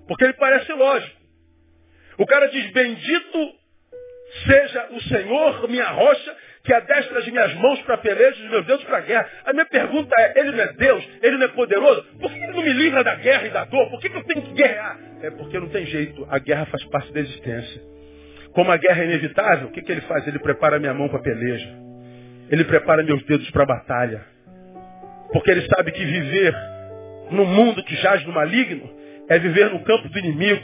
porque 0.08 0.26
ele 0.26 0.34
parece 0.34 0.72
lógico. 0.74 1.23
O 2.18 2.26
cara 2.26 2.48
diz, 2.48 2.72
bendito 2.72 3.54
seja 4.46 4.88
o 4.92 5.02
Senhor, 5.02 5.70
minha 5.70 5.88
rocha, 5.90 6.36
que 6.64 6.74
adestra 6.74 7.20
as 7.20 7.28
minhas 7.28 7.54
mãos 7.56 7.82
para 7.82 7.98
peleja 7.98 8.42
e 8.42 8.46
os 8.46 8.52
meus 8.52 8.66
dedos 8.66 8.84
para 8.86 9.02
guerra. 9.02 9.28
A 9.46 9.54
minha 9.54 9.66
pergunta 9.66 10.16
é, 10.18 10.40
ele 10.40 10.52
não 10.52 10.60
é 10.62 10.74
Deus? 10.74 11.08
Ele 11.22 11.38
não 11.38 11.46
é 11.46 11.50
poderoso? 11.50 12.04
Por 12.20 12.32
que 12.32 12.40
ele 12.40 12.54
não 12.54 12.64
me 12.64 12.74
livra 12.74 13.04
da 13.04 13.16
guerra 13.16 13.48
e 13.48 13.50
da 13.50 13.66
dor? 13.66 13.90
Por 13.90 14.00
que, 14.00 14.10
que 14.10 14.18
eu 14.18 14.24
tenho 14.24 14.42
que 14.42 14.54
guerrear? 14.54 14.98
É 15.22 15.30
porque 15.32 15.60
não 15.60 15.70
tem 15.70 15.86
jeito. 15.86 16.26
A 16.30 16.40
guerra 16.40 16.66
faz 16.66 16.84
parte 16.86 17.12
da 17.12 17.20
existência. 17.20 17.82
Como 18.54 18.72
a 18.72 18.78
guerra 18.78 19.02
é 19.02 19.06
inevitável, 19.06 19.68
o 19.68 19.72
que, 19.72 19.82
que 19.82 19.92
ele 19.92 20.02
faz? 20.02 20.26
Ele 20.28 20.40
prepara 20.40 20.80
minha 20.80 20.94
mão 20.94 21.10
para 21.10 21.20
peleja. 21.20 21.68
Ele 22.50 22.64
prepara 22.64 23.04
meus 23.04 23.24
dedos 23.26 23.50
para 23.52 23.64
a 23.64 23.66
batalha. 23.66 24.22
Porque 25.32 25.52
ele 25.52 25.68
sabe 25.68 25.92
que 25.92 26.06
viver 26.06 26.56
no 27.32 27.46
mundo 27.46 27.84
que 27.84 27.96
jaz 27.96 28.24
no 28.26 28.32
maligno 28.32 28.90
é 29.28 29.38
viver 29.40 29.70
no 29.72 29.84
campo 29.84 30.08
do 30.08 30.20
inimigo. 30.20 30.62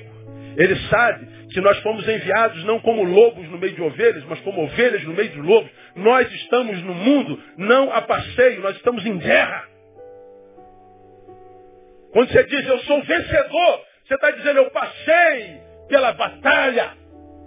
Ele 0.56 0.76
sabe 0.90 1.28
que 1.52 1.62
nós 1.62 1.78
fomos 1.80 2.08
enviados 2.08 2.64
não 2.64 2.80
como 2.80 3.04
lobos 3.04 3.48
no 3.50 3.58
meio 3.58 3.74
de 3.74 3.82
ovelhas, 3.82 4.24
mas 4.26 4.40
como 4.42 4.64
ovelhas 4.64 5.04
no 5.04 5.14
meio 5.14 5.30
de 5.30 5.42
lobos. 5.42 5.72
Nós 5.96 6.32
estamos 6.32 6.82
no 6.84 6.94
mundo 6.94 7.42
não 7.58 7.92
a 7.92 8.02
passeio, 8.02 8.62
nós 8.62 8.76
estamos 8.76 9.06
em 9.06 9.18
guerra. 9.18 9.68
Quando 12.12 12.32
você 12.32 12.44
diz 12.44 12.68
eu 12.68 12.80
sou 12.80 13.02
vencedor, 13.04 13.86
você 14.06 14.16
está 14.16 14.32
dizendo 14.32 14.58
eu 14.58 14.72
passei 14.72 15.62
pela 15.88 16.14
batalha. 16.14 16.94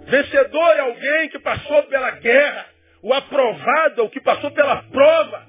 Vencedor 0.05 0.75
é 0.75 0.79
alguém 0.79 1.29
que 1.29 1.39
passou 1.39 1.83
pela 1.83 2.11
guerra. 2.11 2.65
O 3.01 3.13
aprovado 3.13 4.01
é 4.01 4.03
o 4.03 4.09
que 4.09 4.21
passou 4.21 4.51
pela 4.51 4.83
prova. 4.83 5.45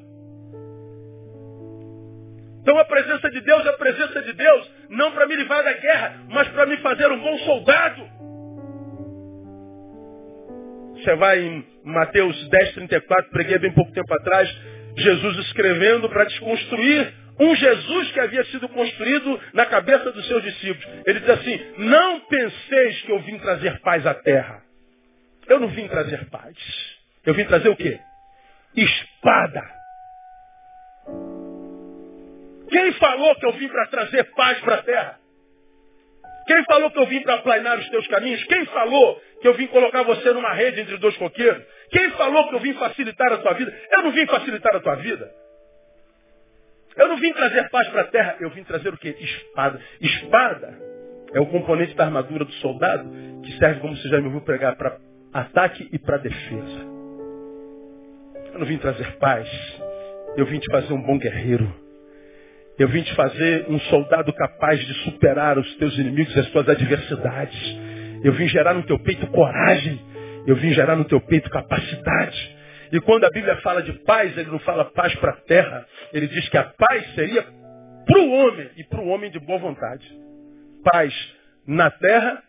Então 2.62 2.78
a 2.78 2.84
presença 2.84 3.30
de 3.30 3.40
Deus 3.42 3.66
é 3.66 3.68
a 3.68 3.74
presença 3.74 4.22
de 4.22 4.32
Deus, 4.32 4.70
não 4.88 5.12
para 5.12 5.26
me 5.26 5.36
livrar 5.36 5.62
da 5.62 5.72
guerra, 5.74 6.16
mas 6.30 6.48
para 6.48 6.66
me 6.66 6.78
fazer 6.78 7.10
um 7.12 7.20
bom 7.20 7.38
soldado. 7.40 8.08
Você 11.04 11.14
vai 11.16 11.38
em 11.38 11.66
Mateus 11.84 12.48
10, 12.48 12.72
34, 12.72 13.30
preguei 13.30 13.58
bem 13.58 13.72
pouco 13.72 13.92
tempo 13.92 14.12
atrás, 14.14 14.48
Jesus 14.96 15.36
escrevendo 15.46 16.08
para 16.08 16.24
desconstruir 16.24 17.12
um 17.38 17.54
Jesus 17.54 18.10
que 18.12 18.20
havia 18.20 18.42
sido 18.46 18.66
construído 18.70 19.38
na 19.52 19.66
cabeça 19.66 20.10
dos 20.12 20.26
seus 20.26 20.42
discípulos. 20.42 20.86
Ele 21.04 21.20
diz 21.20 21.28
assim, 21.28 21.60
não 21.76 22.20
penseis 22.20 23.02
que 23.02 23.12
eu 23.12 23.18
vim 23.20 23.38
trazer 23.38 23.80
paz 23.80 24.06
à 24.06 24.14
terra. 24.14 24.62
Eu 25.46 25.60
não 25.60 25.68
vim 25.68 25.86
trazer 25.88 26.24
paz. 26.30 26.56
Eu 27.26 27.34
vim 27.34 27.44
trazer 27.44 27.68
o 27.68 27.76
quê? 27.76 28.00
Espada. 28.74 29.62
Quem 32.70 32.92
falou 32.92 33.34
que 33.36 33.46
eu 33.46 33.52
vim 33.52 33.68
para 33.68 33.86
trazer 33.88 34.24
paz 34.34 34.58
para 34.60 34.76
a 34.76 34.82
terra? 34.82 35.18
Quem 36.46 36.64
falou 36.64 36.90
que 36.90 36.98
eu 36.98 37.06
vim 37.06 37.22
para 37.22 37.34
aplanar 37.34 37.78
os 37.78 37.88
teus 37.88 38.06
caminhos? 38.06 38.42
Quem 38.44 38.64
falou 38.66 39.20
que 39.44 39.48
eu 39.48 39.52
vim 39.52 39.66
colocar 39.66 40.02
você 40.04 40.32
numa 40.32 40.54
rede 40.54 40.80
entre 40.80 40.96
dois 40.96 41.14
coqueiros? 41.18 41.62
Quem 41.90 42.10
falou 42.12 42.48
que 42.48 42.54
eu 42.54 42.60
vim 42.60 42.72
facilitar 42.72 43.30
a 43.30 43.36
tua 43.36 43.52
vida? 43.52 43.78
Eu 43.92 44.02
não 44.02 44.10
vim 44.10 44.26
facilitar 44.26 44.74
a 44.74 44.80
tua 44.80 44.94
vida. 44.94 45.30
Eu 46.96 47.08
não 47.08 47.18
vim 47.18 47.30
trazer 47.34 47.68
paz 47.68 47.86
para 47.88 48.00
a 48.00 48.06
terra, 48.06 48.36
eu 48.40 48.48
vim 48.48 48.64
trazer 48.64 48.88
o 48.88 48.96
quê? 48.96 49.14
Espada. 49.20 49.78
Espada 50.00 50.78
é 51.34 51.40
o 51.40 51.46
componente 51.48 51.94
da 51.94 52.06
armadura 52.06 52.46
do 52.46 52.52
soldado 52.54 53.06
que 53.44 53.52
serve, 53.58 53.80
como 53.80 53.94
você 53.94 54.08
já 54.08 54.18
me 54.18 54.28
ouviu 54.28 54.40
pregar, 54.40 54.76
para 54.76 54.96
ataque 55.34 55.90
e 55.92 55.98
para 55.98 56.16
defesa. 56.16 56.80
Eu 58.50 58.60
não 58.60 58.64
vim 58.64 58.78
trazer 58.78 59.18
paz, 59.18 59.46
eu 60.38 60.46
vim 60.46 60.58
te 60.58 60.70
fazer 60.70 60.94
um 60.94 61.02
bom 61.02 61.18
guerreiro. 61.18 61.70
Eu 62.78 62.88
vim 62.88 63.02
te 63.02 63.14
fazer 63.14 63.66
um 63.68 63.78
soldado 63.78 64.32
capaz 64.32 64.80
de 64.80 64.94
superar 65.04 65.58
os 65.58 65.76
teus 65.76 65.98
inimigos 65.98 66.34
e 66.34 66.40
as 66.40 66.48
tuas 66.48 66.66
adversidades. 66.66 67.93
Eu 68.24 68.32
vim 68.32 68.48
gerar 68.48 68.72
no 68.72 68.82
teu 68.84 68.98
peito 68.98 69.26
coragem. 69.26 70.00
Eu 70.46 70.56
vim 70.56 70.72
gerar 70.72 70.96
no 70.96 71.04
teu 71.04 71.20
peito 71.20 71.50
capacidade. 71.50 72.56
E 72.90 73.00
quando 73.00 73.24
a 73.24 73.30
Bíblia 73.30 73.56
fala 73.56 73.82
de 73.82 73.92
paz, 74.04 74.36
ele 74.36 74.50
não 74.50 74.58
fala 74.60 74.86
paz 74.86 75.14
para 75.16 75.32
a 75.32 75.36
terra. 75.36 75.86
Ele 76.12 76.26
diz 76.26 76.48
que 76.48 76.56
a 76.56 76.64
paz 76.64 77.14
seria 77.14 77.42
para 78.06 78.18
o 78.18 78.30
homem 78.30 78.70
e 78.76 78.84
para 78.84 79.00
o 79.00 79.08
homem 79.08 79.30
de 79.30 79.38
boa 79.40 79.58
vontade. 79.58 80.10
Paz 80.82 81.14
na 81.66 81.90
terra, 81.90 82.42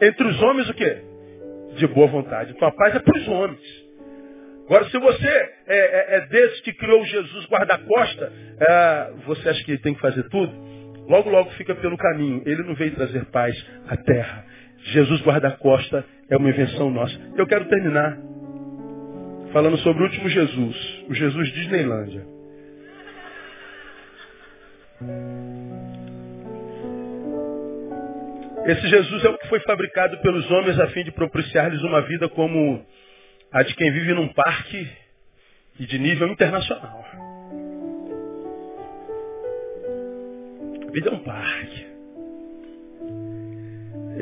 entre 0.00 0.26
os 0.26 0.42
homens 0.42 0.68
o 0.68 0.74
quê? 0.74 1.02
De 1.76 1.86
boa 1.88 2.06
vontade. 2.06 2.52
Então 2.52 2.68
a 2.68 2.72
paz 2.72 2.94
é 2.94 2.98
para 2.98 3.18
os 3.18 3.28
homens. 3.28 3.82
Agora, 4.64 4.88
se 4.88 4.98
você 4.98 5.28
é, 5.28 5.54
é, 5.66 6.16
é 6.16 6.20
desse 6.26 6.62
que 6.62 6.72
criou 6.72 7.04
Jesus 7.04 7.46
guarda-costa, 7.46 8.32
é, 8.60 9.12
você 9.26 9.48
acha 9.48 9.64
que 9.64 9.76
tem 9.78 9.94
que 9.94 10.00
fazer 10.00 10.22
tudo? 10.30 10.52
Logo, 11.08 11.28
logo 11.28 11.50
fica 11.52 11.74
pelo 11.74 11.98
caminho. 11.98 12.42
Ele 12.46 12.62
não 12.62 12.74
veio 12.74 12.94
trazer 12.94 13.24
paz 13.26 13.54
à 13.88 13.96
terra. 13.96 14.51
Jesus 14.84 15.22
guarda-costa 15.22 16.04
é 16.28 16.36
uma 16.36 16.48
invenção 16.48 16.90
nossa. 16.90 17.16
Eu 17.36 17.46
quero 17.46 17.68
terminar 17.68 18.18
falando 19.52 19.76
sobre 19.78 20.02
o 20.02 20.06
último 20.06 20.28
Jesus, 20.28 21.04
o 21.08 21.14
Jesus 21.14 21.52
Disneylândia. 21.52 22.26
Esse 28.64 28.88
Jesus 28.88 29.24
é 29.24 29.28
o 29.28 29.38
que 29.38 29.48
foi 29.48 29.60
fabricado 29.60 30.18
pelos 30.18 30.48
homens 30.50 30.78
a 30.78 30.86
fim 30.88 31.02
de 31.02 31.10
propiciar-lhes 31.10 31.82
uma 31.82 32.00
vida 32.02 32.28
como 32.28 32.84
a 33.50 33.62
de 33.62 33.74
quem 33.74 33.90
vive 33.92 34.14
num 34.14 34.28
parque 34.28 34.88
e 35.78 35.86
de 35.86 35.98
nível 35.98 36.28
internacional. 36.28 37.04
A 40.88 40.90
vida 40.92 41.10
é 41.10 41.12
um 41.12 41.24
parque. 41.24 41.91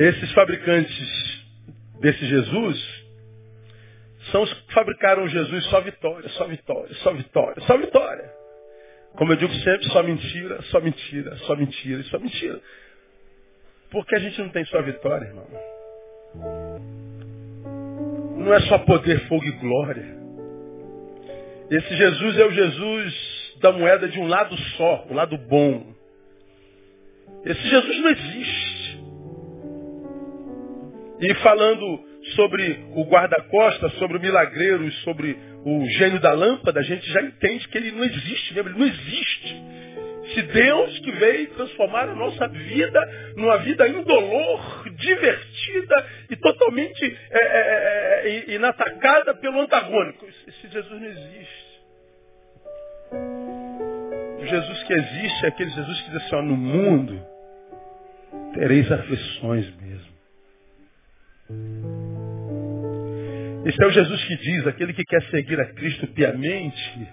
Esses 0.01 0.31
fabricantes 0.31 1.43
desse 1.99 2.25
Jesus 2.25 3.03
são 4.31 4.41
os 4.41 4.51
que 4.51 4.73
fabricaram 4.73 5.27
Jesus 5.27 5.63
só 5.65 5.79
vitória, 5.81 6.27
só 6.29 6.47
vitória, 6.47 6.95
só 6.95 7.13
vitória, 7.13 7.61
só 7.67 7.77
vitória. 7.77 8.31
Como 9.15 9.31
eu 9.31 9.35
digo 9.35 9.53
sempre, 9.53 9.87
só 9.89 10.01
mentira, 10.01 10.59
só 10.63 10.81
mentira, 10.81 11.35
só 11.45 11.55
mentira, 11.55 12.03
só 12.05 12.17
mentira. 12.17 12.59
Porque 13.91 14.15
a 14.15 14.19
gente 14.19 14.41
não 14.41 14.49
tem 14.49 14.65
só 14.65 14.81
vitória, 14.81 15.27
irmão. 15.27 15.47
Não 18.37 18.55
é 18.55 18.59
só 18.61 18.79
poder, 18.79 19.27
fogo 19.27 19.45
e 19.45 19.51
glória. 19.51 20.17
Esse 21.69 21.95
Jesus 21.95 22.39
é 22.39 22.45
o 22.45 22.51
Jesus 22.51 23.57
da 23.61 23.71
moeda 23.71 24.09
de 24.09 24.17
um 24.17 24.25
lado 24.25 24.57
só, 24.77 25.05
o 25.11 25.13
lado 25.13 25.37
bom. 25.37 25.93
Esse 27.45 27.61
Jesus 27.61 28.01
não 28.01 28.09
existe. 28.09 28.60
E 31.21 31.33
falando 31.35 32.03
sobre 32.35 32.83
o 32.95 33.03
guarda-costas, 33.03 33.93
sobre 33.93 34.17
o 34.17 34.21
milagreiro, 34.21 34.91
sobre 35.03 35.37
o 35.63 35.85
gênio 35.91 36.19
da 36.19 36.33
lâmpada, 36.33 36.79
a 36.79 36.83
gente 36.83 37.07
já 37.11 37.21
entende 37.21 37.67
que 37.67 37.77
ele 37.77 37.91
não 37.91 38.03
existe 38.03 38.53
mesmo, 38.53 38.69
ele 38.69 38.79
não 38.79 38.87
existe. 38.87 39.63
Se 40.33 40.41
Deus 40.43 40.99
que 40.99 41.11
veio 41.11 41.47
transformar 41.51 42.09
a 42.09 42.15
nossa 42.15 42.47
vida 42.47 43.33
numa 43.35 43.57
vida 43.57 43.87
indolor, 43.87 44.89
divertida 44.95 46.05
e 46.29 46.35
totalmente 46.37 47.19
é, 47.31 47.39
é, 47.39 48.27
é, 48.27 48.55
inatacada 48.55 49.35
pelo 49.35 49.61
antagônico. 49.61 50.25
Esse 50.47 50.67
Jesus 50.69 51.01
não 51.01 51.07
existe. 51.07 51.71
O 54.39 54.45
Jesus 54.45 54.83
que 54.83 54.93
existe 54.93 55.45
é 55.45 55.49
aquele 55.49 55.69
Jesus 55.69 56.01
que 56.01 56.11
diz 56.11 56.23
assim, 56.23 56.35
ó, 56.35 56.41
no 56.41 56.57
mundo 56.57 57.21
tereis 58.53 58.91
aflições 58.91 59.65
mesmo. 59.81 60.10
Esse 63.65 63.83
é 63.83 63.87
o 63.87 63.91
Jesus 63.91 64.23
que 64.25 64.37
diz, 64.37 64.67
aquele 64.67 64.93
que 64.93 65.03
quer 65.03 65.21
seguir 65.23 65.59
a 65.59 65.65
Cristo 65.73 66.07
piamente, 66.07 67.07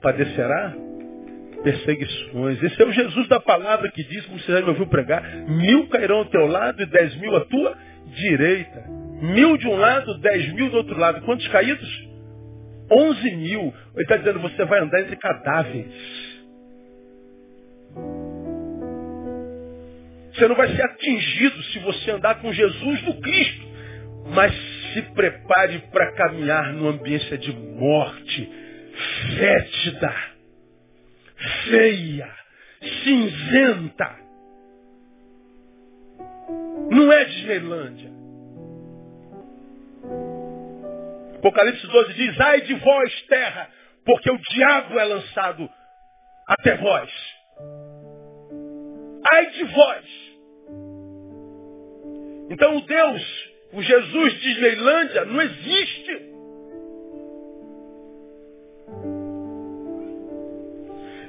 padecerá 0.00 0.74
perseguições. 1.62 2.62
Esse 2.62 2.82
é 2.82 2.86
o 2.86 2.92
Jesus 2.92 3.28
da 3.28 3.40
palavra 3.40 3.90
que 3.90 4.04
diz, 4.04 4.24
como 4.26 4.38
você 4.38 4.52
já 4.52 4.60
me 4.60 4.68
ouviu 4.68 4.86
pregar, 4.86 5.22
mil 5.48 5.88
cairão 5.88 6.18
ao 6.18 6.24
teu 6.26 6.46
lado 6.46 6.82
e 6.82 6.86
dez 6.86 7.16
mil 7.16 7.34
à 7.36 7.44
tua 7.44 7.76
direita. 8.06 8.84
Mil 9.22 9.56
de 9.56 9.68
um 9.68 9.76
lado, 9.76 10.18
dez 10.20 10.52
mil 10.52 10.70
do 10.70 10.76
outro 10.78 10.98
lado. 10.98 11.22
Quantos 11.22 11.46
caídos? 11.48 11.88
Onze 12.90 13.36
mil. 13.36 13.72
Ele 13.94 14.02
está 14.02 14.16
dizendo, 14.16 14.40
você 14.40 14.64
vai 14.64 14.80
andar 14.80 15.00
entre 15.00 15.16
cadáveres. 15.16 15.86
Você 20.42 20.48
não 20.48 20.56
vai 20.56 20.74
ser 20.74 20.82
atingido 20.82 21.62
se 21.62 21.78
você 21.78 22.10
andar 22.10 22.40
com 22.40 22.52
Jesus 22.52 23.02
no 23.02 23.20
Cristo. 23.20 23.62
Mas 24.34 24.52
se 24.92 25.02
prepare 25.14 25.78
para 25.92 26.12
caminhar 26.16 26.72
numa 26.72 26.90
ambiência 26.90 27.38
de 27.38 27.52
morte, 27.52 28.50
fétida, 29.38 30.14
feia, 31.70 32.28
cinzenta. 33.04 34.16
Não 36.90 37.12
é 37.12 37.24
Disneylândia. 37.24 38.10
Apocalipse 41.36 41.86
12 41.86 42.14
diz, 42.14 42.40
ai 42.40 42.62
de 42.62 42.74
vós, 42.74 43.22
terra, 43.28 43.70
porque 44.04 44.28
o 44.28 44.38
diabo 44.38 44.98
é 44.98 45.04
lançado 45.04 45.70
até 46.48 46.76
vós. 46.78 47.12
Ai 49.32 49.46
de 49.50 49.64
vós. 49.66 50.21
Então 52.50 52.76
o 52.76 52.80
Deus, 52.82 53.50
o 53.72 53.82
Jesus 53.82 54.40
Disneylândia, 54.40 55.24
não 55.24 55.40
existe. 55.40 56.32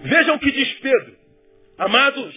Vejam 0.03 0.35
o 0.35 0.39
que 0.39 0.51
diz 0.51 0.73
Pedro. 0.79 1.15
Amados, 1.77 2.35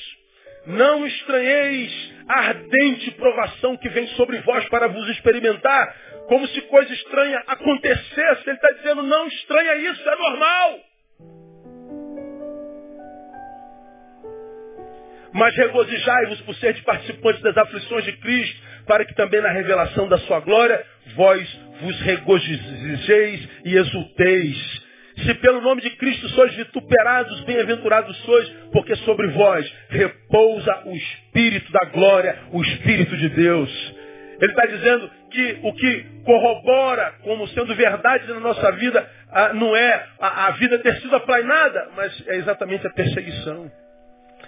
não 0.66 1.06
estranheis 1.06 2.12
a 2.28 2.40
ardente 2.48 3.10
provação 3.12 3.76
que 3.76 3.88
vem 3.88 4.06
sobre 4.08 4.38
vós 4.40 4.68
para 4.68 4.88
vos 4.88 5.08
experimentar, 5.10 5.94
como 6.28 6.46
se 6.48 6.60
coisa 6.62 6.92
estranha 6.92 7.42
acontecesse. 7.46 8.42
Ele 8.46 8.56
está 8.56 8.70
dizendo, 8.72 9.02
não 9.02 9.26
estranha 9.28 9.76
isso, 9.76 10.08
é 10.08 10.16
normal. 10.16 10.80
Mas 15.32 15.54
regozijai-vos 15.54 16.40
por 16.42 16.54
seres 16.56 16.80
participantes 16.82 17.42
das 17.42 17.56
aflições 17.56 18.04
de 18.04 18.12
Cristo, 18.16 18.65
para 18.86 19.04
que 19.04 19.14
também 19.14 19.40
na 19.40 19.50
revelação 19.50 20.08
da 20.08 20.18
sua 20.18 20.40
glória 20.40 20.82
vós 21.14 21.60
vos 21.80 22.00
regozijeis 22.00 23.48
e 23.64 23.76
exulteis. 23.76 24.86
Se 25.24 25.34
pelo 25.34 25.62
nome 25.62 25.80
de 25.80 25.90
Cristo 25.90 26.28
sois 26.30 26.54
vituperados, 26.54 27.40
bem-aventurados 27.44 28.16
sois, 28.18 28.48
porque 28.72 28.94
sobre 28.96 29.28
vós 29.28 29.74
repousa 29.88 30.82
o 30.84 30.94
Espírito 30.94 31.72
da 31.72 31.86
glória, 31.86 32.38
o 32.52 32.62
Espírito 32.62 33.16
de 33.16 33.30
Deus. 33.30 33.94
Ele 34.40 34.52
está 34.52 34.66
dizendo 34.66 35.10
que 35.30 35.58
o 35.62 35.72
que 35.72 36.04
corrobora 36.24 37.14
como 37.22 37.48
sendo 37.48 37.74
verdade 37.74 38.28
na 38.28 38.40
nossa 38.40 38.70
vida 38.72 39.08
ah, 39.32 39.52
não 39.54 39.74
é 39.74 40.06
a, 40.20 40.50
vida 40.52 40.78
ter 40.78 41.00
sido 41.00 41.16
aplainada, 41.16 41.88
mas 41.96 42.28
é 42.28 42.36
exatamente 42.36 42.86
a 42.86 42.90
perseguição. 42.90 43.70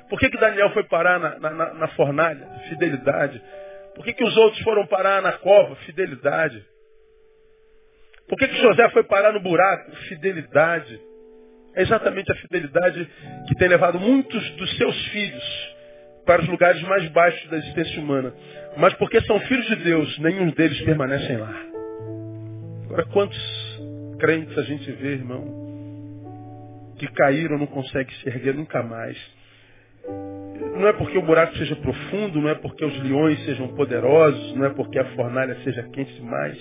Por 0.09 0.19
que, 0.19 0.31
que 0.31 0.39
Daniel 0.39 0.71
foi 0.71 0.85
parar 0.85 1.19
na, 1.19 1.39
na, 1.39 1.75
na 1.75 1.89
fornalha? 1.89 2.47
Fidelidade. 2.69 3.43
Por 3.99 4.05
que, 4.05 4.13
que 4.13 4.23
os 4.23 4.37
outros 4.37 4.63
foram 4.63 4.87
parar 4.87 5.21
na 5.21 5.33
cova? 5.33 5.75
Fidelidade. 5.85 6.65
Por 8.29 8.39
que, 8.39 8.47
que 8.47 8.63
José 8.63 8.89
foi 8.91 9.03
parar 9.03 9.33
no 9.33 9.41
buraco? 9.41 9.91
Fidelidade. 10.09 11.01
É 11.75 11.83
exatamente 11.83 12.31
a 12.31 12.37
fidelidade 12.37 13.11
que 13.49 13.57
tem 13.57 13.67
levado 13.67 13.99
muitos 13.99 14.51
dos 14.53 14.77
seus 14.77 15.07
filhos 15.09 15.75
para 16.25 16.43
os 16.43 16.49
lugares 16.49 16.81
mais 16.83 17.09
baixos 17.09 17.51
da 17.51 17.57
existência 17.57 18.01
humana. 18.01 18.33
Mas 18.77 18.95
porque 18.95 19.21
são 19.23 19.41
filhos 19.41 19.67
de 19.67 19.77
Deus, 19.83 20.17
nenhum 20.21 20.53
deles 20.53 20.81
permanecem 20.83 21.37
lá. 21.37 21.53
Agora, 22.85 23.05
quantos 23.07 23.81
crentes 24.21 24.57
a 24.57 24.63
gente 24.63 24.93
vê, 24.93 25.15
irmão, 25.15 26.95
que 27.01 27.09
caíram, 27.15 27.59
não 27.59 27.67
conseguem 27.67 28.15
se 28.19 28.29
erguer 28.29 28.55
nunca 28.55 28.81
mais. 28.81 29.19
Não 30.79 30.87
é 30.87 30.93
porque 30.93 31.19
o 31.19 31.23
buraco 31.23 31.57
seja 31.57 31.77
profundo, 31.77 32.41
não 32.41 32.49
é 32.49 32.55
porque 32.55 32.85
os 32.85 33.03
leões 33.03 33.45
sejam 33.45 33.69
poderosos, 33.69 34.55
não 34.55 34.65
é 34.67 34.71
porque 34.71 34.99
a 34.99 35.05
fornalha 35.17 35.57
seja 35.65 35.83
quente 35.93 36.13
demais 36.15 36.59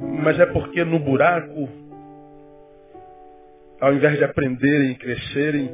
mas 0.00 0.38
é 0.38 0.46
porque 0.46 0.84
no 0.84 0.98
buraco, 0.98 1.68
ao 3.80 3.92
invés 3.92 4.16
de 4.16 4.24
aprenderem 4.24 4.92
e 4.92 4.94
crescerem, 4.94 5.70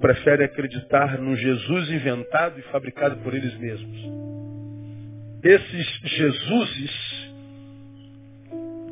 preferem 0.00 0.46
acreditar 0.46 1.18
no 1.18 1.36
Jesus 1.36 1.90
inventado 1.90 2.58
e 2.58 2.62
fabricado 2.64 3.16
por 3.18 3.34
eles 3.34 3.54
mesmos. 3.58 3.98
Esses 5.42 5.86
Jesuses 6.04 7.30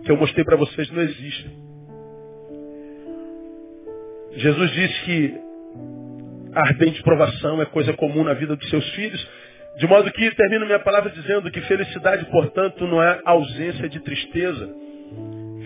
que 0.04 0.10
eu 0.10 0.16
mostrei 0.16 0.44
para 0.44 0.56
vocês 0.56 0.90
não 0.90 1.02
existem. 1.02 1.50
Jesus 4.36 4.70
disse 4.72 5.04
que 5.04 5.47
ardente 6.58 7.02
provação 7.02 7.62
é 7.62 7.66
coisa 7.66 7.92
comum 7.92 8.24
na 8.24 8.34
vida 8.34 8.56
dos 8.56 8.68
seus 8.68 8.88
filhos, 8.94 9.28
de 9.78 9.86
modo 9.86 10.10
que 10.10 10.34
termino 10.34 10.66
minha 10.66 10.80
palavra 10.80 11.10
dizendo 11.10 11.50
que 11.50 11.60
felicidade, 11.62 12.24
portanto, 12.26 12.86
não 12.86 13.02
é 13.02 13.20
ausência 13.24 13.88
de 13.88 14.00
tristeza. 14.00 14.68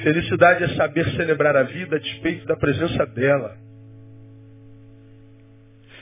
Felicidade 0.02 0.64
é 0.64 0.68
saber 0.74 1.08
celebrar 1.16 1.56
a 1.56 1.62
vida 1.62 1.96
a 1.96 1.98
despeito 1.98 2.44
da 2.46 2.56
presença 2.56 3.06
dela. 3.06 3.56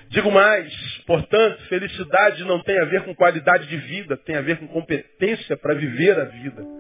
Digo 0.08 0.30
mais, 0.32 0.72
portanto, 1.06 1.62
felicidade 1.68 2.42
não 2.44 2.60
tem 2.60 2.80
a 2.80 2.84
ver 2.84 3.02
com 3.02 3.14
qualidade 3.14 3.68
de 3.68 3.76
vida, 3.76 4.16
tem 4.16 4.34
a 4.34 4.40
ver 4.40 4.58
com 4.58 4.66
competência 4.66 5.56
para 5.56 5.74
viver 5.74 6.18
a 6.18 6.24
vida. 6.24 6.79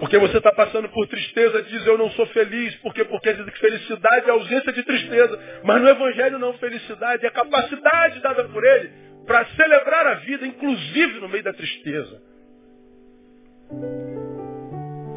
Porque 0.00 0.16
você 0.16 0.38
está 0.38 0.50
passando 0.50 0.88
por 0.88 1.06
tristeza, 1.06 1.62
diz 1.62 1.86
eu 1.86 1.98
não 1.98 2.10
sou 2.12 2.24
feliz. 2.28 2.74
Por 2.76 2.94
quê? 2.94 3.04
Porque 3.04 3.34
diz 3.34 3.44
que 3.44 3.60
felicidade 3.60 4.28
é 4.28 4.30
ausência 4.30 4.72
de 4.72 4.82
tristeza. 4.82 5.38
Mas 5.62 5.82
no 5.82 5.88
Evangelho 5.88 6.38
não 6.38 6.54
felicidade, 6.54 7.26
é 7.26 7.28
a 7.28 7.32
capacidade 7.32 8.18
dada 8.20 8.44
por 8.44 8.64
ele 8.64 8.90
para 9.26 9.44
celebrar 9.44 10.06
a 10.06 10.14
vida, 10.14 10.46
inclusive 10.46 11.20
no 11.20 11.28
meio 11.28 11.44
da 11.44 11.52
tristeza. 11.52 12.22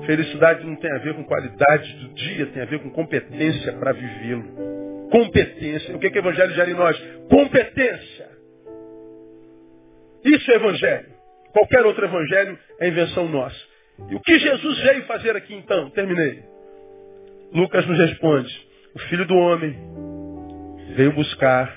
Felicidade 0.06 0.66
não 0.66 0.76
tem 0.76 0.92
a 0.92 1.00
ver 1.00 1.14
com 1.14 1.24
qualidade 1.24 1.94
do 1.94 2.14
dia, 2.14 2.46
tem 2.48 2.62
a 2.62 2.66
ver 2.66 2.80
com 2.80 2.90
competência 2.90 3.72
para 3.74 3.94
vivê-lo. 3.94 5.10
Competência. 5.10 5.96
O 5.96 6.00
que, 6.00 6.10
que 6.10 6.20
o 6.20 6.22
Evangelho 6.22 6.54
gera 6.56 6.70
em 6.70 6.74
nós? 6.74 7.02
Competência. 7.30 8.30
Isso 10.26 10.52
é 10.52 10.56
Evangelho. 10.56 11.08
Qualquer 11.54 11.86
outro 11.86 12.04
Evangelho 12.04 12.60
é 12.82 12.88
invenção 12.90 13.30
nossa. 13.30 13.73
E 14.10 14.16
o 14.16 14.20
que 14.20 14.40
Jesus 14.40 14.80
veio 14.80 15.06
fazer 15.06 15.36
aqui 15.36 15.54
então? 15.54 15.90
Terminei. 15.92 16.44
Lucas 17.54 17.86
nos 17.86 17.98
responde: 18.00 18.68
O 18.96 19.00
Filho 19.00 19.26
do 19.26 19.36
Homem 19.36 19.76
veio 20.96 21.14
buscar 21.14 21.74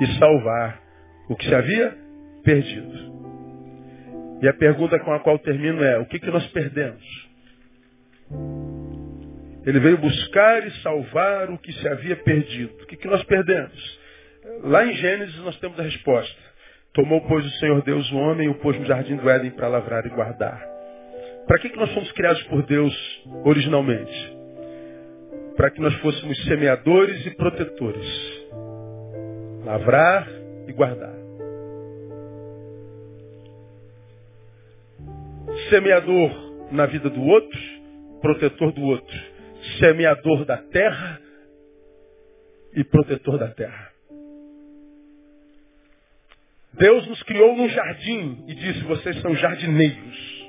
e 0.00 0.06
salvar 0.18 0.80
o 1.28 1.36
que 1.36 1.46
se 1.46 1.54
havia 1.54 1.96
perdido. 2.44 3.10
E 4.42 4.48
a 4.48 4.54
pergunta 4.54 4.98
com 5.00 5.12
a 5.12 5.20
qual 5.20 5.38
termino 5.38 5.82
é: 5.82 5.98
o 5.98 6.06
que, 6.06 6.18
que 6.18 6.30
nós 6.30 6.46
perdemos? 6.48 7.30
Ele 9.66 9.78
veio 9.78 9.98
buscar 9.98 10.66
e 10.66 10.70
salvar 10.82 11.50
o 11.50 11.58
que 11.58 11.72
se 11.72 11.88
havia 11.88 12.16
perdido. 12.16 12.72
O 12.82 12.86
que, 12.86 12.96
que 12.96 13.08
nós 13.08 13.22
perdemos? 13.24 14.00
Lá 14.62 14.86
em 14.86 14.94
Gênesis 14.94 15.36
nós 15.38 15.58
temos 15.58 15.78
a 15.78 15.82
resposta. 15.82 16.50
Tomou, 16.94 17.20
pois, 17.28 17.44
o 17.44 17.50
Senhor 17.58 17.82
Deus 17.82 18.10
o 18.10 18.16
homem 18.16 18.46
e 18.46 18.50
o 18.50 18.54
pôs 18.54 18.78
no 18.78 18.86
jardim 18.86 19.16
do 19.16 19.28
Éden 19.28 19.50
para 19.50 19.68
lavrar 19.68 20.04
e 20.06 20.08
guardar. 20.08 20.79
Para 21.50 21.58
que, 21.58 21.70
que 21.70 21.76
nós 21.76 21.92
fomos 21.92 22.12
criados 22.12 22.40
por 22.44 22.62
Deus 22.62 22.94
originalmente? 23.44 24.36
Para 25.56 25.68
que 25.72 25.80
nós 25.80 25.92
fôssemos 25.96 26.44
semeadores 26.44 27.26
e 27.26 27.30
protetores. 27.32 28.06
Lavrar 29.64 30.28
e 30.68 30.72
guardar. 30.72 31.12
Semeador 35.70 36.70
na 36.70 36.86
vida 36.86 37.10
do 37.10 37.20
outro, 37.20 37.60
protetor 38.20 38.70
do 38.70 38.82
outro. 38.82 39.20
Semeador 39.80 40.44
da 40.44 40.58
terra 40.58 41.20
e 42.76 42.84
protetor 42.84 43.38
da 43.38 43.48
terra. 43.48 43.90
Deus 46.74 47.08
nos 47.08 47.20
criou 47.24 47.56
num 47.56 47.68
jardim 47.68 48.44
e 48.46 48.54
disse: 48.54 48.84
vocês 48.84 49.20
são 49.20 49.34
jardineiros. 49.34 50.39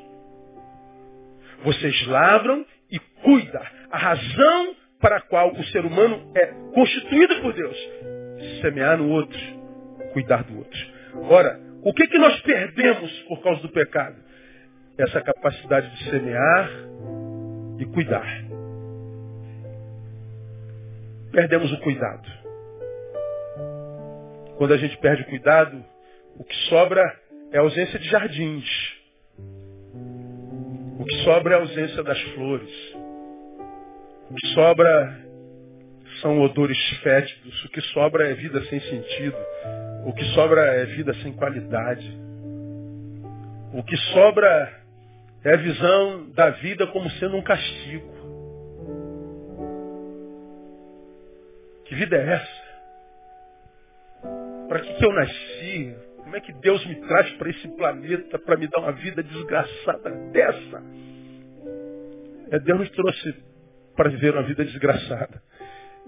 Vocês 1.64 2.08
lavram 2.08 2.66
e 2.92 3.00
cuidam. 3.24 3.62
A 3.92 3.98
razão 3.98 4.76
para 5.00 5.18
a 5.18 5.22
qual 5.22 5.52
o 5.52 5.64
ser 5.66 5.86
humano 5.86 6.32
é 6.36 6.48
constituído 6.74 7.42
por 7.42 7.54
Deus. 7.54 7.78
Semear 8.62 8.98
no 8.98 9.10
outro, 9.10 9.40
cuidar 10.14 10.44
do 10.44 10.58
outro. 10.58 10.80
Ora, 11.30 11.60
o 11.84 11.94
que, 11.94 12.08
que 12.08 12.18
nós 12.18 12.40
perdemos 12.42 13.12
por 13.24 13.42
causa 13.42 13.62
do 13.62 13.70
pecado? 13.70 14.16
Essa 14.98 15.22
capacidade 15.22 15.90
de 15.96 16.10
semear 16.10 16.70
e 17.80 17.86
cuidar. 17.86 18.28
Perdemos 21.32 21.72
o 21.72 21.80
cuidado. 21.80 22.30
Quando 24.58 24.74
a 24.74 24.78
gente 24.78 24.96
perde 24.98 25.24
o 25.24 25.26
cuidado, 25.26 25.84
o 26.38 26.44
que 26.44 26.56
sobra 26.70 27.02
é 27.52 27.58
a 27.58 27.62
ausência 27.62 27.98
de 27.98 28.08
jardins. 28.10 29.01
Que 31.12 31.26
sobra 31.26 31.56
é 31.56 31.58
a 31.58 31.62
ausência 31.62 32.04
das 32.04 32.22
flores. 32.34 32.72
O 34.30 34.34
que 34.34 34.48
sobra 34.54 35.20
são 36.22 36.40
odores 36.40 36.78
fétidos. 37.04 37.66
O 37.66 37.70
que 37.70 37.82
sobra 37.82 38.30
é 38.30 38.34
vida 38.34 38.64
sem 38.68 38.80
sentido. 38.80 39.36
O 40.06 40.14
que 40.14 40.24
sobra 40.34 40.62
é 40.62 40.86
vida 40.86 41.14
sem 41.16 41.34
qualidade. 41.34 42.18
O 43.74 43.84
que 43.84 43.98
sobra 44.14 44.74
é 45.44 45.54
a 45.54 45.58
visão 45.58 46.30
da 46.30 46.52
vida 46.52 46.88
como 46.88 47.10
sendo 47.12 47.36
um 47.36 47.42
castigo. 47.42 48.10
Que 51.88 51.96
vida 51.96 52.16
é 52.16 52.36
essa? 52.36 52.62
Para 54.70 54.80
que, 54.80 54.94
que 54.94 55.06
eu 55.06 55.12
nasci? 55.12 55.96
Como 56.32 56.38
é 56.38 56.46
que 56.46 56.54
Deus 56.62 56.86
me 56.86 56.96
traz 56.96 57.30
para 57.32 57.50
esse 57.50 57.68
planeta 57.76 58.40
para 58.40 58.56
me 58.56 58.66
dar 58.66 58.80
uma 58.80 58.94
vida 58.94 59.22
desgraçada 59.22 60.12
dessa? 60.32 60.82
É, 62.50 62.58
Deus 62.60 62.80
nos 62.80 62.90
trouxe 62.92 63.36
para 63.98 64.10
viver 64.10 64.32
uma 64.32 64.44
vida 64.44 64.64
desgraçada. 64.64 65.42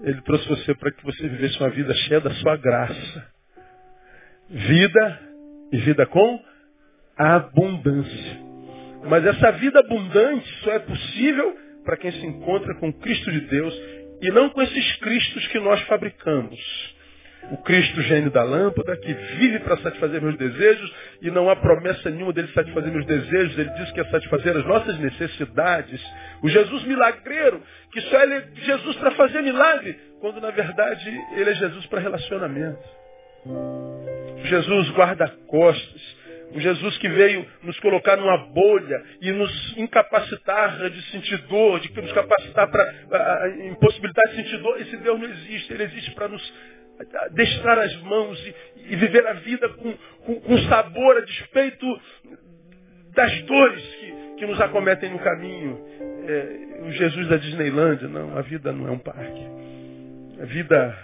Ele 0.02 0.22
trouxe 0.22 0.48
você 0.48 0.74
para 0.76 0.92
que 0.92 1.04
você 1.04 1.28
vivesse 1.28 1.58
uma 1.60 1.68
vida 1.68 1.92
cheia 1.92 2.22
da 2.22 2.30
sua 2.36 2.56
graça. 2.56 3.32
Vida 4.48 5.20
e 5.70 5.76
vida 5.80 6.06
com 6.06 6.42
abundância. 7.18 8.40
Mas 9.06 9.26
essa 9.26 9.52
vida 9.52 9.80
abundante 9.80 10.48
só 10.62 10.72
é 10.72 10.78
possível 10.78 11.54
para 11.84 11.98
quem 11.98 12.10
se 12.12 12.24
encontra 12.24 12.74
com 12.76 12.90
Cristo 12.94 13.30
de 13.30 13.42
Deus 13.42 13.74
e 14.22 14.30
não 14.30 14.48
com 14.48 14.62
esses 14.62 14.96
Cristos 15.00 15.46
que 15.48 15.60
nós 15.60 15.82
fabricamos 15.82 16.93
o 17.50 17.56
Cristo 17.58 18.00
gênio 18.02 18.30
da 18.30 18.42
lâmpada, 18.42 18.96
que 18.96 19.12
vive 19.12 19.58
para 19.60 19.76
satisfazer 19.78 20.20
meus 20.20 20.36
desejos 20.36 20.92
e 21.20 21.30
não 21.30 21.48
há 21.50 21.56
promessa 21.56 22.10
nenhuma 22.10 22.32
dele 22.32 22.48
satisfazer 22.48 22.90
meus 22.90 23.06
desejos. 23.06 23.58
Ele 23.58 23.70
diz 23.70 23.92
que 23.92 24.00
é 24.00 24.04
satisfazer 24.04 24.56
as 24.56 24.64
nossas 24.64 24.98
necessidades. 24.98 26.00
O 26.42 26.48
Jesus 26.48 26.84
milagreiro, 26.84 27.62
que 27.92 28.00
só 28.02 28.22
ele 28.22 28.34
é 28.34 28.44
Jesus 28.54 28.96
para 28.96 29.10
fazer 29.12 29.42
milagre, 29.42 29.98
quando 30.20 30.40
na 30.40 30.50
verdade 30.50 31.08
ele 31.36 31.50
é 31.50 31.54
Jesus 31.54 31.86
para 31.86 32.00
relacionamento. 32.00 32.82
Jesus 34.44 34.90
guarda-costas. 34.90 36.24
O 36.54 36.60
Jesus 36.60 36.96
que 36.98 37.08
veio 37.08 37.44
nos 37.62 37.78
colocar 37.80 38.16
numa 38.16 38.36
bolha 38.36 39.02
e 39.20 39.32
nos 39.32 39.76
incapacitar 39.76 40.88
de 40.88 41.02
sentir 41.10 41.38
dor, 41.48 41.80
de 41.80 41.92
nos 42.00 42.12
capacitar 42.12 42.70
para 42.70 43.48
impossibilitar 43.66 44.24
de 44.28 44.36
sentir 44.36 44.58
dor. 44.58 44.80
Esse 44.80 44.96
Deus 44.98 45.18
não 45.18 45.28
existe. 45.28 45.72
Ele 45.72 45.82
existe 45.82 46.12
para 46.12 46.28
nos 46.28 46.52
destrar 47.32 47.78
as 47.78 47.96
mãos 48.02 48.38
e, 48.46 48.92
e 48.92 48.96
viver 48.96 49.26
a 49.26 49.34
vida 49.34 49.68
com, 49.70 49.92
com, 50.24 50.40
com, 50.40 50.58
sabor 50.68 51.16
a 51.16 51.20
despeito 51.20 51.86
das 53.14 53.42
dores 53.42 53.82
que, 53.82 54.36
que 54.38 54.46
nos 54.46 54.60
acometem 54.60 55.10
no 55.10 55.18
caminho. 55.18 55.80
É, 56.26 56.82
o 56.82 56.92
Jesus 56.92 57.28
da 57.28 57.36
Disneylândia, 57.36 58.08
não, 58.08 58.36
a 58.36 58.42
vida 58.42 58.72
não 58.72 58.88
é 58.88 58.90
um 58.90 58.98
parque. 58.98 59.46
A 60.40 60.44
vida 60.44 60.98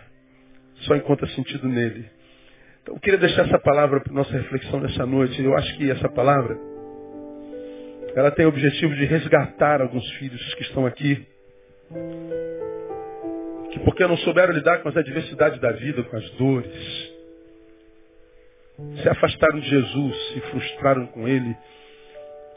só 0.83 0.97
encontra 0.97 1.27
sentido 1.29 1.69
nele. 1.69 2.09
Então 2.83 2.95
eu 2.95 3.01
queria 3.01 3.19
deixar 3.19 3.47
essa 3.47 3.59
palavra 3.59 4.01
para 4.01 4.12
nossa 4.12 4.33
reflexão 4.33 4.81
nessa 4.81 5.05
noite. 5.05 5.43
Eu 5.43 5.55
acho 5.57 5.77
que 5.77 5.91
essa 5.91 6.09
palavra 6.09 6.59
ela 8.15 8.31
tem 8.31 8.45
o 8.45 8.49
objetivo 8.49 8.95
de 8.95 9.05
resgatar 9.05 9.81
alguns 9.81 10.09
filhos 10.12 10.55
que 10.55 10.62
estão 10.62 10.87
aqui 10.87 11.27
que 13.73 13.79
porque 13.81 14.07
não 14.07 14.17
souberam 14.19 14.53
lidar 14.53 14.79
com 14.79 14.89
as 14.89 14.97
adversidades 14.97 15.61
da 15.61 15.73
vida, 15.73 16.03
com 16.03 16.17
as 16.17 16.31
dores, 16.33 17.11
se 19.03 19.09
afastaram 19.09 19.61
de 19.61 19.69
Jesus, 19.69 20.29
se 20.33 20.41
frustraram 20.41 21.07
com 21.09 21.29
Ele, 21.29 21.55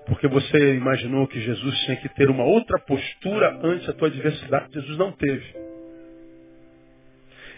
porque 0.05 0.27
você 0.27 0.75
imaginou 0.75 1.27
que 1.27 1.39
Jesus 1.39 1.77
tinha 1.79 1.97
que 1.97 2.09
ter 2.09 2.29
uma 2.29 2.43
outra 2.43 2.79
postura 2.79 3.59
ante 3.63 3.89
a 3.89 3.93
tua 3.93 4.07
adversidade. 4.07 4.73
Jesus 4.73 4.97
não 4.97 5.11
teve. 5.11 5.55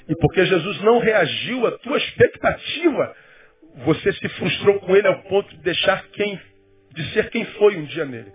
E 0.07 0.15
porque 0.15 0.45
Jesus 0.45 0.82
não 0.82 0.99
reagiu 0.99 1.65
à 1.65 1.72
tua 1.80 1.98
expectativa, 1.98 3.15
você 3.86 4.14
se 4.14 4.30
frustrou 4.30 4.80
com 4.82 4.95
Ele 4.95 5.07
ao 5.07 5.23
ponto 5.23 5.49
de 5.49 5.61
deixar 5.64 6.07
quem, 6.10 6.40
de 6.94 7.14
ser 7.14 7.30
quem 7.30 7.45
foi 7.45 7.77
um 7.77 7.86
dia 7.86 8.06
nele. 8.06 8.32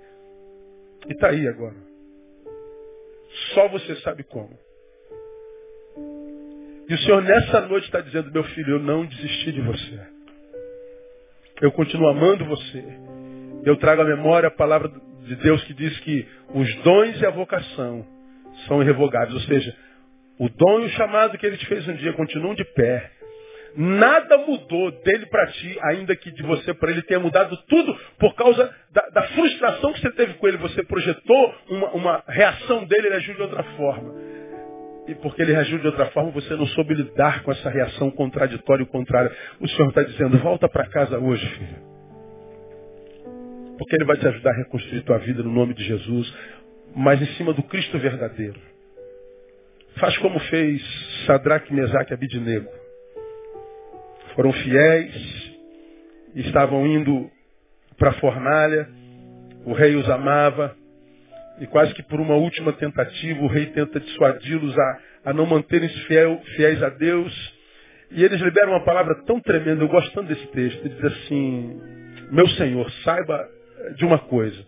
E 1.08 1.12
está 1.12 1.28
aí 1.28 1.46
agora. 1.46 1.76
Só 3.54 3.68
você 3.68 3.96
sabe 3.96 4.24
como. 4.24 4.58
E 6.90 6.94
o 6.94 6.98
Senhor 6.98 7.22
nessa 7.22 7.60
noite 7.68 7.84
está 7.84 8.00
dizendo, 8.00 8.32
meu 8.32 8.42
filho, 8.42 8.72
eu 8.72 8.78
não 8.80 9.06
desisti 9.06 9.52
de 9.52 9.60
você. 9.60 10.00
Eu 11.60 11.70
continuo 11.70 12.08
amando 12.08 12.44
você. 12.44 12.82
Eu 13.64 13.76
trago 13.76 14.02
à 14.02 14.04
memória 14.04 14.48
a 14.48 14.50
palavra 14.50 14.90
de 15.22 15.36
Deus 15.36 15.62
que 15.62 15.72
diz 15.72 15.96
que 16.00 16.26
os 16.52 16.74
dons 16.82 17.20
e 17.20 17.24
a 17.24 17.30
vocação 17.30 18.04
são 18.66 18.82
irrevogáveis. 18.82 19.34
Ou 19.34 19.40
seja, 19.42 19.72
o 20.36 20.48
dom 20.48 20.80
e 20.80 20.86
o 20.86 20.88
chamado 20.88 21.38
que 21.38 21.46
ele 21.46 21.58
te 21.58 21.66
fez 21.66 21.86
um 21.86 21.94
dia 21.94 22.12
continuam 22.14 22.56
de 22.56 22.64
pé. 22.64 23.08
Nada 23.76 24.38
mudou 24.38 24.90
dele 25.04 25.26
para 25.26 25.46
ti, 25.46 25.78
ainda 25.92 26.16
que 26.16 26.32
de 26.32 26.42
você 26.42 26.74
para 26.74 26.90
ele 26.90 27.02
tenha 27.02 27.20
mudado 27.20 27.56
tudo 27.68 27.96
por 28.18 28.34
causa 28.34 28.68
da, 28.90 29.08
da, 29.10 29.22
frustração 29.28 29.92
que 29.92 30.00
você 30.00 30.10
teve 30.10 30.34
com 30.34 30.48
ele. 30.48 30.56
Você 30.56 30.82
projetou 30.82 31.54
uma, 31.68 31.90
uma 31.90 32.24
reação 32.26 32.84
dele, 32.84 33.06
ele 33.06 33.14
agiu 33.14 33.34
de 33.36 33.42
outra 33.42 33.62
forma 33.76 34.19
e 35.10 35.14
porque 35.16 35.42
ele 35.42 35.52
reagiu 35.52 35.80
de 35.80 35.86
outra 35.88 36.06
forma, 36.06 36.30
você 36.30 36.54
não 36.54 36.66
soube 36.68 36.94
lidar 36.94 37.42
com 37.42 37.50
essa 37.50 37.68
reação 37.68 38.12
contraditória 38.12 38.84
e 38.84 38.86
contrária. 38.86 39.34
O 39.58 39.66
Senhor 39.66 39.88
está 39.88 40.04
dizendo, 40.04 40.38
volta 40.38 40.68
para 40.68 40.86
casa 40.88 41.18
hoje, 41.18 41.44
filho. 41.46 41.90
Porque 43.76 43.96
ele 43.96 44.04
vai 44.04 44.16
te 44.16 44.28
ajudar 44.28 44.50
a 44.52 44.56
reconstruir 44.56 45.02
tua 45.02 45.18
vida 45.18 45.42
no 45.42 45.50
nome 45.50 45.74
de 45.74 45.82
Jesus, 45.82 46.32
mas 46.94 47.20
em 47.20 47.26
cima 47.34 47.52
do 47.52 47.62
Cristo 47.64 47.98
verdadeiro. 47.98 48.60
Faz 49.96 50.16
como 50.18 50.38
fez 50.38 50.80
Sadraque, 51.26 51.74
Mesaque 51.74 52.12
e 52.12 52.14
Abidinego. 52.14 52.70
Foram 54.36 54.52
fiéis, 54.52 55.52
estavam 56.36 56.86
indo 56.86 57.28
para 57.98 58.10
a 58.10 58.14
fornalha, 58.14 58.88
o 59.64 59.72
rei 59.72 59.96
os 59.96 60.08
amava, 60.08 60.76
E 61.60 61.66
quase 61.66 61.92
que 61.92 62.02
por 62.02 62.18
uma 62.18 62.34
última 62.34 62.72
tentativa, 62.72 63.42
o 63.42 63.46
rei 63.46 63.66
tenta 63.66 64.00
dissuadi-los 64.00 64.76
a, 64.78 64.98
a 65.26 65.32
não 65.34 65.44
manterem-se 65.44 66.00
fiel, 66.06 66.40
fiéis 66.56 66.82
a 66.82 66.88
Deus. 66.88 67.60
E 68.10 68.24
eles 68.24 68.40
liberam 68.40 68.72
uma 68.72 68.84
palavra 68.84 69.14
tão 69.26 69.38
tremenda, 69.40 69.84
eu 69.84 69.88
gosto 69.88 70.10
tanto 70.12 70.28
desse 70.28 70.46
texto. 70.48 70.84
Ele 70.84 70.94
diz 70.94 71.04
assim, 71.04 71.80
meu 72.32 72.48
Senhor, 72.48 72.90
saiba 73.04 73.46
de 73.96 74.04
uma 74.06 74.18
coisa. 74.18 74.58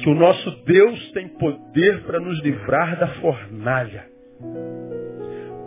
Que 0.00 0.08
o 0.08 0.14
nosso 0.14 0.50
Deus 0.64 1.12
tem 1.12 1.28
poder 1.28 2.02
para 2.04 2.20
nos 2.20 2.40
livrar 2.40 2.98
da 2.98 3.08
fornalha. 3.14 4.06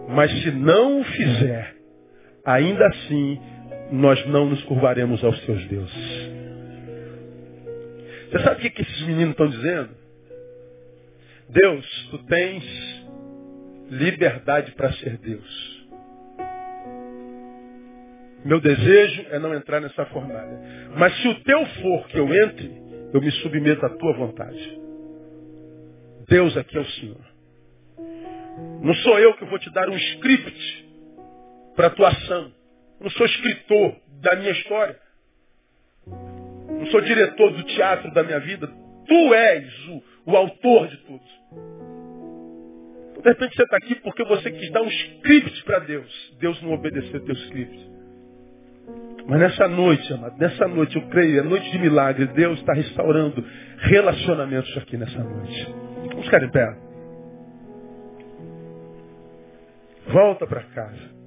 Mas 0.07 0.31
se 0.41 0.51
não 0.51 1.01
o 1.01 1.03
fizer, 1.03 1.75
ainda 2.45 2.87
assim 2.87 3.39
nós 3.91 4.25
não 4.27 4.49
nos 4.49 4.63
curvaremos 4.63 5.21
aos 5.23 5.39
teus 5.45 5.65
deuses. 5.67 6.40
Você 8.31 8.39
sabe 8.39 8.65
o 8.65 8.71
que, 8.71 8.81
esses 8.81 9.01
meninos 9.01 9.31
estão 9.31 9.49
dizendo? 9.49 9.89
Deus, 11.49 12.07
tu 12.11 12.17
tens 12.27 12.63
liberdade 13.89 14.71
para 14.71 14.93
ser 14.93 15.17
Deus. 15.17 15.81
Meu 18.45 18.61
desejo 18.61 19.25
é 19.31 19.37
não 19.37 19.53
entrar 19.53 19.81
nessa 19.81 20.05
fornalha. 20.05 20.89
Mas 20.97 21.13
se 21.21 21.27
o 21.27 21.43
teu 21.43 21.65
for 21.65 22.07
que 22.07 22.17
eu 22.17 22.33
entre, 22.33 22.71
eu 23.13 23.19
me 23.19 23.31
submeto 23.31 23.85
à 23.85 23.89
tua 23.89 24.13
vontade. 24.13 24.79
Deus 26.29 26.55
aqui 26.55 26.77
é 26.77 26.79
o 26.79 26.85
Senhor. 26.85 27.31
Não 28.81 28.93
sou 28.93 29.19
eu 29.19 29.33
que 29.33 29.43
vou 29.43 29.59
te 29.59 29.69
dar 29.71 29.89
um 29.89 29.97
script 29.97 30.89
para 31.75 31.89
tua 31.89 32.07
ação. 32.07 32.53
Não 33.01 33.09
sou 33.09 33.25
escritor 33.25 33.97
da 34.21 34.37
minha 34.37 34.51
história. 34.51 34.97
Não 36.81 36.87
sou 36.87 36.99
diretor 37.01 37.51
do 37.51 37.63
teatro 37.63 38.11
da 38.11 38.23
minha 38.23 38.39
vida. 38.39 38.67
Tu 39.07 39.33
és 39.35 39.87
o, 39.87 40.31
o 40.31 40.35
autor 40.35 40.87
de 40.87 40.97
tudo. 40.97 41.21
De 43.21 43.29
repente 43.29 43.55
você 43.55 43.61
está 43.61 43.77
aqui 43.77 43.93
porque 44.01 44.23
você 44.23 44.49
quis 44.49 44.71
dar 44.71 44.81
um 44.81 44.87
script 44.87 45.63
para 45.63 45.77
Deus. 45.79 46.37
Deus 46.39 46.59
não 46.63 46.73
obedeceu 46.73 47.23
teu 47.23 47.35
script. 47.35 47.91
Mas 49.27 49.39
nessa 49.39 49.67
noite, 49.67 50.11
amado, 50.11 50.35
nessa 50.39 50.67
noite, 50.67 50.95
eu 50.95 51.07
creio, 51.09 51.41
é 51.41 51.43
noite 51.43 51.69
de 51.71 51.77
milagre. 51.77 52.25
Deus 52.25 52.57
está 52.57 52.73
restaurando 52.73 53.45
relacionamentos 53.77 54.75
aqui 54.75 54.97
nessa 54.97 55.23
noite. 55.23 55.67
Vamos 56.09 56.25
ficar 56.25 56.41
em 56.41 56.49
pé. 56.49 56.77
Volta 60.07 60.47
para 60.47 60.63
casa. 60.63 61.20